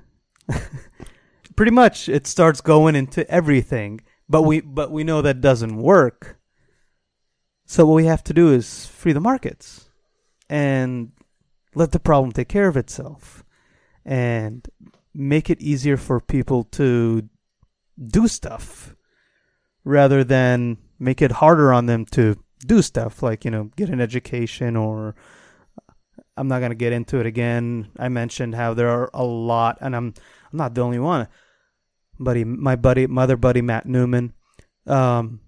Pretty 1.56 1.72
much, 1.72 2.10
it 2.10 2.28
starts 2.28 2.60
going 2.62 2.96
into 2.96 3.30
everything, 3.30 4.02
but 4.28 4.42
we 4.42 4.62
but 4.62 4.92
we 4.92 5.04
know 5.04 5.22
that 5.22 5.42
doesn't 5.42 5.78
work. 5.78 6.38
So 7.66 7.86
what 7.86 7.96
we 7.96 8.06
have 8.06 8.24
to 8.26 8.34
do 8.34 8.52
is 8.52 8.86
free 8.86 9.14
the 9.14 9.20
markets 9.20 9.90
and 10.50 11.12
let 11.76 11.92
the 11.92 12.00
problem 12.00 12.32
take 12.32 12.48
care 12.48 12.68
of 12.68 12.78
itself 12.78 13.44
and 14.06 14.68
make 15.14 15.50
it 15.50 15.62
easier 15.62 15.98
for 15.98 16.20
people 16.20 16.64
to 16.64 17.28
do 18.08 18.28
stuff 18.28 18.96
rather 19.84 20.24
than 20.24 20.78
make 21.00 21.22
it 21.22 21.32
harder 21.34 21.72
on 21.72 21.86
them 21.86 22.06
to 22.06 22.38
do 22.66 22.82
stuff 22.82 23.22
like 23.22 23.46
you 23.46 23.52
know 23.52 23.66
get 23.76 23.90
an 23.90 24.02
education 24.02 24.76
or 24.76 25.16
I'm 26.38 26.48
not 26.48 26.60
going 26.60 26.72
to 26.72 26.76
get 26.76 26.92
into 26.92 27.20
it 27.20 27.26
again. 27.26 27.92
I 27.98 28.10
mentioned 28.10 28.56
how 28.56 28.74
there 28.74 28.90
are 28.90 29.10
a 29.14 29.24
lot 29.24 29.78
and 29.82 29.96
I'm 29.96 30.14
I'm 30.52 30.58
not 30.58 30.76
the 30.76 30.82
only 30.82 31.00
one. 31.00 31.28
Buddy 32.20 32.44
my 32.44 32.76
buddy 32.76 33.08
my 33.08 33.24
other 33.24 33.38
buddy 33.38 33.62
Matt 33.62 33.86
Newman 33.86 34.34
um 34.88 35.40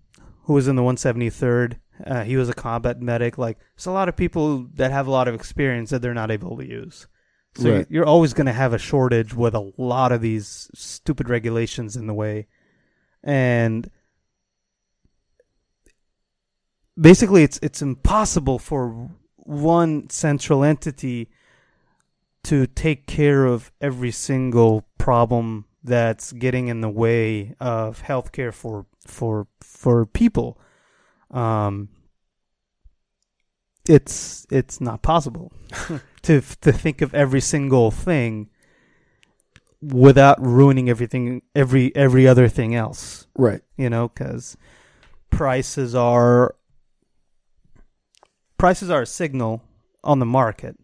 who 0.44 0.54
was 0.54 0.68
in 0.68 0.76
the 0.76 0.82
173rd 0.82 1.78
uh, 2.06 2.24
he 2.24 2.38
was 2.38 2.50
a 2.50 2.54
combat 2.54 3.02
medic 3.02 3.38
like 3.38 3.58
it's 3.76 3.86
a 3.86 3.92
lot 3.92 4.10
of 4.10 4.16
people 4.16 4.68
that 4.76 4.92
have 4.92 5.08
a 5.08 5.12
lot 5.12 5.28
of 5.28 5.36
experience 5.36 5.90
that 5.90 6.02
they're 6.02 6.14
not 6.14 6.32
able 6.32 6.58
to 6.58 6.66
use. 6.66 7.08
So 7.56 7.74
Right. 7.74 7.88
you're 7.90 8.06
always 8.06 8.34
going 8.34 8.46
to 8.46 8.54
have 8.54 8.74
a 8.74 8.78
shortage 8.78 9.34
with 9.34 9.56
a 9.56 9.72
lot 9.78 10.12
of 10.12 10.22
these 10.22 10.70
stupid 10.76 11.28
regulations 11.28 11.96
in 11.96 12.06
the 12.06 12.14
way. 12.14 12.48
And 13.24 13.90
basically 17.00 17.44
it's 17.44 17.60
it's 17.62 17.82
impossible 17.82 18.60
for 18.60 19.10
one 19.38 20.10
central 20.10 20.64
entity 20.64 21.30
to 22.44 22.68
take 22.68 23.08
care 23.08 23.46
of 23.46 23.72
every 23.82 24.12
single 24.12 24.86
problem 24.98 25.66
that's 25.84 26.32
getting 26.34 26.68
in 26.68 26.82
the 26.82 26.90
way 26.90 27.56
of 27.60 28.04
healthcare 28.04 28.54
for 28.54 28.86
for 29.06 29.48
for 29.62 30.06
people. 30.06 30.60
Um, 31.32 31.90
it's 33.90 34.46
it's 34.52 34.82
not 34.82 35.02
possible 35.02 35.52
to 36.24 36.42
to 36.42 36.72
think 36.72 37.02
of 37.02 37.14
every 37.14 37.42
single 37.42 37.90
thing 37.92 38.50
without 39.82 40.42
ruining 40.46 40.90
everything 40.90 41.42
every 41.56 41.96
every 41.96 42.28
other 42.28 42.48
thing 42.50 42.76
else 42.76 43.28
Right. 43.38 43.62
you 43.78 43.90
know 43.90 44.08
because 44.10 44.58
prices 45.30 45.94
are 45.96 46.56
prices 48.58 48.90
are 48.90 49.04
a 49.04 49.06
signal 49.06 49.62
on 50.04 50.20
the 50.20 50.26
market 50.26 50.78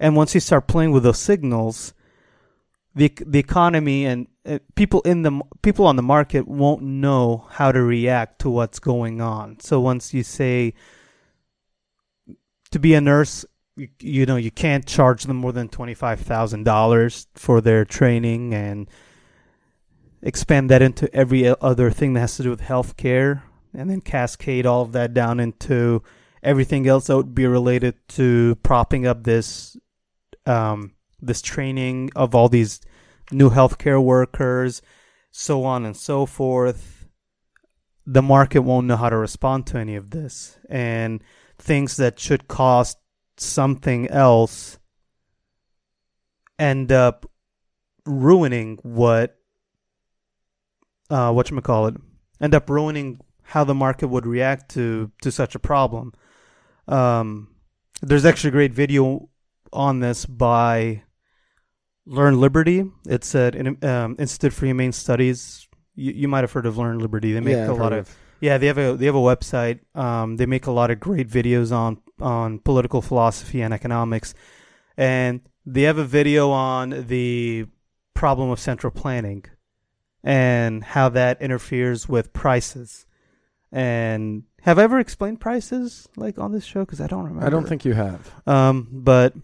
and 0.00 0.16
once 0.16 0.34
you 0.34 0.40
start 0.40 0.66
playing 0.66 0.90
with 0.90 1.04
those 1.04 1.18
signals 1.20 1.94
the 2.96 3.12
the 3.26 3.38
economy 3.38 4.06
and 4.06 4.26
uh, 4.46 4.58
people 4.74 5.02
in 5.02 5.22
the 5.22 5.40
people 5.62 5.86
on 5.86 5.96
the 5.96 6.02
market 6.02 6.48
won't 6.48 6.82
know 6.82 7.46
how 7.50 7.70
to 7.70 7.82
react 7.82 8.40
to 8.40 8.50
what's 8.50 8.78
going 8.78 9.20
on. 9.20 9.60
So 9.60 9.80
once 9.80 10.14
you 10.14 10.22
say 10.22 10.72
to 12.70 12.78
be 12.78 12.94
a 12.94 13.00
nurse 13.00 13.44
you, 13.76 13.88
you 14.00 14.24
know 14.26 14.36
you 14.36 14.50
can't 14.50 14.86
charge 14.86 15.24
them 15.24 15.36
more 15.36 15.52
than 15.52 15.68
$25,000 15.68 17.26
for 17.34 17.60
their 17.60 17.84
training 17.84 18.54
and 18.54 18.88
expand 20.22 20.70
that 20.70 20.80
into 20.80 21.14
every 21.14 21.46
other 21.60 21.90
thing 21.90 22.14
that 22.14 22.20
has 22.20 22.36
to 22.38 22.42
do 22.44 22.50
with 22.50 22.62
healthcare 22.62 23.42
and 23.74 23.90
then 23.90 24.00
cascade 24.00 24.64
all 24.64 24.80
of 24.80 24.92
that 24.92 25.12
down 25.12 25.38
into 25.38 26.02
everything 26.42 26.88
else 26.88 27.08
that 27.08 27.16
would 27.16 27.34
be 27.34 27.46
related 27.46 27.94
to 28.08 28.56
propping 28.62 29.06
up 29.06 29.24
this 29.24 29.76
um, 30.46 30.95
this 31.26 31.42
training 31.42 32.10
of 32.16 32.34
all 32.34 32.48
these 32.48 32.80
new 33.30 33.50
healthcare 33.50 34.02
workers, 34.02 34.82
so 35.30 35.64
on 35.64 35.84
and 35.84 35.96
so 35.96 36.26
forth. 36.26 37.08
The 38.06 38.22
market 38.22 38.60
won't 38.60 38.86
know 38.86 38.96
how 38.96 39.08
to 39.08 39.16
respond 39.16 39.66
to 39.68 39.78
any 39.78 39.96
of 39.96 40.10
this, 40.10 40.58
and 40.70 41.22
things 41.58 41.96
that 41.96 42.20
should 42.20 42.48
cost 42.48 42.98
something 43.36 44.08
else 44.08 44.78
end 46.58 46.90
up 46.90 47.30
ruining 48.06 48.78
what 48.82 49.36
uh 51.10 51.30
what 51.32 51.50
you 51.50 51.60
call 51.60 51.86
it 51.86 51.94
end 52.40 52.54
up 52.54 52.70
ruining 52.70 53.20
how 53.42 53.62
the 53.64 53.74
market 53.74 54.08
would 54.08 54.26
react 54.26 54.70
to 54.70 55.10
to 55.20 55.30
such 55.30 55.54
a 55.54 55.58
problem 55.58 56.12
um 56.88 57.48
there's 58.00 58.24
actually 58.24 58.48
a 58.48 58.52
great 58.52 58.72
video 58.72 59.28
on 59.72 60.00
this 60.00 60.24
by 60.24 61.02
learn 62.06 62.40
liberty 62.40 62.84
it's 63.06 63.34
at 63.34 63.56
um, 63.84 64.16
institute 64.18 64.52
for 64.52 64.66
humane 64.66 64.92
studies 64.92 65.66
you, 65.96 66.12
you 66.12 66.28
might 66.28 66.44
have 66.44 66.52
heard 66.52 66.66
of 66.66 66.78
Learn 66.78 66.98
Liberty. 66.98 67.32
They 67.32 67.40
make 67.40 67.54
yeah, 67.54 67.68
a 67.68 67.72
I've 67.72 67.78
lot 67.78 67.92
heard 67.92 68.00
of 68.00 68.16
yeah, 68.40 68.58
they 68.58 68.66
have 68.66 68.78
a 68.78 68.96
they 68.96 69.06
have 69.06 69.14
a 69.14 69.18
website. 69.18 69.80
Um, 69.94 70.36
they 70.36 70.46
make 70.46 70.66
a 70.66 70.70
lot 70.70 70.90
of 70.90 71.00
great 71.00 71.28
videos 71.28 71.72
on 71.72 71.98
on 72.20 72.58
political 72.58 73.02
philosophy 73.02 73.62
and 73.62 73.72
economics, 73.72 74.34
and 74.96 75.40
they 75.64 75.82
have 75.82 75.98
a 75.98 76.04
video 76.04 76.50
on 76.50 77.06
the 77.08 77.66
problem 78.14 78.50
of 78.50 78.60
central 78.60 78.90
planning 78.90 79.44
and 80.22 80.84
how 80.84 81.08
that 81.08 81.40
interferes 81.40 82.08
with 82.08 82.32
prices. 82.32 83.06
And 83.72 84.44
have 84.62 84.78
I 84.78 84.82
ever 84.82 84.98
explained 84.98 85.40
prices 85.40 86.08
like 86.16 86.38
on 86.38 86.52
this 86.52 86.64
show? 86.64 86.80
Because 86.80 87.00
I 87.00 87.06
don't 87.06 87.24
remember. 87.24 87.46
I 87.46 87.50
don't 87.50 87.66
think 87.66 87.84
you 87.84 87.94
have. 87.94 88.30
Um, 88.46 88.88
but 88.92 89.34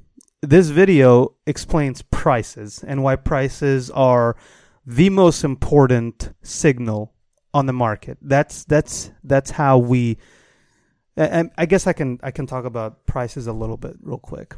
this 0.43 0.69
video 0.71 1.35
explains 1.47 2.03
prices 2.03 2.85
and 2.87 3.03
why 3.03 3.17
prices 3.17 3.91
are 3.91 4.37
the 4.85 5.09
most 5.09 5.45
important 5.45 6.33
signal 6.43 7.13
on 7.55 7.67
the 7.67 7.73
market. 7.73 8.19
That's 8.21 8.65
that's 8.65 9.13
that's 9.23 9.53
how 9.53 9.79
we. 9.79 10.19
And 11.17 11.51
I 11.57 11.67
guess 11.67 11.87
I 11.87 11.93
can 11.93 12.19
I 12.23 12.33
can 12.33 12.47
talk 12.47 12.65
about 12.65 13.07
prices 13.07 13.47
a 13.47 13.53
little 13.53 13.77
bit 13.77 13.97
real 14.03 14.19
quick. 14.19 14.57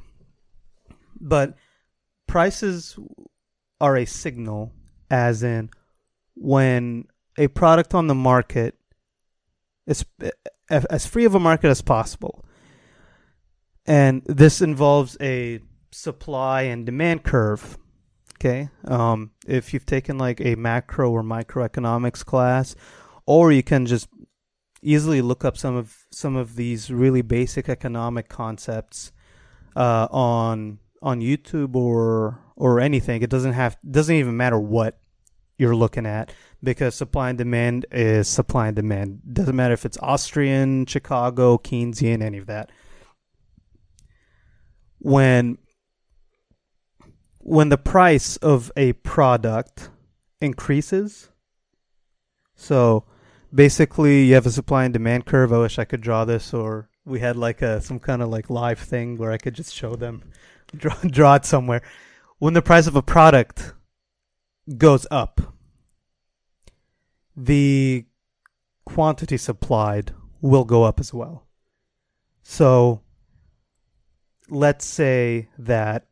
But 1.21 1.55
prices 2.27 2.99
are 3.81 3.97
a 3.97 4.07
signal, 4.07 4.73
as 5.11 5.43
in 5.43 5.71
when 6.35 7.05
a 7.37 7.49
product 7.49 7.95
on 7.95 8.07
the 8.07 8.15
market 8.15 8.77
is 9.87 10.05
as 10.71 11.07
free 11.07 11.27
of 11.27 11.35
a 11.35 11.41
market 11.41 11.69
as 11.69 11.83
possible. 11.83 12.45
And 13.87 14.23
this 14.25 14.63
involves 14.63 15.19
a 15.21 15.61
supply 15.95 16.63
and 16.63 16.85
demand 16.85 17.23
curve. 17.23 17.79
Okay. 18.37 18.69
Um, 18.87 19.31
if 19.47 19.73
you've 19.73 19.87
taken 19.87 20.19
like 20.19 20.41
a 20.41 20.57
macro 20.57 21.11
or 21.11 21.23
microeconomics 21.23 22.25
class, 22.25 22.75
or 23.27 23.53
you 23.53 23.63
can 23.63 23.87
just 23.87 24.09
easily 24.83 25.23
look 25.23 25.45
up 25.45 25.57
some 25.57 25.77
of 25.77 26.05
some 26.11 26.37
of 26.37 26.57
these 26.57 26.91
really 26.91 27.23
basic 27.23 27.69
economic 27.69 28.29
concepts 28.29 29.13
uh, 29.77 30.09
on 30.11 30.79
on 31.01 31.21
YouTube 31.21 31.75
or 31.77 32.41
or 32.57 32.81
anything. 32.81 33.23
It 33.23 33.31
doesn't 33.31 33.53
have 33.53 33.79
doesn't 33.89 34.15
even 34.15 34.37
matter 34.37 34.59
what 34.59 34.99
you're 35.57 35.77
looking 35.77 36.05
at 36.05 36.35
because 36.63 36.97
supply 36.97 37.29
and 37.29 37.39
demand 37.39 37.87
is 37.93 38.29
supply 38.29 38.67
and 38.67 38.77
demand. 38.77 39.21
Doesn't 39.33 39.55
matter 39.55 39.75
if 39.75 39.87
it's 39.87 39.99
Austrian, 40.03 40.87
Chicago, 40.87 41.57
Keynesian, 41.57 42.21
any 42.21 42.39
of 42.39 42.47
that. 42.47 42.73
When 44.99 45.59
when 47.45 47.69
the 47.69 47.77
price 47.77 48.39
of 48.39 48.73
a 48.75 48.95
product 48.95 49.91
increases, 50.41 51.29
so 52.57 53.05
basically 53.55 54.25
you 54.25 54.35
have 54.35 54.47
a 54.47 54.51
supply 54.51 54.85
and 54.85 54.95
demand 54.95 55.27
curve. 55.27 55.53
I 55.53 55.59
wish 55.59 55.79
I 55.79 55.85
could 55.85 56.01
draw 56.01 56.25
this, 56.25 56.55
or 56.55 56.89
we 57.05 57.21
had 57.21 57.37
like 57.37 57.61
a 57.61 57.83
some 57.83 57.99
kind 57.99 58.23
of 58.23 58.31
like 58.31 58.49
live 58.49 58.79
thing 58.79 59.19
where 59.19 59.31
I 59.31 59.37
could 59.37 59.53
just 59.53 59.75
show 59.75 59.95
them, 59.95 60.33
draw 60.77 60.95
draw 61.07 61.35
it 61.35 61.45
somewhere. 61.45 61.83
When 62.39 62.55
the 62.55 62.63
price 62.63 62.87
of 62.87 62.97
a 62.97 63.03
product 63.03 63.75
goes 64.79 65.07
up, 65.11 65.55
the 67.37 68.07
quantity 68.87 69.37
supplied 69.37 70.13
will 70.41 70.65
go 70.65 70.85
up 70.85 70.99
as 70.99 71.13
well. 71.13 71.47
So 72.43 73.03
let's 74.49 74.87
say 74.87 75.49
that 75.59 76.07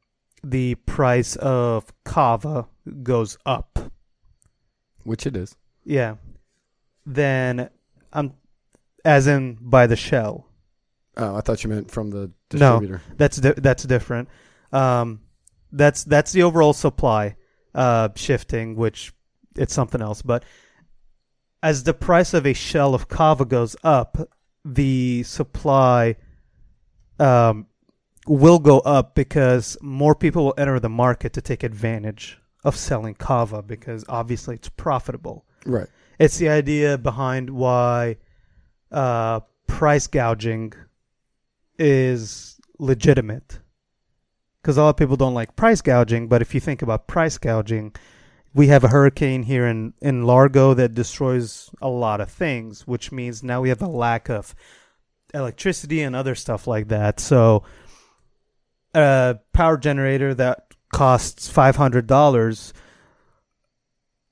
the 0.45 0.75
price 0.75 1.37
of 1.37 1.93
kava 2.05 2.67
goes 3.03 3.37
up. 3.47 3.79
Which 5.05 5.27
it 5.27 5.37
is. 5.37 5.57
Yeah. 5.85 6.17
Then 7.07 7.71
I'm 8.13 8.35
as 9.05 9.27
in 9.27 9.59
by 9.61 9.87
the 9.87 9.97
shell. 9.97 10.47
Oh, 11.17 11.37
I 11.37 11.41
thought 11.41 11.63
you 11.63 11.71
meant 11.71 11.91
from 11.91 12.11
the 12.11 12.31
distributor. 12.49 13.03
No. 13.09 13.15
That's 13.17 13.37
di- 13.37 13.55
that's 13.57 13.85
different. 13.85 14.29
Um, 14.73 15.21
that's 15.73 16.05
that's 16.05 16.33
the 16.33 16.43
overall 16.45 16.73
supply 16.73 17.37
uh, 17.75 18.11
shifting, 18.15 18.77
which 18.77 19.13
it's 19.57 19.75
something 19.75 20.01
else. 20.01 20.23
But 20.23 20.45
as 21.63 21.85
the 21.85 21.95
price 21.95 22.35
of 22.35 22.47
a 22.47 22.53
shell 22.53 22.95
of 22.95 23.09
kava 23.09 23.45
goes 23.45 23.77
up, 23.85 24.17
the 24.65 25.23
supply 25.25 26.17
um, 27.19 27.67
will 28.27 28.59
go 28.59 28.81
up 28.81 29.15
because 29.15 29.77
more 29.81 30.15
people 30.15 30.45
will 30.45 30.55
enter 30.57 30.79
the 30.79 30.89
market 30.89 31.33
to 31.35 31.41
take 31.41 31.63
advantage 31.63 32.39
of 32.65 32.77
selling 32.77 33.15
kava 33.15 33.63
because 33.63 34.05
obviously 34.09 34.55
it's 34.55 34.69
profitable. 34.69 35.45
Right. 35.67 35.89
It's 36.19 36.39
the 36.39 36.49
idea 36.49 36.99
behind 36.99 37.51
why 37.51 38.19
uh, 38.91 39.41
price 39.67 40.07
gouging 40.07 40.73
is 41.79 42.61
legitimate. 42.79 43.59
Because 44.61 44.77
a 44.77 44.83
lot 44.83 44.91
of 44.91 44.97
people 44.97 45.17
don't 45.17 45.35
like 45.35 45.57
price 45.57 45.81
gouging, 45.81 46.29
but 46.29 46.41
if 46.41 46.55
you 46.55 46.61
think 46.61 46.83
about 46.83 47.09
price 47.09 47.37
gouging, 47.37 47.93
we 48.55 48.69
have 48.69 48.85
a 48.85 48.89
hurricane 48.89 49.43
here 49.43 49.67
in, 49.67 49.95
in 50.01 50.23
Largo 50.23 50.75
that 50.75 50.95
destroys 50.95 51.71
a 51.81 51.89
lot 51.89 52.21
of 52.21 52.31
things, 52.31 52.87
which 52.87 53.11
means 53.11 53.43
now 53.43 53.61
we 53.61 53.71
have 53.71 53.83
a 53.83 53.89
lack 53.89 54.29
of 54.29 54.55
electricity 55.35 56.03
and 56.03 56.15
other 56.15 56.35
stuff 56.35 56.67
like 56.67 56.89
that. 56.89 57.19
So, 57.19 57.65
a 58.95 59.39
power 59.53 59.77
generator 59.77 60.35
that 60.35 60.75
costs 60.93 61.51
$500 61.51 62.73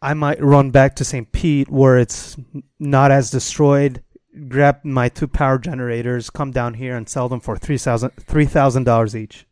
I 0.02 0.14
might 0.14 0.42
run 0.42 0.70
back 0.70 0.96
to 0.96 1.04
St. 1.04 1.30
Pete 1.30 1.68
where 1.68 1.98
it's 1.98 2.36
not 2.78 3.11
as 3.11 3.30
destroyed, 3.30 4.02
grab 4.48 4.80
my 4.82 5.08
two 5.11 5.28
power 5.28 5.58
generators, 5.58 6.30
come 6.30 6.52
down 6.52 6.74
here 6.74 6.96
and 6.96 7.08
sell 7.08 7.28
them 7.28 7.40
for 7.40 7.56
$3,000 7.56 8.11
$3,000 8.24 9.14
each, 9.14 9.46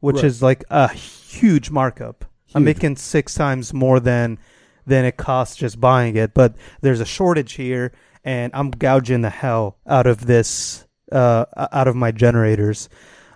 which 0.00 0.16
Right. 0.16 0.24
is 0.24 0.42
like 0.42 0.64
a 0.70 0.88
huge 0.88 1.70
markup. 1.70 2.24
I'm 2.54 2.64
making 2.64 2.96
six 2.96 3.34
times 3.34 3.72
more 3.74 4.00
than 4.00 4.38
than 4.86 5.04
it 5.04 5.18
costs 5.18 5.56
just 5.56 5.78
buying 5.78 6.16
it, 6.16 6.32
but 6.32 6.54
there's 6.80 7.00
a 7.00 7.04
shortage 7.06 7.52
here 7.52 7.92
and 8.24 8.50
I'm 8.54 8.70
gouging 8.70 9.20
the 9.20 9.30
hell 9.30 9.76
out 9.86 10.06
of 10.06 10.26
this 10.26 10.86
uh, 11.12 11.44
out 11.72 11.88
of 11.88 11.96
my 11.96 12.10
generators. 12.10 12.88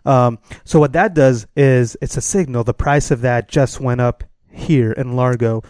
Um, 0.05 0.39
so 0.65 0.81
what 0.81 0.93
that 0.95 1.15
does 1.15 1.47
is 1.57 1.97
it's 2.01 2.17
a 2.17 2.21
signal. 2.21 2.65
The 2.65 2.75
price 2.75 3.11
of 3.11 3.21
that 3.21 3.49
just 3.49 3.81
went 3.81 4.01
up 4.01 4.25
here 4.51 4.93
in 4.93 5.17
Largo. 5.17 5.63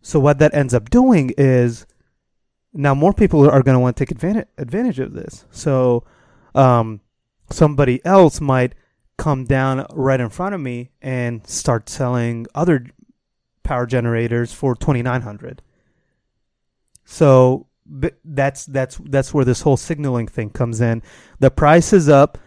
So 0.00 0.18
what 0.20 0.38
that 0.38 0.54
ends 0.54 0.74
up 0.74 0.90
doing 0.90 1.32
is 1.36 1.86
now 2.72 2.94
more 2.94 3.12
people 3.12 3.48
are 3.48 3.62
going 3.62 3.74
to 3.76 3.80
want 3.80 3.96
to 3.96 4.04
take 4.04 4.10
advantage 4.10 4.48
advantage 4.58 4.98
of 4.98 5.12
this. 5.12 5.46
So 5.50 6.04
um, 6.54 7.00
somebody 7.50 8.04
else 8.04 8.40
might 8.40 8.74
come 9.16 9.44
down 9.44 9.86
right 9.92 10.20
in 10.20 10.28
front 10.28 10.54
of 10.54 10.60
me 10.60 10.90
and 11.00 11.46
start 11.46 11.88
selling 11.88 12.46
other 12.54 12.86
power 13.62 13.86
generators 13.86 14.52
for 14.52 14.74
2900 14.74 15.62
so 17.04 17.66
that's 18.24 18.64
that's 18.66 18.96
that's 19.04 19.32
where 19.34 19.44
this 19.44 19.60
whole 19.60 19.76
signaling 19.76 20.26
thing 20.26 20.50
comes 20.50 20.80
in 20.80 21.02
the 21.38 21.50
price 21.50 21.92
is 21.92 22.08
up 22.08 22.38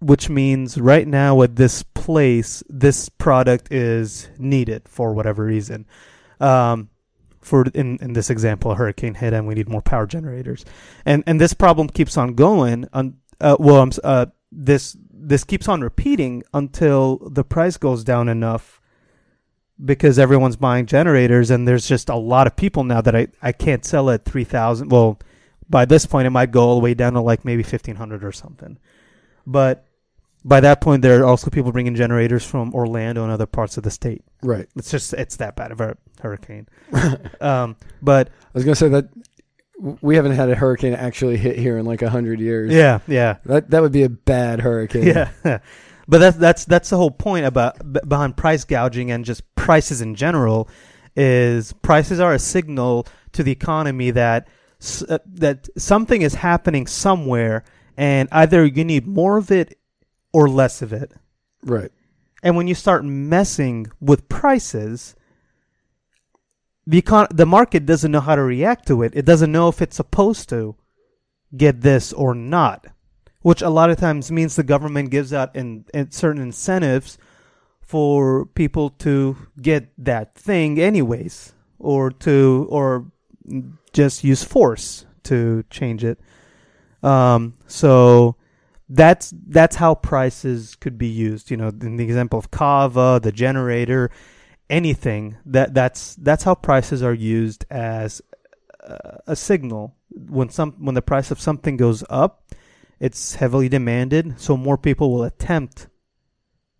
which 0.00 0.28
means 0.28 0.78
right 0.78 1.06
now 1.06 1.42
at 1.42 1.56
this 1.56 1.82
place 1.82 2.62
this 2.68 3.08
product 3.08 3.72
is 3.72 4.28
needed 4.38 4.88
for 4.88 5.12
whatever 5.12 5.44
reason. 5.44 5.86
Um, 6.40 6.88
for 7.40 7.66
in, 7.74 7.98
in 8.00 8.12
this 8.12 8.30
example 8.30 8.70
a 8.70 8.74
hurricane 8.74 9.14
hit 9.14 9.32
and 9.32 9.46
we 9.46 9.54
need 9.54 9.68
more 9.68 9.82
power 9.82 10.06
generators. 10.06 10.64
And 11.04 11.22
and 11.26 11.40
this 11.40 11.54
problem 11.54 11.88
keeps 11.88 12.16
on 12.16 12.34
going 12.34 12.88
on 12.92 13.18
uh, 13.40 13.56
well 13.58 13.82
I'm, 13.82 13.92
uh, 14.02 14.26
this 14.50 14.96
this 15.12 15.44
keeps 15.44 15.68
on 15.68 15.82
repeating 15.82 16.42
until 16.54 17.18
the 17.30 17.44
price 17.44 17.76
goes 17.76 18.02
down 18.02 18.28
enough 18.28 18.80
because 19.82 20.18
everyone's 20.18 20.56
buying 20.56 20.86
generators 20.86 21.50
and 21.50 21.68
there's 21.68 21.86
just 21.86 22.08
a 22.08 22.16
lot 22.16 22.46
of 22.46 22.56
people 22.56 22.84
now 22.84 23.00
that 23.00 23.14
I, 23.14 23.28
I 23.42 23.52
can't 23.52 23.84
sell 23.84 24.10
at 24.10 24.24
3000 24.24 24.90
well 24.90 25.18
by 25.68 25.84
this 25.84 26.06
point 26.06 26.26
it 26.26 26.30
might 26.30 26.50
go 26.50 26.62
all 26.62 26.74
the 26.74 26.84
way 26.84 26.94
down 26.94 27.12
to 27.12 27.20
like 27.20 27.44
maybe 27.44 27.62
1500 27.62 28.24
or 28.24 28.32
something. 28.32 28.78
But 29.46 29.86
by 30.44 30.60
that 30.60 30.80
point 30.80 31.02
there 31.02 31.20
are 31.20 31.24
also 31.26 31.50
people 31.50 31.72
bringing 31.72 31.94
generators 31.94 32.44
from 32.44 32.74
Orlando 32.74 33.22
and 33.22 33.32
other 33.32 33.46
parts 33.46 33.76
of 33.76 33.82
the 33.82 33.90
state 33.90 34.22
Right. 34.42 34.66
it's 34.76 34.90
just 34.90 35.12
it's 35.14 35.36
that 35.36 35.56
bad 35.56 35.70
of 35.72 35.80
a 35.80 35.96
hurricane 36.20 36.66
um 37.40 37.76
but 38.02 38.28
I 38.28 38.32
was 38.54 38.64
gonna 38.64 38.74
say 38.74 38.88
that 38.88 39.08
we 40.02 40.14
haven't 40.16 40.32
had 40.32 40.50
a 40.50 40.54
hurricane 40.54 40.92
actually 40.94 41.36
hit 41.38 41.58
here 41.58 41.78
in 41.78 41.86
like 41.86 42.02
a 42.02 42.10
hundred 42.10 42.40
years. 42.40 42.70
yeah 42.72 42.98
yeah 43.06 43.36
That 43.44 43.70
that 43.70 43.80
would 43.82 43.92
be 43.92 44.02
a 44.02 44.08
bad 44.10 44.60
hurricane. 44.60 45.06
Yeah, 45.06 45.30
but 46.08 46.18
that's 46.18 46.36
that's 46.36 46.64
that's 46.66 46.90
the 46.90 46.96
whole 46.98 47.10
point 47.10 47.46
about 47.46 47.78
behind 48.08 48.36
price 48.36 48.64
gouging 48.64 49.10
and 49.10 49.24
just 49.24 49.42
prices 49.54 50.02
in 50.02 50.14
general 50.14 50.68
is 51.16 51.72
prices 51.80 52.20
are 52.20 52.34
a 52.34 52.38
signal 52.38 53.06
to 53.32 53.42
the 53.42 53.52
economy 53.52 54.10
that 54.10 54.48
uh, 55.08 55.18
that 55.26 55.68
something 55.78 56.20
is 56.22 56.34
happening 56.34 56.86
somewhere 56.86 57.64
and 57.96 58.28
either 58.32 58.64
you 58.66 58.84
need 58.84 59.06
more 59.06 59.38
of 59.38 59.50
it 59.50 59.78
or 60.32 60.48
less 60.48 60.82
of 60.82 60.92
it. 60.92 61.12
Right. 61.62 61.92
And 62.42 62.56
when 62.56 62.68
you 62.68 62.74
start 62.74 63.04
messing 63.04 63.86
with 64.00 64.28
prices, 64.28 65.14
the 66.86 67.02
econ- 67.02 67.36
the 67.36 67.46
market 67.46 67.86
doesn't 67.86 68.10
know 68.10 68.20
how 68.20 68.36
to 68.36 68.42
react 68.42 68.86
to 68.88 69.02
it. 69.02 69.12
It 69.14 69.24
doesn't 69.26 69.52
know 69.52 69.68
if 69.68 69.82
it's 69.82 69.96
supposed 69.96 70.48
to 70.48 70.76
get 71.56 71.82
this 71.82 72.12
or 72.12 72.34
not, 72.34 72.86
which 73.42 73.60
a 73.60 73.68
lot 73.68 73.90
of 73.90 73.98
times 73.98 74.32
means 74.32 74.56
the 74.56 74.62
government 74.62 75.10
gives 75.10 75.32
out 75.32 75.54
in, 75.54 75.84
in 75.92 76.10
certain 76.10 76.42
incentives 76.42 77.18
for 77.82 78.46
people 78.46 78.90
to 78.90 79.36
get 79.60 79.90
that 79.98 80.34
thing 80.34 80.78
anyways, 80.80 81.52
or 81.78 82.10
to 82.10 82.66
or 82.70 83.10
just 83.92 84.22
use 84.22 84.44
force 84.44 85.06
to 85.24 85.64
change 85.70 86.04
it. 86.04 86.20
Um, 87.02 87.54
so 87.66 88.36
that's 88.90 89.32
that's 89.46 89.76
how 89.76 89.94
prices 89.94 90.74
could 90.74 90.98
be 90.98 91.06
used. 91.06 91.50
You 91.50 91.56
know, 91.56 91.68
in 91.68 91.96
the 91.96 92.04
example 92.04 92.38
of 92.38 92.50
Kava, 92.50 93.20
the 93.22 93.30
generator, 93.30 94.10
anything 94.68 95.36
that 95.46 95.72
that's 95.74 96.16
that's 96.16 96.42
how 96.42 96.56
prices 96.56 97.02
are 97.02 97.14
used 97.14 97.64
as 97.70 98.20
a, 99.26 99.36
signal. 99.36 99.94
When 100.10 100.50
some 100.50 100.72
when 100.84 100.96
the 100.96 101.02
price 101.02 101.30
of 101.30 101.40
something 101.40 101.76
goes 101.76 102.02
up, 102.10 102.52
it's 102.98 103.36
heavily 103.36 103.68
demanded, 103.68 104.40
so 104.40 104.56
more 104.56 104.76
people 104.76 105.12
will 105.12 105.22
attempt 105.22 105.86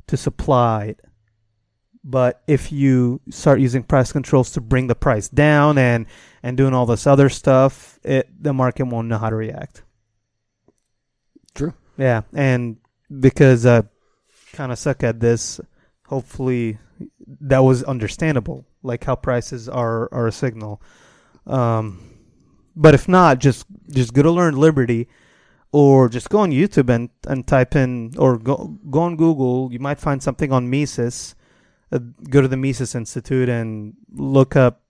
to 0.09 0.17
supply 0.17 0.87
it. 0.87 1.01
But 2.03 2.43
if 2.49 2.73
you 2.73 3.21
start 3.31 3.61
using 3.61 3.85
price 3.85 4.11
controls 4.11 4.51
to 4.53 4.61
bring 4.61 4.89
the 4.89 4.97
price 4.97 5.29
down 5.29 5.79
and 5.79 6.07
and 6.43 6.57
doing 6.57 6.75
all 6.75 6.87
this 6.87 7.07
other 7.07 7.29
stuff, 7.29 8.01
it 8.03 8.29
the 8.43 8.53
market 8.53 8.87
won't 8.87 9.07
know 9.07 9.19
how 9.19 9.31
to 9.31 9.37
react. 9.37 9.85
Yeah, 12.01 12.23
and 12.33 12.79
because 13.21 13.67
I 13.67 13.83
kind 14.55 14.73
of 14.73 14.79
suck 14.79 15.05
at 15.05 15.21
this, 15.21 15.61
hopefully 16.07 16.79
that 17.43 17.59
was 17.59 17.83
understandable, 17.83 18.65
like 18.83 19.05
how 19.05 19.17
prices 19.17 19.69
are 19.69 20.09
are 20.11 20.27
a 20.27 20.33
signal. 20.33 20.81
Um, 21.47 22.01
but 22.75 22.95
if 22.95 23.07
not, 23.07 23.39
just 23.39 23.67
just 23.91 24.15
go 24.15 24.23
to 24.23 24.31
Learn 24.31 24.57
Liberty, 24.57 25.09
or 25.73 26.09
just 26.09 26.31
go 26.31 26.39
on 26.39 26.53
YouTube 26.53 26.89
and, 26.89 27.11
and 27.29 27.47
type 27.47 27.77
in, 27.77 28.15
or 28.17 28.39
go 28.39 28.79
go 28.89 29.01
on 29.01 29.17
Google. 29.17 29.69
You 29.71 29.79
might 29.79 30.01
find 30.01 30.23
something 30.23 30.53
on 30.53 30.71
Mises. 30.71 31.35
Uh, 31.93 31.99
go 32.31 32.41
to 32.41 32.49
the 32.49 32.57
Mises 32.57 32.95
Institute 32.95 33.51
and 33.51 33.93
look 34.11 34.57
up 34.57 34.81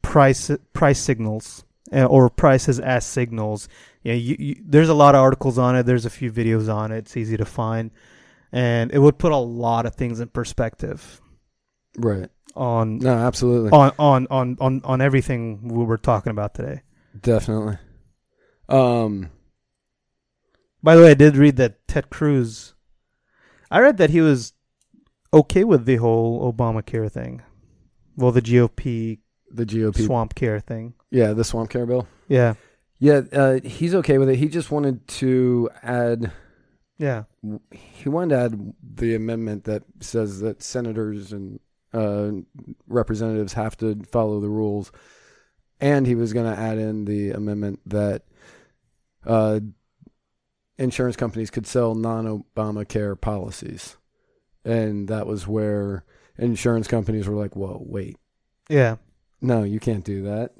price 0.00 0.50
price 0.72 1.00
signals 1.00 1.64
or 2.02 2.28
prices 2.30 2.80
as 2.80 3.04
signals. 3.06 3.68
Yeah, 4.02 4.14
you, 4.14 4.36
you, 4.38 4.56
there's 4.64 4.88
a 4.88 4.94
lot 4.94 5.14
of 5.14 5.20
articles 5.20 5.58
on 5.58 5.76
it. 5.76 5.84
There's 5.84 6.04
a 6.06 6.10
few 6.10 6.30
videos 6.32 6.72
on 6.72 6.90
it. 6.92 6.98
It's 6.98 7.16
easy 7.16 7.36
to 7.36 7.44
find, 7.44 7.90
and 8.52 8.90
it 8.92 8.98
would 8.98 9.18
put 9.18 9.32
a 9.32 9.36
lot 9.36 9.86
of 9.86 9.94
things 9.94 10.20
in 10.20 10.28
perspective 10.28 11.20
Right. 11.96 12.28
on 12.56 12.98
No, 12.98 13.14
absolutely. 13.14 13.70
on 13.70 13.92
on 13.98 14.26
on 14.30 14.56
on 14.60 14.80
on 14.84 15.00
everything 15.00 15.68
we 15.68 15.84
were 15.84 15.98
talking 15.98 16.30
about 16.30 16.54
today. 16.54 16.82
Definitely. 17.20 17.78
Um, 18.68 19.30
By 20.82 20.96
the 20.96 21.02
way, 21.02 21.10
I 21.12 21.14
did 21.14 21.36
read 21.36 21.56
that 21.56 21.86
Ted 21.88 22.10
Cruz. 22.10 22.74
I 23.70 23.80
read 23.80 23.96
that 23.98 24.10
he 24.10 24.20
was 24.20 24.52
okay 25.32 25.64
with 25.64 25.84
the 25.84 25.96
whole 25.96 26.52
Obamacare 26.52 27.10
thing. 27.10 27.42
Well, 28.16 28.32
the 28.32 28.42
GOP 28.42 29.18
the 29.54 29.64
GOP. 29.66 30.04
swamp 30.06 30.34
care 30.34 30.60
thing. 30.60 30.94
Yeah, 31.10 31.32
the 31.32 31.44
swamp 31.44 31.70
care 31.70 31.86
bill. 31.86 32.06
Yeah, 32.28 32.54
Yeah, 32.98 33.22
uh, 33.32 33.60
he's 33.62 33.94
okay 33.94 34.18
with 34.18 34.28
it. 34.28 34.36
He 34.36 34.48
just 34.48 34.70
wanted 34.70 35.06
to 35.08 35.68
add. 35.82 36.32
yeah, 36.98 37.24
He 37.70 38.08
wanted 38.08 38.34
to 38.34 38.40
add 38.40 38.74
the 38.96 39.14
amendment 39.14 39.64
that 39.64 39.82
says 40.00 40.40
that 40.40 40.62
senators 40.62 41.32
and 41.32 41.60
uh, 41.92 42.30
representatives 42.88 43.52
have 43.52 43.76
to 43.78 44.00
follow 44.10 44.40
the 44.40 44.48
rules, 44.48 44.90
and 45.80 46.06
he 46.06 46.14
was 46.14 46.32
going 46.32 46.52
to 46.52 46.60
add 46.60 46.78
in 46.78 47.04
the 47.04 47.30
amendment 47.30 47.80
that 47.86 48.22
uh, 49.26 49.60
insurance 50.78 51.16
companies 51.16 51.50
could 51.50 51.66
sell 51.66 51.94
non-Obamacare 51.94 53.20
policies, 53.20 53.96
and 54.64 55.08
that 55.08 55.26
was 55.26 55.46
where 55.46 56.04
insurance 56.36 56.88
companies 56.88 57.28
were 57.28 57.36
like, 57.36 57.54
"Whoa, 57.54 57.80
wait, 57.84 58.16
yeah. 58.68 58.96
No, 59.44 59.62
you 59.62 59.78
can't 59.80 60.04
do 60.04 60.22
that." 60.24 60.52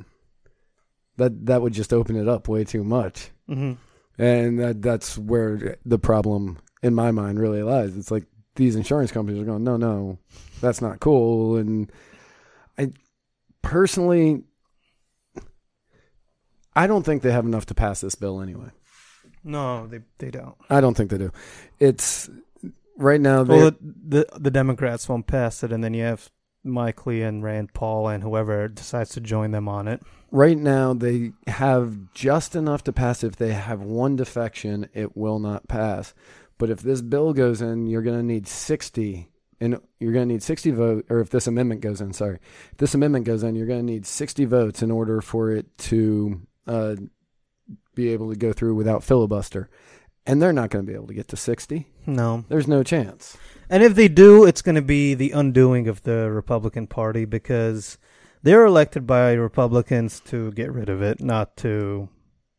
That 1.17 1.47
that 1.47 1.63
would 1.63 1.73
just 1.73 1.93
open 1.93 2.17
it 2.17 2.29
up 2.29 2.49
way 2.49 2.65
too 2.65 2.85
much. 2.85 3.31
hmm 3.49 3.73
And 4.19 4.59
that 4.59 4.83
that's 4.83 5.17
where 5.19 5.77
the 5.85 5.99
problem 5.99 6.59
in 6.83 6.95
my 6.95 7.11
mind 7.13 7.39
really 7.41 7.63
lies. 7.63 7.97
It's 7.97 8.11
like 8.11 8.27
these 8.57 8.77
insurance 8.77 9.11
companies 9.13 9.41
are 9.41 9.45
going, 9.45 9.65
no, 9.65 9.77
no, 9.77 10.19
that's 10.61 10.81
not 10.81 11.01
cool. 11.01 11.57
And 11.57 11.91
I 12.79 12.93
personally, 13.63 14.43
I 16.77 16.87
don't 16.87 17.05
think 17.05 17.23
they 17.23 17.33
have 17.33 17.47
enough 17.47 17.67
to 17.67 17.75
pass 17.75 18.01
this 18.01 18.15
bill 18.15 18.41
anyway. 18.41 18.71
No, 19.45 19.87
they 19.87 20.01
they 20.19 20.31
don't. 20.31 20.57
I 20.71 20.81
don't 20.81 20.97
think 20.97 21.11
they 21.11 21.19
do. 21.19 21.33
It's 21.79 22.29
right 22.97 23.21
now. 23.21 23.43
Well, 23.45 23.71
They, 23.71 23.77
the 24.09 24.27
the 24.39 24.51
Democrats 24.51 25.09
won't 25.09 25.27
pass 25.27 25.63
it, 25.63 25.73
and 25.73 25.85
then 25.85 25.95
you 25.95 26.03
have 26.05 26.31
Mike 26.65 27.07
Lee 27.07 27.23
and 27.23 27.43
Rand 27.43 27.75
Paul 27.75 28.09
and 28.09 28.23
whoever 28.23 28.67
decides 28.69 29.11
to 29.11 29.21
join 29.21 29.51
them 29.51 29.69
on 29.69 29.87
it. 29.87 30.03
right 30.31 30.57
now 30.59 30.95
they 30.95 31.33
have 31.47 32.13
just 32.15 32.57
enough 32.57 32.83
to 32.85 32.93
pass. 32.93 33.23
If 33.23 33.37
they 33.37 33.53
have 33.53 33.83
one 33.83 34.17
defection, 34.17 34.89
it 34.95 35.17
will 35.17 35.39
not 35.39 35.69
pass. 35.69 36.15
But 36.59 36.71
if 36.71 36.81
this 36.81 37.03
bill 37.03 37.33
goes 37.33 37.61
in, 37.61 37.87
you're 37.87 38.03
going 38.03 38.19
to 38.19 38.25
need 38.25 38.49
60 38.49 39.29
and 39.61 39.79
you're 40.01 40.13
going 40.13 40.29
to 40.29 40.33
need 40.35 40.43
60 40.43 40.71
vote 40.73 41.07
or 41.11 41.21
if 41.21 41.31
this 41.31 41.47
amendment 41.47 41.81
goes 41.81 42.01
in, 42.01 42.13
sorry. 42.13 42.39
If 42.73 42.79
this 42.79 42.95
amendment 42.95 43.25
goes 43.27 43.43
in, 43.43 43.55
you're 43.55 43.67
going 43.67 43.87
to 43.87 43.93
need 43.93 44.07
60 44.07 44.45
votes 44.47 44.83
in 44.83 44.91
order 44.91 45.21
for 45.21 45.51
it 45.51 45.77
to 45.79 46.41
uh, 46.67 46.97
be 47.95 48.09
able 48.11 48.31
to 48.31 48.37
go 48.37 48.53
through 48.53 48.75
without 48.75 49.05
filibuster. 49.05 49.69
And 50.27 50.41
they're 50.41 50.53
not 50.53 50.71
going 50.71 50.85
to 50.85 50.91
be 50.91 50.97
able 50.97 51.09
to 51.09 51.15
get 51.15 51.29
to 51.29 51.37
60. 51.37 51.87
No, 52.07 52.45
There's 52.49 52.67
no 52.69 52.83
chance. 52.83 53.37
And 53.71 53.83
if 53.83 53.95
they 53.95 54.09
do, 54.09 54.45
it's 54.45 54.63
going 54.63 54.75
to 54.77 54.83
be 54.83 55.15
the 55.15 55.31
undoing 55.33 55.89
of 55.89 56.03
the 56.03 56.31
Republican 56.31 56.87
Party 56.87 57.25
because 57.25 57.99
they're 58.43 58.65
elected 58.67 59.07
by 59.07 59.33
Republicans 59.33 60.21
to 60.27 60.53
get 60.53 60.73
rid 60.73 60.89
of 60.89 61.03
it, 61.03 61.21
not 61.21 61.57
to. 61.59 62.09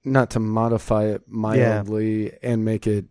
Not 0.07 0.29
to 0.31 0.39
modify 0.39 1.05
it 1.05 1.23
mildly 1.27 2.31
and 2.43 2.63
make 2.63 2.85
it 2.85 3.05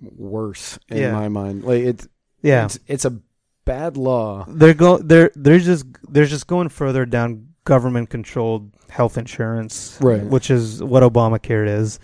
worse 0.00 0.78
in 0.88 0.98
Yeah. 0.98 1.12
my 1.12 1.28
mind. 1.28 1.64
Like 1.64 1.82
it's 1.82 2.06
Yeah, 2.42 2.66
it's, 2.66 2.78
it's 2.86 3.04
a 3.04 3.18
bad 3.64 3.96
law. 3.96 4.44
they're 4.48 4.72
go 4.72 4.98
they're 4.98 5.32
they're 5.34 5.58
just 5.58 5.84
they're 6.08 6.26
just 6.26 6.46
going 6.46 6.68
further 6.68 7.04
down 7.04 7.48
government 7.64 8.08
controlled 8.08 8.70
health 8.88 9.18
insurance, 9.18 9.98
Right. 10.00 10.22
Which 10.24 10.48
is 10.48 10.80
what 10.82 11.02
Obamacare 11.02 11.66
is, 11.66 11.98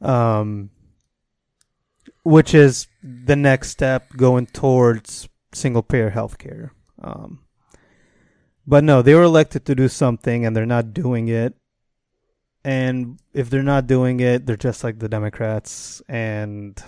um, 0.00 0.70
which 2.22 2.54
is 2.54 2.86
the 3.02 3.36
next 3.36 3.70
step 3.70 4.16
going 4.16 4.46
towards 4.46 5.28
single 5.52 5.82
payer 5.82 6.10
health 6.10 6.38
care. 6.38 6.72
Um, 7.00 7.40
but 8.66 8.84
no, 8.84 9.02
they 9.02 9.14
were 9.14 9.22
elected 9.22 9.64
to 9.66 9.74
do 9.74 9.88
something, 9.88 10.44
and 10.44 10.54
they're 10.54 10.66
not 10.66 10.92
doing 10.92 11.28
it. 11.28 11.54
And 12.62 13.18
if 13.32 13.48
they're 13.48 13.62
not 13.62 13.86
doing 13.86 14.20
it, 14.20 14.44
they're 14.44 14.56
just 14.56 14.84
like 14.84 14.98
the 14.98 15.08
Democrats, 15.08 16.02
and 16.08 16.80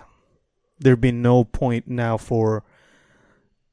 there'd 0.78 1.00
be 1.00 1.12
no 1.12 1.44
point 1.44 1.88
now 1.88 2.16
for 2.16 2.64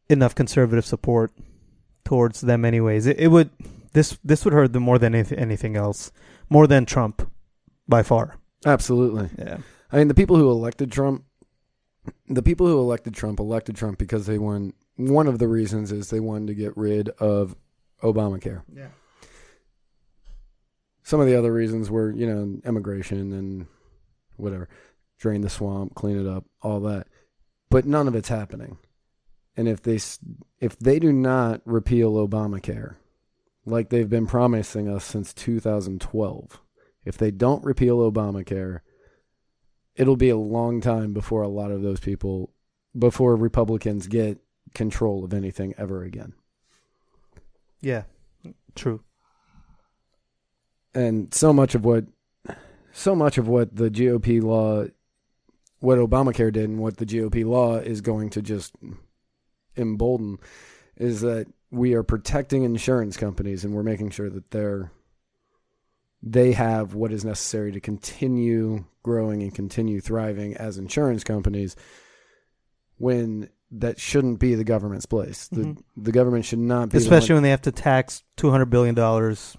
enough 0.07 0.33
conservative 0.33 0.85
support 0.85 1.31
towards 2.03 2.41
them 2.41 2.65
anyways 2.65 3.05
it, 3.05 3.19
it 3.19 3.27
would 3.27 3.51
this 3.93 4.17
this 4.23 4.43
would 4.43 4.53
hurt 4.53 4.73
them 4.73 4.81
more 4.81 4.97
than 4.97 5.13
anyth- 5.13 5.37
anything 5.37 5.75
else 5.75 6.11
more 6.49 6.65
than 6.65 6.83
trump 6.83 7.29
by 7.87 8.01
far 8.01 8.39
Absolutely. 8.65 9.29
yeah 9.37 9.57
I 9.91 9.97
mean, 9.97 10.07
the 10.07 10.13
people 10.13 10.37
who 10.37 10.49
elected 10.49 10.91
Trump, 10.91 11.23
the 12.27 12.41
people 12.41 12.67
who 12.67 12.79
elected 12.79 13.13
Trump 13.13 13.39
elected 13.39 13.75
Trump 13.75 13.97
because 13.97 14.25
they 14.25 14.37
won. 14.37 14.73
One 14.95 15.27
of 15.27 15.39
the 15.39 15.47
reasons 15.47 15.91
is 15.91 16.09
they 16.09 16.19
wanted 16.19 16.47
to 16.47 16.53
get 16.53 16.75
rid 16.75 17.09
of 17.19 17.55
Obamacare. 18.03 18.63
yeah 18.73 18.87
Some 21.03 21.19
of 21.19 21.27
the 21.27 21.35
other 21.35 21.53
reasons 21.53 21.89
were, 21.89 22.11
you 22.11 22.27
know, 22.27 22.59
immigration 22.65 23.31
and 23.33 23.67
whatever, 24.35 24.69
drain 25.17 25.41
the 25.41 25.49
swamp, 25.49 25.95
clean 25.95 26.19
it 26.19 26.27
up, 26.27 26.45
all 26.61 26.79
that. 26.81 27.07
But 27.69 27.85
none 27.85 28.07
of 28.07 28.15
it's 28.15 28.29
happening. 28.29 28.77
And 29.55 29.67
if 29.67 29.81
they 29.81 29.99
if 30.59 30.77
they 30.79 30.99
do 30.99 31.11
not 31.11 31.61
repeal 31.65 32.13
Obamacare, 32.13 32.95
like 33.65 33.89
they've 33.89 34.09
been 34.09 34.27
promising 34.27 34.87
us 34.87 35.03
since 35.03 35.33
2012, 35.33 36.61
if 37.05 37.17
they 37.17 37.31
don't 37.31 37.63
repeal 37.63 37.99
Obamacare, 37.99 38.79
it'll 39.99 40.15
be 40.15 40.29
a 40.29 40.37
long 40.37 40.81
time 40.81 41.13
before 41.13 41.43
a 41.43 41.49
lot 41.49 41.69
of 41.69 41.83
those 41.83 41.99
people, 41.99 42.51
before 42.97 43.35
Republicans 43.35 44.07
get 44.07 44.39
control 44.73 45.23
of 45.23 45.33
anything 45.33 45.73
ever 45.77 46.03
again. 46.03 46.33
yeah 47.81 48.03
true 48.75 49.01
and 50.93 51.33
so 51.33 51.51
much 51.51 51.75
of 51.75 51.83
what 51.83 52.05
so 52.91 53.15
much 53.15 53.37
of 53.37 53.47
what 53.47 53.75
the 53.75 53.89
GOP 53.89 54.41
law 54.41 54.85
what 55.79 55.97
Obamacare 55.97 56.51
did 56.51 56.69
and 56.69 56.79
what 56.79 56.97
the 56.97 57.05
GOP 57.05 57.45
law 57.45 57.77
is 57.77 58.01
going 58.01 58.29
to 58.31 58.41
just 58.41 58.75
embolden 59.77 60.37
is 60.97 61.21
that 61.21 61.47
we 61.71 61.93
are 61.93 62.03
protecting 62.03 62.63
insurance 62.63 63.17
companies 63.17 63.63
and 63.63 63.73
we're 63.73 63.83
making 63.83 64.11
sure 64.11 64.29
that 64.29 64.51
they're 64.51 64.91
they 66.21 66.51
have 66.53 66.93
what 66.93 67.11
is 67.13 67.23
necessary 67.25 67.71
to 67.71 67.79
continue 67.79 68.85
growing 69.03 69.41
and 69.41 69.53
continue 69.55 70.01
thriving 70.01 70.55
as 70.57 70.77
insurance 70.77 71.23
companies 71.23 71.75
when 72.97 73.49
that 73.71 73.99
shouldn't 73.99 74.39
be 74.39 74.55
the 74.55 74.63
government's 74.63 75.05
place. 75.05 75.47
The 75.47 75.61
Mhm. 75.61 75.83
the 75.95 76.11
government 76.11 76.43
should 76.45 76.59
not 76.59 76.89
be 76.89 76.93
the 76.93 76.97
Especially 76.97 77.33
one- 77.33 77.37
when 77.37 77.43
they 77.43 77.49
have 77.51 77.61
to 77.63 77.71
tax 77.71 78.23
two 78.35 78.49
hundred 78.51 78.65
billion 78.65 78.95
dollars 78.95 79.55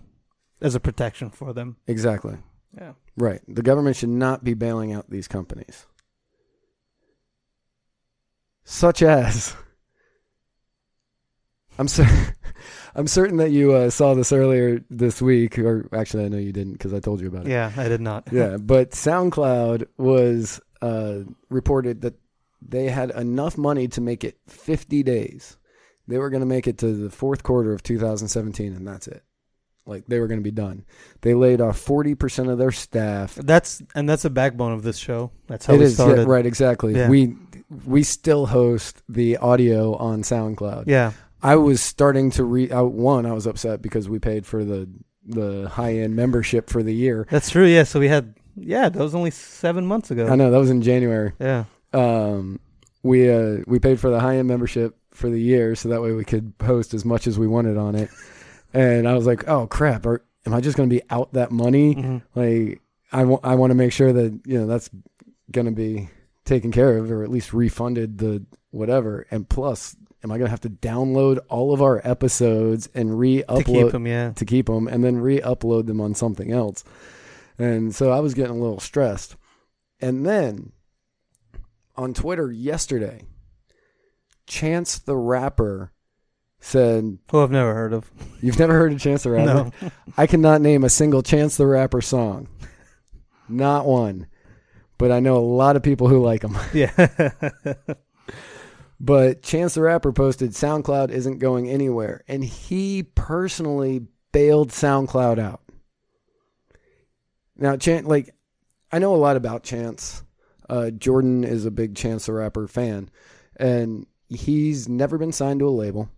as 0.61 0.75
a 0.75 0.81
protection 0.81 1.31
for 1.31 1.53
them. 1.53 1.77
exactly. 1.87 2.37
Yeah. 2.77 2.93
Right. 3.17 3.41
The 3.49 3.63
government 3.63 3.97
should 3.97 4.09
not 4.11 4.45
be 4.45 4.55
bailing 4.55 4.93
out 4.93 5.09
these 5.11 5.27
companies. 5.29 5.87
Such 8.65 9.03
as 9.03 9.57
I'm 11.81 11.89
cer- 11.89 12.37
I'm 12.95 13.07
certain 13.07 13.39
that 13.39 13.51
you 13.51 13.73
uh, 13.73 13.89
saw 13.91 14.15
this 14.15 14.33
earlier 14.33 14.85
this 14.91 15.23
week 15.23 15.59
or 15.59 15.89
actually 15.93 16.27
I 16.27 16.29
know 16.29 16.37
you 16.39 16.53
didn't 16.53 16.79
cuz 16.79 16.93
I 16.93 17.01
told 17.01 17.21
you 17.21 17.29
about 17.29 17.47
it. 17.47 17.51
Yeah, 17.51 17.73
I 17.77 17.89
did 17.89 18.01
not. 18.01 18.29
Yeah, 18.33 18.59
but 18.59 18.91
SoundCloud 18.91 19.87
was 19.97 20.61
uh, 20.83 21.21
reported 21.49 22.03
that 22.03 22.15
they 22.61 22.89
had 22.89 23.11
enough 23.11 23.57
money 23.57 23.89
to 23.89 24.01
make 24.01 24.25
it 24.25 24.39
50 24.49 25.03
days. 25.03 25.57
They 26.07 26.19
were 26.19 26.29
going 26.31 26.41
to 26.43 26.47
make 26.47 26.67
it 26.67 26.77
to 26.79 26.93
the 26.95 27.09
fourth 27.11 27.43
quarter 27.43 27.73
of 27.73 27.83
2017 27.83 28.75
and 28.75 28.87
that's 28.87 29.09
it. 29.09 29.23
Like 29.87 30.05
they 30.07 30.21
were 30.21 30.27
going 30.29 30.41
to 30.41 30.45
be 30.45 30.51
done. 30.51 30.85
They 31.23 31.33
laid 31.35 31.61
off 31.63 31.83
40% 31.83 32.51
of 32.51 32.59
their 32.59 32.73
staff 32.73 33.35
That's 33.37 33.83
and 33.95 34.07
that's 34.09 34.23
the 34.25 34.31
backbone 34.31 34.73
of 34.73 34.83
this 34.83 34.99
show. 34.99 35.31
That's 35.47 35.65
how 35.67 35.75
It 35.75 35.79
we 35.79 35.85
is, 35.85 35.99
yeah, 35.99 36.05
started. 36.05 36.29
right, 36.29 36.45
exactly. 36.45 36.95
Yeah. 36.95 37.09
We 37.09 37.37
we 37.87 38.03
still 38.03 38.47
host 38.47 39.03
the 39.09 39.37
audio 39.39 39.95
on 39.97 40.23
SoundCloud. 40.23 40.85
Yeah. 40.87 41.13
I 41.43 41.57
was 41.57 41.81
starting 41.81 42.31
to 42.33 42.45
re 42.45 42.71
uh, 42.71 42.83
one, 42.85 43.27
I 43.27 43.33
was 43.33 43.47
upset 43.47 43.83
because 43.83 44.09
we 44.09 44.19
paid 44.19 44.47
for 44.47 44.65
the 44.65 44.89
the 45.27 45.69
high 45.69 45.95
end 45.99 46.17
membership 46.17 46.69
for 46.71 46.83
the 46.83 46.95
year. 46.95 47.27
That's 47.31 47.51
true. 47.51 47.67
Yeah. 47.67 47.85
So 47.85 48.01
we 48.01 48.09
had 48.09 48.35
yeah, 48.57 48.89
that 48.89 48.99
was 48.99 49.15
only 49.15 49.31
seven 49.31 49.87
months 49.87 50.11
ago. 50.11 50.27
I 50.27 50.35
know 50.35 50.51
that 50.51 50.59
was 50.59 50.71
in 50.71 50.83
January. 50.83 51.33
Yeah. 51.41 51.65
Um 51.93 52.61
we 53.03 53.31
uh 53.31 53.59
we 53.67 53.79
paid 53.79 54.01
for 54.01 54.11
the 54.11 54.21
high 54.21 54.37
end 54.37 54.49
membership 54.49 54.97
for 55.13 55.29
the 55.31 55.41
year 55.41 55.75
so 55.75 55.89
that 55.89 56.03
way 56.03 56.13
we 56.13 56.25
could 56.25 56.57
post 56.59 56.95
as 56.95 57.05
much 57.05 57.27
as 57.27 57.39
we 57.39 57.47
wanted 57.47 57.77
on 57.77 57.95
it. 57.95 58.11
and 58.75 59.09
I 59.09 59.15
was 59.15 59.27
like, 59.27 59.49
"Oh 59.49 59.67
crap, 59.67 60.07
are, 60.07 60.23
am 60.47 60.55
I 60.55 60.61
just 60.61 60.77
going 60.77 60.89
to 60.89 60.95
be 60.95 61.03
out 61.11 61.33
that 61.33 61.51
money?" 61.51 61.95
Mhm. 61.97 62.23
like 62.35 62.81
I 63.13 63.25
want 63.25 63.45
I 63.45 63.55
want 63.57 63.71
to 63.73 63.75
make 63.75 63.93
sure 63.93 64.13
that 64.13 64.41
you 64.47 64.59
know 64.59 64.67
that's 64.67 64.89
going 65.51 65.67
to 65.67 65.73
be 65.73 66.09
taken 66.45 66.71
care 66.73 66.97
of 66.99 67.11
or 67.11 67.23
at 67.25 67.31
least 67.31 67.53
refunded 67.53 68.19
the 68.19 68.45
whatever 68.71 69.27
and 69.31 69.49
plus 69.49 69.97
am 70.23 70.31
I 70.31 70.37
going 70.39 70.47
to 70.47 70.51
have 70.51 70.61
to 70.61 70.71
download 70.71 71.39
all 71.49 71.73
of 71.73 71.81
our 71.83 72.01
episodes 72.05 72.89
and 72.95 73.19
re-upload 73.19 73.59
To 73.59 73.65
keep 73.65 73.91
them, 73.93 74.07
yeah. 74.07 74.33
to 74.33 74.45
keep 74.45 74.67
them 74.67 74.87
and 74.89 75.03
then 75.05 75.19
re-upload 75.19 75.87
them 75.87 76.01
on 76.01 76.15
something 76.15 76.53
else 76.53 76.85
and 77.59 77.95
so 77.95 78.11
I 78.11 78.21
was 78.21 78.35
getting 78.35 78.57
a 78.57 78.63
little 78.63 78.81
stressed 78.81 79.37
and 80.01 80.25
then 80.27 80.73
on 81.97 82.15
Twitter 82.15 82.51
yesterday 82.51 83.23
Chance 84.47 84.99
the 85.01 85.17
Rapper 85.17 85.93
said 86.61 87.19
Who 87.31 87.41
I've 87.41 87.51
never 87.51 87.73
heard 87.75 87.93
of. 87.93 88.11
you've 88.43 88.59
never 88.59 88.75
heard 88.75 88.93
of 88.93 89.01
Chance 89.01 89.23
the 89.23 89.31
Rapper 89.31 89.71
No. 89.81 89.91
I 90.17 90.27
cannot 90.27 90.61
name 90.61 90.85
a 90.85 90.91
single 90.91 91.23
Chance 91.23 91.57
the 91.57 91.67
Rapper 91.67 92.01
song. 92.01 92.49
Not 93.49 93.87
one. 93.87 94.27
But 94.99 95.11
I 95.13 95.21
know 95.21 95.37
a 95.37 95.39
lot 95.39 95.77
of 95.77 95.83
people 95.83 96.09
who 96.09 96.23
like 96.23 96.43
him. 96.43 96.57
Yeah. 96.75 96.91
But 99.01 99.43
Chance 99.43 99.75
the 99.75 99.81
Rapper 99.81 100.13
posted 100.13 100.51
SoundCloud 100.51 101.11
isn't 101.11 101.39
going 101.39 101.71
anywhere. 101.71 102.23
And 102.29 102.45
he 102.45 103.03
personally 103.03 104.07
bailed 104.31 104.71
SoundCloud 104.71 105.39
out. 105.39 105.63
Now, 107.57 107.77
Chance, 107.77 108.07
like, 108.07 108.35
I 108.93 108.99
know 108.99 109.15
a 109.15 109.17
lot 109.17 109.37
about 109.37 109.63
Chance. 109.63 110.23
Uh, 110.69 110.91
Jordan 110.91 111.45
is 111.45 111.65
a 111.65 111.71
big 111.71 111.97
Chance 111.97 112.27
the 112.27 112.35
Rapper 112.35 112.69
fan. 112.69 113.11
And 113.57 114.07
he's 114.29 114.89
never 114.89 115.17
been 115.17 115.33
signed 115.33 115.61
to 115.61 115.69
a 115.69 115.71
label. 115.71 116.11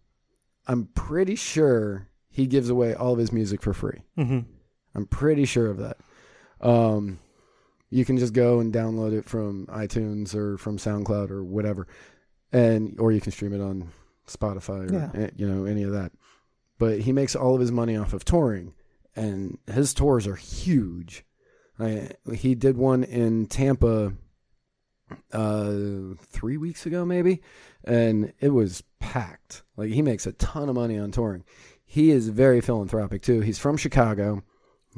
I'm 0.66 0.86
pretty 0.94 1.36
sure 1.36 2.08
he 2.30 2.46
gives 2.46 2.68
away 2.68 2.94
all 2.94 3.12
of 3.12 3.18
his 3.18 3.32
music 3.32 3.62
for 3.62 3.72
free. 3.72 4.02
hmm 4.16 4.40
I'm 4.94 5.06
pretty 5.06 5.44
sure 5.46 5.68
of 5.68 5.78
that. 5.78 5.96
Um, 6.60 7.18
you 7.90 8.04
can 8.04 8.18
just 8.18 8.32
go 8.34 8.60
and 8.60 8.72
download 8.72 9.12
it 9.12 9.24
from 9.28 9.66
iTunes 9.66 10.34
or 10.34 10.58
from 10.58 10.78
SoundCloud 10.78 11.30
or 11.30 11.42
whatever, 11.42 11.86
and 12.52 12.98
or 13.00 13.12
you 13.12 13.20
can 13.20 13.32
stream 13.32 13.52
it 13.52 13.60
on 13.60 13.88
Spotify 14.28 14.90
or 14.90 14.92
Yeah. 14.92 15.10
eh, 15.14 15.30
you 15.36 15.48
know 15.48 15.64
any 15.64 15.82
of 15.82 15.92
that. 15.92 16.12
But 16.78 17.00
he 17.00 17.12
makes 17.12 17.34
all 17.36 17.54
of 17.54 17.60
his 17.60 17.72
money 17.72 17.96
off 17.96 18.12
of 18.12 18.24
touring, 18.24 18.74
and 19.16 19.58
his 19.70 19.94
tours 19.94 20.26
are 20.26 20.36
huge. 20.36 21.24
I, 21.78 22.10
he 22.34 22.54
did 22.54 22.76
one 22.76 23.02
in 23.04 23.46
Tampa 23.46 24.12
uh, 25.32 25.72
three 26.18 26.56
weeks 26.56 26.86
ago, 26.86 27.04
maybe, 27.04 27.40
and 27.84 28.32
it 28.40 28.50
was 28.50 28.82
packed. 29.00 29.62
Like 29.76 29.90
he 29.90 30.02
makes 30.02 30.26
a 30.26 30.32
ton 30.32 30.68
of 30.68 30.74
money 30.74 30.98
on 30.98 31.10
touring. 31.10 31.44
He 31.84 32.10
is 32.10 32.28
very 32.28 32.60
philanthropic 32.60 33.22
too. 33.22 33.40
He's 33.40 33.58
from 33.58 33.76
Chicago. 33.76 34.42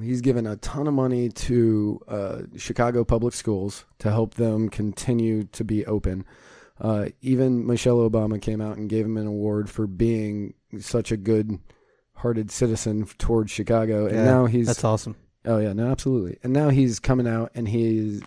He's 0.00 0.20
given 0.20 0.46
a 0.46 0.56
ton 0.56 0.86
of 0.88 0.94
money 0.94 1.28
to 1.28 2.00
uh, 2.08 2.42
Chicago 2.56 3.04
public 3.04 3.32
schools 3.34 3.84
to 4.00 4.10
help 4.10 4.34
them 4.34 4.68
continue 4.68 5.44
to 5.44 5.64
be 5.64 5.86
open. 5.86 6.24
Uh, 6.80 7.06
even 7.20 7.66
Michelle 7.66 7.98
Obama 7.98 8.40
came 8.40 8.60
out 8.60 8.76
and 8.76 8.90
gave 8.90 9.04
him 9.04 9.16
an 9.16 9.26
award 9.26 9.70
for 9.70 9.86
being 9.86 10.54
such 10.80 11.12
a 11.12 11.16
good-hearted 11.16 12.50
citizen 12.50 13.06
towards 13.18 13.52
Chicago, 13.52 14.06
and 14.06 14.16
Yeah, 14.16 14.24
now 14.24 14.46
he's 14.46 14.66
That's 14.66 14.84
awesome. 14.84 15.16
Oh 15.44 15.58
yeah, 15.58 15.72
no, 15.72 15.90
absolutely. 15.90 16.38
And 16.42 16.52
now 16.52 16.70
he's 16.70 16.98
coming 16.98 17.28
out 17.28 17.52
and 17.54 17.68
he's 17.68 18.22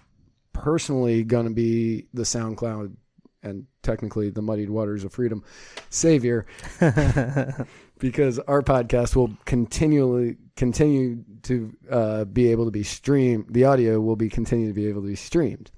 personally 0.54 1.24
gonna 1.24 1.50
be 1.50 2.08
the 2.14 2.24
SoundCloud 2.24 2.95
and 3.43 3.66
technically 3.84 4.30
the 4.30 4.41
Muddied 4.41 4.70
Waters 4.70 5.04
of 5.04 5.14
Freedom 5.14 5.43
savior 5.89 6.45
because 8.00 8.39
our 8.39 8.62
podcast 8.62 9.16
will 9.16 9.36
continually 9.45 10.38
continue 10.56 11.24
to 11.43 11.74
uh, 11.89 12.26
be 12.26 12.52
able 12.52 12.66
to 12.66 12.72
be 12.72 12.84
streamed. 12.84 13.45
The 13.50 13.66
audio 13.66 14.00
will 14.00 14.16
be 14.16 14.30
continue 14.30 14.68
to 14.68 14.74
be 14.74 14.88
able 14.88 15.02
to 15.02 15.08
be 15.08 15.16
streamed. 15.16 15.72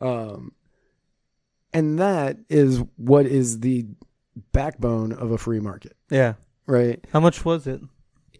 Um, 0.00 0.52
and 1.72 1.98
that 1.98 2.38
is 2.48 2.82
what 2.96 3.26
is 3.26 3.60
the 3.60 3.86
backbone 4.52 5.12
of 5.12 5.30
a 5.30 5.38
free 5.38 5.60
market, 5.60 5.96
yeah. 6.10 6.34
right? 6.66 7.04
How 7.12 7.20
much 7.20 7.44
was 7.44 7.66
it? 7.66 7.80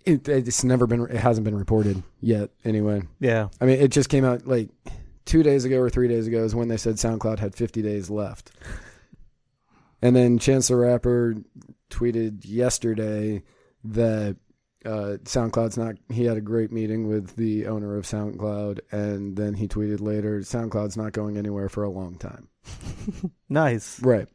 It, 0.05 0.29
it's 0.29 0.64
never 0.64 0.87
been, 0.87 1.03
it 1.03 1.16
hasn't 1.16 1.45
been 1.45 1.57
reported 1.57 2.03
yet. 2.20 2.51
Anyway, 2.64 3.03
Yeah. 3.20 3.49
I 3.61 3.66
mean, 3.66 3.79
it 3.79 3.89
just 3.89 4.09
came 4.09 4.24
out 4.24 4.47
like 4.47 4.70
two 5.26 5.43
days 5.43 5.64
ago 5.64 5.79
or 5.79 5.91
three 5.91 6.09
days 6.09 6.26
ago 6.26 6.45
is 6.45 6.55
when 6.55 6.68
they 6.68 6.79
said 6.79 6.95
SoundCloud 6.95 7.39
had 7.39 7.55
50 7.55 7.83
days 7.83 8.09
left. 8.09 8.51
And 10.01 10.16
then 10.16 10.39
Chance 10.39 10.68
the 10.68 10.76
Rapper 10.76 11.35
tweeted 11.91 12.43
yesterday 12.45 13.43
that 13.85 14.37
uh, 14.87 15.18
SoundCloud's 15.24 15.76
not, 15.76 15.97
he 16.09 16.24
had 16.24 16.37
a 16.37 16.43
great 16.43 16.72
meeting 16.72 17.09
with 17.09 17.37
the 17.37 17.66
owner 17.66 17.97
of 17.97 18.05
SoundCloud. 18.05 18.81
And 18.91 19.37
then 19.37 19.55
he 19.55 19.68
tweeted 19.68 20.01
later, 20.01 20.39
SoundCloud's 20.41 20.97
not 20.97 21.12
going 21.12 21.37
anywhere 21.37 21.68
for 21.68 21.83
a 21.83 21.91
long 21.91 22.16
time. 22.16 22.49
Nice. 23.49 24.01
Right. 24.03 24.29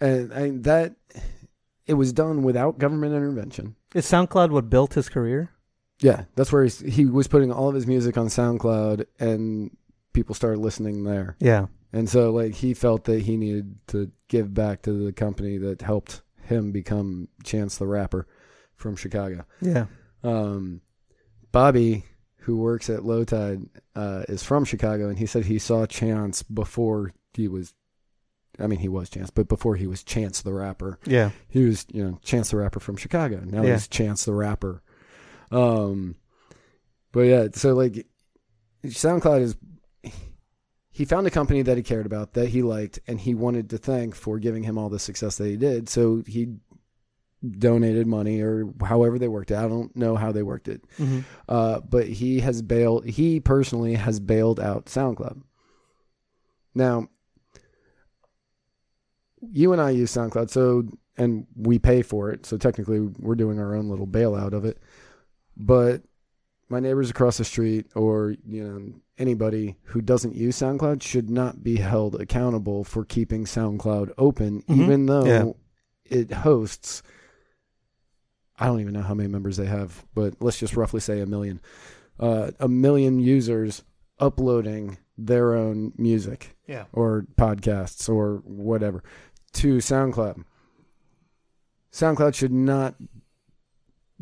And 0.00 0.32
I, 0.32 0.50
that, 0.62 0.96
it 1.86 1.94
was 1.94 2.12
done 2.12 2.42
without 2.42 2.78
government 2.78 3.14
intervention. 3.14 3.76
Is 3.94 4.06
SoundCloud 4.06 4.50
what 4.50 4.68
built 4.68 4.94
his 4.94 5.08
career? 5.08 5.50
Yeah, 6.00 6.24
that's 6.34 6.52
where 6.52 6.64
he's, 6.64 6.80
he 6.80 7.06
was 7.06 7.28
putting 7.28 7.52
all 7.52 7.68
of 7.68 7.74
his 7.74 7.86
music 7.86 8.18
on 8.18 8.26
SoundCloud, 8.26 9.06
and 9.18 9.74
people 10.12 10.34
started 10.34 10.60
listening 10.60 11.04
there. 11.04 11.36
Yeah. 11.38 11.66
And 11.92 12.10
so, 12.10 12.32
like, 12.32 12.54
he 12.54 12.74
felt 12.74 13.04
that 13.04 13.22
he 13.22 13.36
needed 13.36 13.76
to 13.88 14.10
give 14.28 14.52
back 14.52 14.82
to 14.82 14.92
the 14.92 15.12
company 15.12 15.56
that 15.58 15.80
helped 15.80 16.20
him 16.42 16.72
become 16.72 17.28
Chance 17.44 17.78
the 17.78 17.86
Rapper 17.86 18.26
from 18.74 18.96
Chicago. 18.96 19.46
Yeah. 19.62 19.86
Um, 20.22 20.82
Bobby, 21.52 22.04
who 22.40 22.58
works 22.58 22.90
at 22.90 23.04
Low 23.04 23.24
Tide, 23.24 23.62
uh, 23.94 24.24
is 24.28 24.42
from 24.42 24.64
Chicago, 24.64 25.08
and 25.08 25.18
he 25.18 25.26
said 25.26 25.46
he 25.46 25.58
saw 25.58 25.86
Chance 25.86 26.42
before 26.42 27.14
he 27.36 27.48
was. 27.48 27.74
I 28.58 28.66
mean, 28.66 28.78
he 28.78 28.88
was 28.88 29.10
Chance, 29.10 29.30
but 29.30 29.48
before 29.48 29.76
he 29.76 29.86
was 29.86 30.02
Chance 30.02 30.40
the 30.40 30.52
Rapper, 30.54 30.98
Yeah. 31.04 31.30
he 31.46 31.66
was, 31.66 31.84
you 31.92 32.02
know, 32.02 32.18
Chance 32.22 32.50
the 32.50 32.56
Rapper 32.56 32.80
from 32.80 32.96
Chicago. 32.96 33.42
Now 33.44 33.62
Yeah. 33.62 33.74
he's 33.74 33.86
Chance 33.86 34.24
the 34.24 34.32
Rapper. 34.32 34.82
Um, 35.50 36.16
but 37.12 37.20
yeah, 37.20 37.48
so 37.52 37.74
like, 37.74 38.06
SoundCloud 38.84 39.40
is. 39.42 39.56
He 40.90 41.04
found 41.04 41.26
a 41.26 41.30
company 41.30 41.60
that 41.60 41.76
he 41.76 41.82
cared 41.82 42.06
about, 42.06 42.32
that 42.32 42.48
he 42.48 42.62
liked, 42.62 42.98
and 43.06 43.20
he 43.20 43.34
wanted 43.34 43.68
to 43.70 43.76
thank 43.78 44.14
for 44.14 44.38
giving 44.38 44.62
him 44.62 44.78
all 44.78 44.88
the 44.88 44.98
success 44.98 45.36
that 45.36 45.46
he 45.48 45.56
did. 45.58 45.90
So 45.90 46.22
he 46.26 46.54
donated 47.46 48.06
money, 48.06 48.40
or 48.40 48.72
however 48.82 49.18
they 49.18 49.28
worked 49.28 49.50
it. 49.50 49.56
I 49.58 49.68
don't 49.68 49.94
know 49.94 50.16
how 50.16 50.32
they 50.32 50.42
worked 50.42 50.68
it, 50.68 50.82
hmm 50.96 51.20
uh, 51.46 51.80
but 51.80 52.08
he 52.08 52.40
has 52.40 52.62
bailed. 52.62 53.04
He 53.04 53.38
personally 53.40 53.94
has 53.96 54.18
bailed 54.20 54.58
out 54.58 54.86
SoundCloud. 54.86 55.42
Now, 56.74 57.08
you 59.40 59.72
and 59.72 59.80
I 59.82 59.90
use 59.90 60.12
SoundCloud, 60.12 60.50
so 60.50 60.84
and 61.18 61.46
we 61.56 61.78
pay 61.78 62.02
for 62.02 62.30
it. 62.30 62.44
So 62.46 62.56
technically, 62.56 63.00
we're 63.00 63.34
doing 63.34 63.58
our 63.58 63.74
own 63.74 63.88
little 63.88 64.06
bailout 64.06 64.52
of 64.52 64.64
it. 64.64 64.78
But 65.56 66.02
my 66.68 66.80
neighbors 66.80 67.10
across 67.10 67.38
the 67.38 67.44
street, 67.44 67.86
or 67.94 68.34
you 68.46 68.64
know 68.64 68.92
anybody 69.18 69.76
who 69.84 70.00
doesn't 70.02 70.34
use 70.34 70.58
SoundCloud, 70.58 71.02
should 71.02 71.30
not 71.30 71.62
be 71.62 71.76
held 71.76 72.20
accountable 72.20 72.84
for 72.84 73.04
keeping 73.04 73.44
SoundCloud 73.44 74.12
open, 74.18 74.62
Mhm. 74.62 74.82
even 74.82 75.06
though 75.06 75.24
Yeah. 75.24 75.52
it 76.04 76.32
hosts. 76.32 77.02
I 78.58 78.66
don't 78.66 78.80
even 78.80 78.94
know 78.94 79.02
how 79.02 79.14
many 79.14 79.28
members 79.28 79.56
they 79.58 79.66
have, 79.66 80.04
but 80.14 80.34
let's 80.40 80.58
just 80.58 80.76
roughly 80.76 81.00
say 81.00 81.20
a 81.20 81.26
million. 81.26 81.60
Uh, 82.18 82.50
a 82.58 82.68
million 82.68 83.18
users 83.20 83.82
uploading 84.18 84.96
their 85.18 85.54
own 85.54 85.92
music 85.96 86.56
Yeah. 86.66 86.84
or 86.92 87.26
podcasts 87.36 88.08
or 88.08 88.42
whatever 88.44 89.02
to 89.54 89.76
SoundCloud. 89.78 90.44
SoundCloud 91.92 92.34
should 92.34 92.52
not 92.52 92.94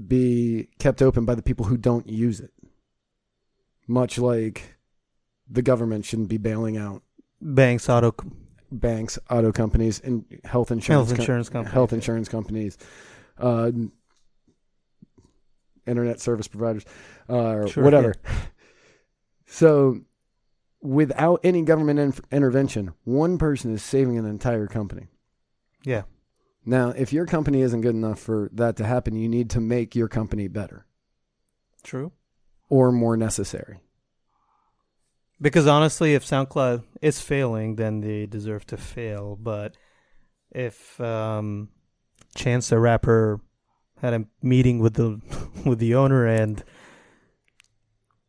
be 0.07 0.69
kept 0.79 1.03
open 1.03 1.25
by 1.25 1.35
the 1.35 1.43
people 1.43 1.67
who 1.67 1.77
don't 1.77 2.09
use 2.09 2.41
it. 2.41 2.53
Much 3.89 4.19
like 4.19 4.77
the 5.51 5.63
government 5.63 6.05
shouldn't 6.05 6.29
be 6.29 6.39
bailing 6.39 6.77
out 6.77 7.03
Banks, 7.41 7.89
auto, 7.89 8.15
banks, 8.73 9.19
auto 9.29 9.53
companies, 9.53 10.01
and 10.01 10.25
health 10.45 10.71
insurance, 10.71 11.11
health 11.11 11.19
insurance 11.19 11.49
companies. 11.51 11.73
health 11.75 11.93
insurance 11.93 12.29
companies, 12.29 12.79
uh, 13.39 13.71
internet 15.87 16.21
service 16.21 16.49
providers, 16.49 16.85
uh, 17.29 17.35
or 17.35 17.69
Sure, 17.69 17.85
whatever. 17.85 18.15
So, 19.47 20.01
without 20.85 21.41
any 21.43 21.63
government 21.63 21.99
in- 21.99 22.15
intervention, 22.31 22.93
one 23.05 23.39
person 23.39 23.73
is 23.75 23.83
saving 23.83 24.19
an 24.19 24.27
entire 24.27 24.67
company. 24.67 25.09
Yeah. 25.83 26.03
Now, 26.65 26.91
if 26.91 27.13
your 27.13 27.27
company 27.27 27.63
isn't 27.63 27.81
good 27.81 27.95
enough 27.95 28.21
for 28.21 28.51
that 28.53 28.77
to 28.77 28.87
happen, 28.87 29.17
you 29.17 29.29
need 29.29 29.51
to 29.51 29.61
make 29.61 29.97
your 29.97 30.09
company 30.09 30.47
better 30.47 30.87
True. 31.83 32.13
or 32.69 32.93
more 32.93 33.17
necessary. 33.17 33.81
Because 35.41 35.67
honestly, 35.67 36.15
if 36.15 36.25
SoundCloud 36.25 36.85
is 37.03 37.21
failing, 37.21 37.77
then 37.77 38.01
they 38.01 38.27
deserve 38.27 38.67
to 38.67 38.77
fail. 38.77 39.37
But 39.37 39.77
if 40.51 40.99
um, 41.01 41.71
Chance 42.35 42.69
the 42.69 42.79
Rapper 42.79 43.41
had 44.01 44.15
a 44.15 44.25
meeting 44.43 44.79
with 44.79 44.95
the 44.95 45.21
with 45.67 45.81
the 45.81 45.95
owner, 45.95 46.27
and 46.27 46.63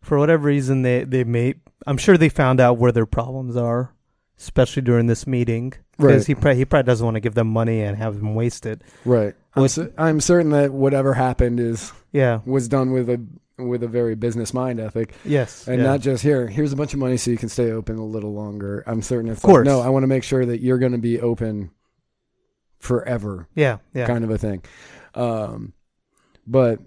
for 0.06 0.18
whatever 0.20 0.44
reason 0.48 0.82
they 0.84 1.04
they 1.04 1.24
may, 1.24 1.56
I'm 1.88 1.98
sure 1.98 2.18
they 2.18 2.30
found 2.30 2.60
out 2.60 2.78
where 2.78 2.92
their 2.92 3.06
problems 3.06 3.56
are, 3.58 3.94
especially 4.38 4.82
during 4.84 5.08
this 5.08 5.26
meeting. 5.28 5.74
Because 5.98 6.12
Right. 6.24 6.28
he 6.28 6.36
probably, 6.36 6.56
he 6.58 6.66
probably 6.66 6.88
doesn't 6.88 7.06
want 7.06 7.16
to 7.16 7.22
give 7.22 7.36
them 7.36 7.48
money 7.48 7.82
and 7.82 7.98
have 7.98 8.16
them 8.18 8.36
waste 8.36 8.66
it. 8.66 8.82
Right. 9.06 9.34
I'm, 9.56 9.68
cer- 9.70 9.94
I'm 9.98 10.20
certain 10.20 10.52
that 10.52 10.74
whatever 10.74 11.14
happened 11.14 11.60
is 11.60 11.94
Yeah. 12.12 12.42
was 12.46 12.68
done 12.68 12.92
with 12.92 13.10
a 13.10 13.22
with 13.58 13.82
a 13.84 13.88
very 13.88 14.16
business 14.16 14.54
mind 14.54 14.82
ethic. 14.82 15.16
Yes. 15.24 15.66
and 15.70 15.78
yeah. 15.78 15.88
not 15.88 16.02
just 16.02 16.22
here. 16.22 16.46
Here's 16.48 16.74
a 16.74 16.76
bunch 16.76 16.94
of 16.94 17.00
money 17.00 17.16
so 17.16 17.32
you 17.32 17.38
can 17.38 17.48
stay 17.48 17.72
open 17.72 17.98
a 17.98 18.04
little 18.06 18.34
longer. 18.34 18.84
I'm 18.86 19.02
certain 19.02 19.32
it's 19.32 19.40
Of 19.42 19.44
course. 19.50 19.66
like, 19.66 19.74
no. 19.74 19.80
I 19.80 19.88
want 19.88 20.04
to 20.04 20.08
make 20.08 20.24
sure 20.26 20.46
that 20.46 20.60
you're 20.62 20.78
going 20.78 20.92
to 20.92 20.98
be 20.98 21.22
open 21.22 21.72
forever, 22.80 23.48
Yeah. 23.56 23.78
Yeah. 23.94 24.08
kind 24.08 24.24
of 24.26 24.30
a 24.32 24.38
thing. 24.38 24.64
Um, 25.14 25.72
but 26.46 26.80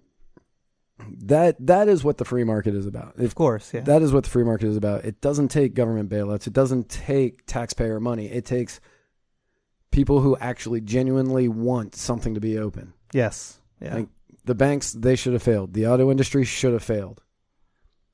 that 1.25 1.57
that 1.67 1.89
is 1.89 2.03
what 2.05 2.19
the 2.19 2.25
free 2.25 2.45
market 2.45 2.75
is 2.75 2.87
about. 2.87 3.17
Of 3.19 3.35
course. 3.35 3.73
Yeah. 3.73 3.81
that 3.83 4.03
is 4.03 4.13
what 4.13 4.25
the 4.25 4.31
free 4.31 4.45
market 4.45 4.67
is 4.69 4.77
about, 4.77 5.05
it 5.05 5.21
doesn't 5.21 5.49
take 5.49 5.75
government 5.75 6.11
bailouts. 6.11 6.47
It 6.47 6.53
doesn't 6.53 6.89
take 6.89 7.47
taxpayer 7.47 8.01
money. 8.01 8.27
It 8.27 8.45
takes 8.45 8.81
people 9.91 10.21
who 10.21 10.37
actually 10.39 10.81
genuinely 10.81 11.49
want 11.49 11.95
something 11.95 12.35
to 12.35 12.41
be 12.41 12.59
open. 12.59 12.93
yes. 13.13 13.61
Yeah. 13.81 13.95
Like, 13.95 14.09
the 14.45 14.57
banks, 14.57 14.93
they 14.93 15.15
should 15.15 15.35
have 15.35 15.43
failed. 15.43 15.73
The 15.75 15.87
auto 15.87 16.11
industry 16.11 16.45
should 16.45 16.73
have 16.73 16.83
failed. 16.83 17.23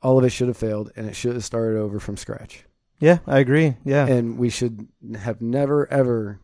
All 0.03 0.19
of 0.19 0.25
it 0.25 0.31
should 0.31 0.49
have 0.49 0.57
failed, 0.59 0.91
and 0.95 1.09
it 1.09 1.17
should 1.17 1.35
have 1.35 1.45
started 1.45 1.79
over 1.79 1.99
from 1.99 2.17
scratch. 2.19 2.65
yeah. 2.99 3.19
I 3.27 3.39
agree. 3.39 3.77
Yeah. 3.85 4.07
And 4.07 4.37
we 4.37 4.51
should 4.51 4.89
have 5.19 5.41
never, 5.41 5.91
ever 5.91 6.41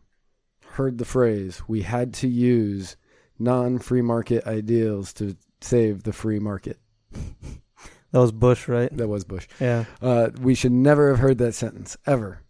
heard 0.71 0.97
the 0.97 1.05
phrase, 1.05 1.61
we 1.67 1.81
had 1.83 2.13
to 2.15 2.27
use 2.27 2.95
non 3.37 3.77
free 3.77 4.01
market 4.01 4.47
ideals 4.47 5.13
to 5.13 5.35
save 5.61 6.03
the 6.03 6.13
free 6.13 6.39
market. 6.39 6.77
that 7.11 8.19
was 8.19 8.31
Bush, 8.31 8.67
right? 8.67 8.95
That 8.95 9.07
was 9.07 9.23
Bush. 9.23 9.47
Yeah. 9.59 9.85
Uh, 10.01 10.29
we 10.41 10.55
should 10.55 10.71
never 10.71 11.09
have 11.09 11.19
heard 11.19 11.37
that 11.39 11.53
sentence, 11.53 11.95
ever. 12.05 12.41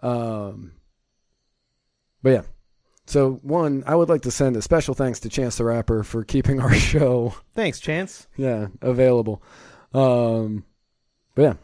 Um, 0.00 0.72
but 2.22 2.30
yeah. 2.30 2.42
So, 3.06 3.40
one, 3.42 3.82
I 3.86 3.94
would 3.96 4.08
like 4.08 4.22
to 4.22 4.30
send 4.30 4.56
a 4.56 4.62
special 4.62 4.94
thanks 4.94 5.18
to 5.20 5.28
Chance 5.28 5.56
the 5.56 5.64
Rapper 5.64 6.02
for 6.04 6.24
keeping 6.24 6.60
our 6.62 6.72
show 6.74 7.34
Thanks, 7.54 7.80
Chance. 7.80 8.28
yeah, 8.36 8.68
available. 8.80 9.42
Um, 9.92 10.64
but 11.34 11.42
yeah. 11.42 11.54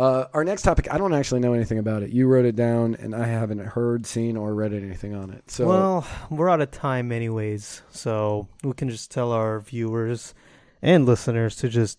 Uh, 0.00 0.26
our 0.32 0.44
next 0.44 0.62
topic, 0.62 0.90
I 0.90 0.96
don't 0.96 1.12
actually 1.12 1.40
know 1.40 1.52
anything 1.52 1.76
about 1.76 2.02
it. 2.02 2.08
You 2.08 2.26
wrote 2.26 2.46
it 2.46 2.56
down, 2.56 2.94
and 2.94 3.14
I 3.14 3.26
haven't 3.26 3.58
heard, 3.58 4.06
seen, 4.06 4.34
or 4.34 4.54
read 4.54 4.72
anything 4.72 5.14
on 5.14 5.30
it. 5.30 5.50
So, 5.50 5.66
well, 5.66 6.06
we're 6.30 6.48
out 6.48 6.62
of 6.62 6.70
time 6.70 7.12
anyways, 7.12 7.82
so 7.90 8.48
we 8.64 8.72
can 8.72 8.88
just 8.88 9.10
tell 9.10 9.30
our 9.30 9.60
viewers 9.60 10.32
and 10.80 11.04
listeners 11.04 11.54
to 11.56 11.68
just 11.68 11.98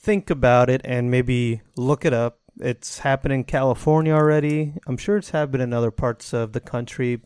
think 0.00 0.30
about 0.30 0.68
it 0.68 0.80
and 0.84 1.12
maybe 1.12 1.62
look 1.76 2.04
it 2.04 2.12
up. 2.12 2.40
It's 2.58 2.98
happened 2.98 3.34
in 3.34 3.44
California 3.44 4.14
already. 4.14 4.74
I'm 4.88 4.96
sure 4.96 5.16
it's 5.16 5.30
happened 5.30 5.62
in 5.62 5.72
other 5.72 5.92
parts 5.92 6.34
of 6.34 6.52
the 6.52 6.60
country. 6.60 7.20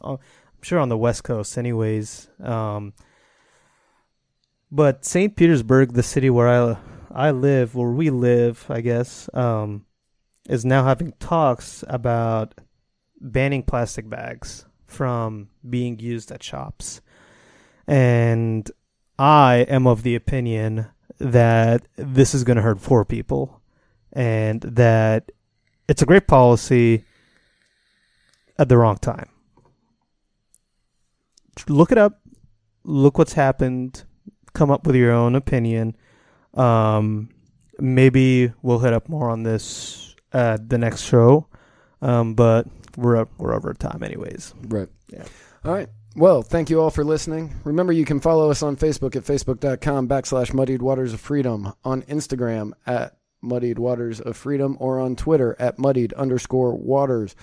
Uh, 0.00 0.12
I'm 0.12 0.62
sure 0.62 0.78
on 0.78 0.90
the 0.90 0.96
West 0.96 1.24
Coast, 1.24 1.58
anyways. 1.58 2.28
Um, 2.40 2.92
but 4.70 5.04
St. 5.04 5.34
Petersburg, 5.34 5.94
the 5.94 6.04
city 6.04 6.30
where 6.30 6.46
I 6.46 6.76
I 7.12 7.32
live, 7.32 7.74
where 7.74 7.90
we 7.90 8.10
live, 8.10 8.66
I 8.68 8.80
guess, 8.80 9.28
um, 9.34 9.86
is 10.48 10.64
now 10.64 10.84
having 10.84 11.12
talks 11.18 11.84
about 11.88 12.54
banning 13.20 13.62
plastic 13.62 14.08
bags 14.08 14.64
from 14.86 15.48
being 15.68 15.98
used 15.98 16.30
at 16.30 16.42
shops. 16.42 17.00
And 17.86 18.70
I 19.18 19.66
am 19.68 19.86
of 19.86 20.02
the 20.02 20.14
opinion 20.14 20.86
that 21.18 21.86
this 21.96 22.34
is 22.34 22.44
going 22.44 22.56
to 22.56 22.62
hurt 22.62 22.80
poor 22.80 23.04
people 23.04 23.60
and 24.12 24.60
that 24.62 25.30
it's 25.88 26.02
a 26.02 26.06
great 26.06 26.26
policy 26.26 27.04
at 28.58 28.68
the 28.68 28.78
wrong 28.78 28.96
time. 28.96 29.28
Look 31.68 31.92
it 31.92 31.98
up, 31.98 32.20
look 32.84 33.18
what's 33.18 33.34
happened, 33.34 34.04
come 34.54 34.70
up 34.70 34.86
with 34.86 34.96
your 34.96 35.12
own 35.12 35.34
opinion. 35.34 35.96
Um, 36.54 37.30
maybe 37.78 38.52
we'll 38.62 38.78
hit 38.80 38.92
up 38.92 39.08
more 39.08 39.30
on 39.30 39.42
this 39.42 40.14
at 40.32 40.68
the 40.68 40.78
next 40.78 41.02
show. 41.02 41.46
Um, 42.02 42.34
but 42.34 42.66
we're 42.96 43.16
up, 43.16 43.30
we're 43.38 43.54
over 43.54 43.74
time 43.74 44.02
anyways. 44.02 44.54
right. 44.68 44.88
Yeah. 45.08 45.24
All 45.64 45.74
right. 45.74 45.88
Well, 46.16 46.42
thank 46.42 46.70
you 46.70 46.80
all 46.80 46.90
for 46.90 47.04
listening. 47.04 47.54
Remember, 47.62 47.92
you 47.92 48.04
can 48.04 48.20
follow 48.20 48.50
us 48.50 48.62
on 48.62 48.76
Facebook 48.76 49.14
at 49.14 49.22
facebook.com 49.22 50.08
backslash 50.08 50.52
muddied 50.52 50.82
waters 50.82 51.12
of 51.12 51.20
freedom, 51.20 51.72
on 51.84 52.02
Instagram 52.02 52.72
at 52.84 53.16
muddied 53.40 53.78
waters 53.78 54.20
of 54.20 54.36
freedom, 54.36 54.76
or 54.80 54.98
on 54.98 55.14
Twitter 55.14 55.54
at 55.60 55.78
muddied 55.78 56.12
underscore 56.14 56.74
waters. 56.74 57.36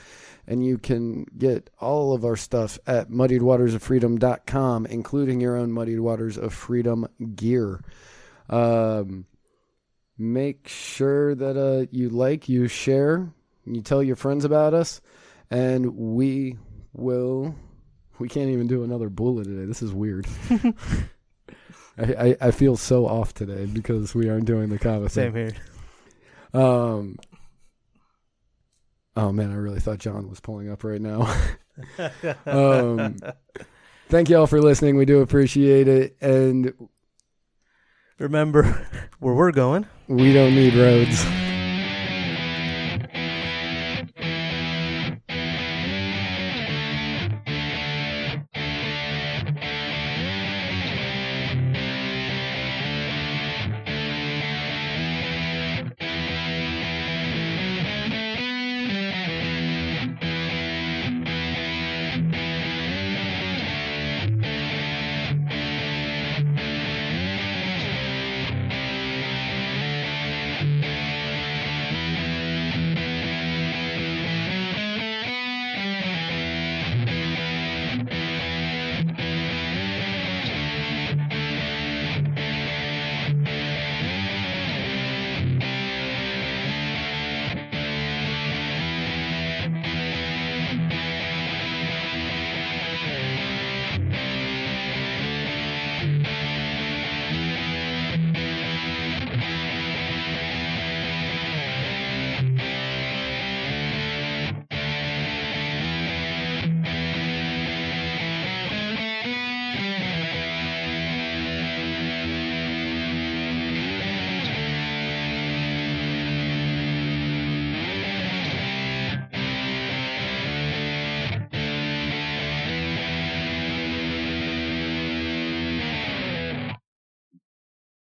And 0.46 0.66
you 0.66 0.78
can 0.78 1.26
get 1.38 1.70
all 1.80 2.14
of 2.14 2.26
our 2.26 2.36
stuff 2.36 2.78
at 2.88 3.10
muddiedwatersoffreedom.com, 3.10 4.86
including 4.86 5.42
your 5.42 5.56
own 5.58 5.72
Muddied 5.72 6.00
Waters 6.00 6.38
of 6.38 6.54
Freedom 6.54 7.08
gear. 7.36 7.82
Um, 8.50 9.26
make 10.18 10.68
sure 10.68 11.36
that 11.36 11.58
uh, 11.58 11.88
you 11.92 12.10
like, 12.10 12.50
you 12.50 12.68
share, 12.68 13.32
you 13.66 13.82
tell 13.82 14.02
your 14.02 14.16
friends 14.16 14.46
about 14.46 14.74
us, 14.74 15.02
and 15.50 15.96
we 15.96 16.58
will. 16.94 17.56
We 18.20 18.30
can't 18.30 18.50
even 18.50 18.68
do 18.68 18.84
another 18.84 19.10
bullet 19.10 19.44
today. 19.44 19.66
This 19.66 19.82
is 19.84 19.94
weird. 19.94 20.26
I, 21.98 22.04
I, 22.14 22.38
I 22.42 22.52
feel 22.52 22.78
so 22.78 23.08
off 23.08 23.34
today 23.34 23.66
because 23.66 24.14
we 24.14 24.30
aren't 24.30 24.46
doing 24.46 24.70
the 24.70 24.80
kava 24.80 25.10
Same 25.10 25.34
thing. 25.34 25.54
here. 26.54 26.62
Um. 26.62 27.18
Oh 29.16 29.32
man, 29.32 29.52
I 29.52 29.56
really 29.56 29.80
thought 29.80 29.98
John 29.98 30.30
was 30.30 30.40
pulling 30.40 30.70
up 30.70 30.84
right 30.84 31.02
now. 31.02 31.22
um, 32.46 33.18
thank 34.10 34.30
you 34.30 34.38
all 34.38 34.46
for 34.48 34.62
listening. 34.62 34.96
We 34.96 35.06
do 35.06 35.22
appreciate 35.22 35.88
it, 35.88 36.18
and 36.22 36.72
Remember 38.20 38.64
where 39.20 39.34
we're 39.34 39.52
going. 39.52 39.86
we 40.08 40.34
don't 40.34 40.56
need 40.56 40.74
roads. 40.74 41.47